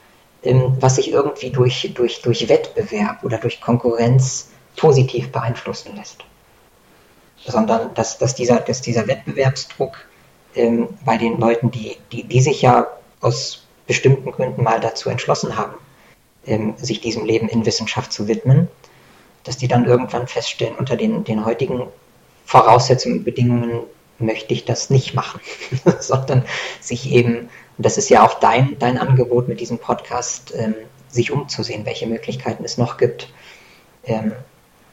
ähm, 0.43 0.77
was 0.81 0.97
sich 0.97 1.11
irgendwie 1.11 1.51
durch, 1.51 1.93
durch, 1.95 2.23
durch 2.23 2.49
Wettbewerb 2.49 3.25
oder 3.25 3.39
durch 3.39 3.61
Konkurrenz 3.61 4.51
positiv 4.77 5.33
beeinflussen 5.33 5.97
lässt. 5.97 6.25
Sondern 7.45 7.95
dass, 7.95 8.19
dass, 8.19 8.35
dieser, 8.35 8.61
dass 8.61 8.83
dieser 8.83 9.07
Wettbewerbsdruck 9.07 9.97
ähm, 10.55 10.89
bei 11.05 11.17
den 11.17 11.39
Leuten, 11.39 11.71
die, 11.71 11.97
die, 12.13 12.25
die 12.25 12.41
sich 12.41 12.63
ja 12.63 12.87
aus 13.21 13.67
bestimmten 13.87 14.33
Gründen 14.33 14.63
mal 14.63 14.81
dazu 14.81 15.09
entschlossen 15.09 15.57
haben, 15.57 15.75
ähm, 16.47 16.75
sich 16.77 17.01
diesem 17.01 17.25
Leben 17.25 17.49
in 17.49 17.65
Wissenschaft 17.65 18.13
zu 18.13 18.29
widmen, 18.29 18.69
dass 19.47 19.57
die 19.57 19.69
dann 19.69 19.85
irgendwann 19.85 20.27
feststellen, 20.27 20.77
unter 20.77 20.97
den, 20.97 21.25
den 21.25 21.45
heutigen 21.45 21.83
Voraussetzungen 22.45 23.19
und 23.19 23.25
Bedingungen 23.25 23.81
möchte 24.19 24.55
ich 24.55 24.65
das 24.65 24.91
nicht 24.91 25.15
machen, 25.15 25.41
sondern 26.01 26.45
sich 26.81 27.11
eben, 27.13 27.49
und 27.77 27.87
das 27.87 27.99
ist 27.99 28.09
ja 28.09 28.25
auch 28.25 28.35
dein, 28.35 28.79
dein 28.79 28.99
Angebot 28.99 29.49
mit 29.49 29.61
diesem 29.61 29.79
Podcast, 29.79 30.55
ähm, 30.57 30.75
sich 31.09 31.31
umzusehen, 31.31 31.85
welche 31.87 32.07
Möglichkeiten 32.07 32.65
es 32.65 32.79
noch 32.79 32.97
gibt, 32.97 33.29
ähm, 34.05 34.33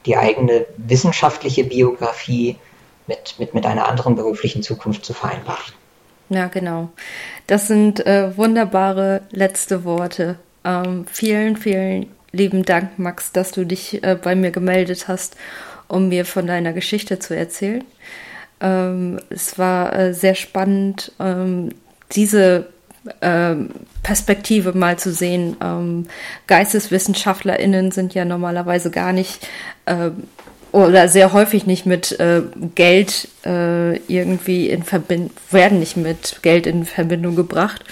die 0.05 0.17
eigene 0.17 0.65
wissenschaftliche 0.77 1.63
Biografie 1.63 2.57
mit, 3.07 3.35
mit, 3.39 3.53
mit 3.53 3.65
einer 3.65 3.87
anderen 3.87 4.15
beruflichen 4.15 4.63
Zukunft 4.63 5.05
zu 5.05 5.13
vereinbaren. 5.13 5.73
Ja, 6.29 6.47
genau. 6.47 6.89
Das 7.47 7.67
sind 7.67 8.05
äh, 8.05 8.35
wunderbare 8.37 9.21
letzte 9.31 9.83
Worte. 9.83 10.37
Ähm, 10.65 11.05
vielen, 11.07 11.57
vielen 11.57 12.11
lieben 12.33 12.63
Dank, 12.63 12.99
Max, 12.99 13.31
dass 13.31 13.51
du 13.51 13.65
dich 13.65 14.03
äh, 14.03 14.17
bei 14.21 14.35
mir 14.35 14.51
gemeldet 14.51 15.07
hast, 15.07 15.37
um 15.87 16.09
mir 16.09 16.25
von 16.25 16.47
deiner 16.47 16.73
Geschichte 16.73 17.19
zu 17.19 17.35
erzählen. 17.35 17.83
Ähm, 18.59 19.19
es 19.29 19.57
war 19.57 19.97
äh, 19.97 20.13
sehr 20.13 20.35
spannend, 20.35 21.11
ähm, 21.19 21.69
diese 22.11 22.67
ähm, 23.21 23.69
Perspektive 24.01 24.73
mal 24.73 24.97
zu 24.97 25.13
sehen. 25.13 25.57
Ähm, 25.61 26.07
GeisteswissenschaftlerInnen 26.47 27.91
sind 27.91 28.13
ja 28.13 28.25
normalerweise 28.25 28.91
gar 28.91 29.13
nicht 29.13 29.47
äh, 29.85 30.09
oder 30.71 31.07
sehr 31.07 31.33
häufig 31.33 31.67
nicht 31.67 31.85
mit 31.85 32.19
äh, 32.19 32.41
Geld 32.73 33.27
äh, 33.45 33.97
irgendwie 34.07 34.69
in 34.69 34.81
Verbindung, 34.81 35.29
werden 35.51 35.79
nicht 35.79 35.97
mit 35.97 36.39
Geld 36.41 36.65
in 36.65 36.85
Verbindung 36.85 37.35
gebracht. 37.35 37.83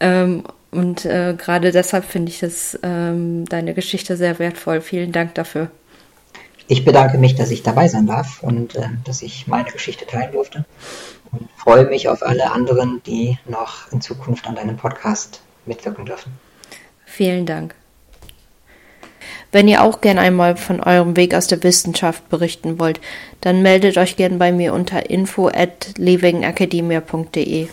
Ähm, 0.00 0.44
und 0.76 1.04
äh, 1.04 1.34
gerade 1.36 1.72
deshalb 1.72 2.04
finde 2.04 2.30
ich 2.30 2.40
das, 2.40 2.78
ähm, 2.82 3.46
deine 3.46 3.74
Geschichte 3.74 4.16
sehr 4.16 4.38
wertvoll. 4.38 4.80
Vielen 4.80 5.10
Dank 5.10 5.34
dafür. 5.34 5.70
Ich 6.68 6.84
bedanke 6.84 7.16
mich, 7.16 7.34
dass 7.34 7.50
ich 7.50 7.62
dabei 7.62 7.88
sein 7.88 8.06
darf 8.06 8.42
und 8.42 8.76
äh, 8.76 8.88
dass 9.04 9.22
ich 9.22 9.46
meine 9.46 9.70
Geschichte 9.70 10.06
teilen 10.06 10.32
durfte 10.32 10.64
und 11.32 11.48
freue 11.56 11.86
mich 11.86 12.08
auf 12.08 12.22
alle 12.22 12.50
anderen, 12.50 13.00
die 13.06 13.38
noch 13.46 13.90
in 13.92 14.00
Zukunft 14.00 14.46
an 14.46 14.56
deinem 14.56 14.76
Podcast 14.76 15.40
mitwirken 15.64 16.04
dürfen. 16.04 16.32
Vielen 17.04 17.46
Dank. 17.46 17.74
Wenn 19.52 19.68
ihr 19.68 19.82
auch 19.82 20.00
gern 20.00 20.18
einmal 20.18 20.56
von 20.56 20.82
eurem 20.82 21.16
Weg 21.16 21.34
aus 21.34 21.46
der 21.46 21.62
Wissenschaft 21.62 22.28
berichten 22.28 22.78
wollt, 22.78 23.00
dann 23.40 23.62
meldet 23.62 23.96
euch 23.96 24.16
gern 24.16 24.38
bei 24.38 24.52
mir 24.52 24.74
unter 24.74 25.08
info 25.08 25.48
at 25.48 25.94
livingacademia.de. 25.96 27.68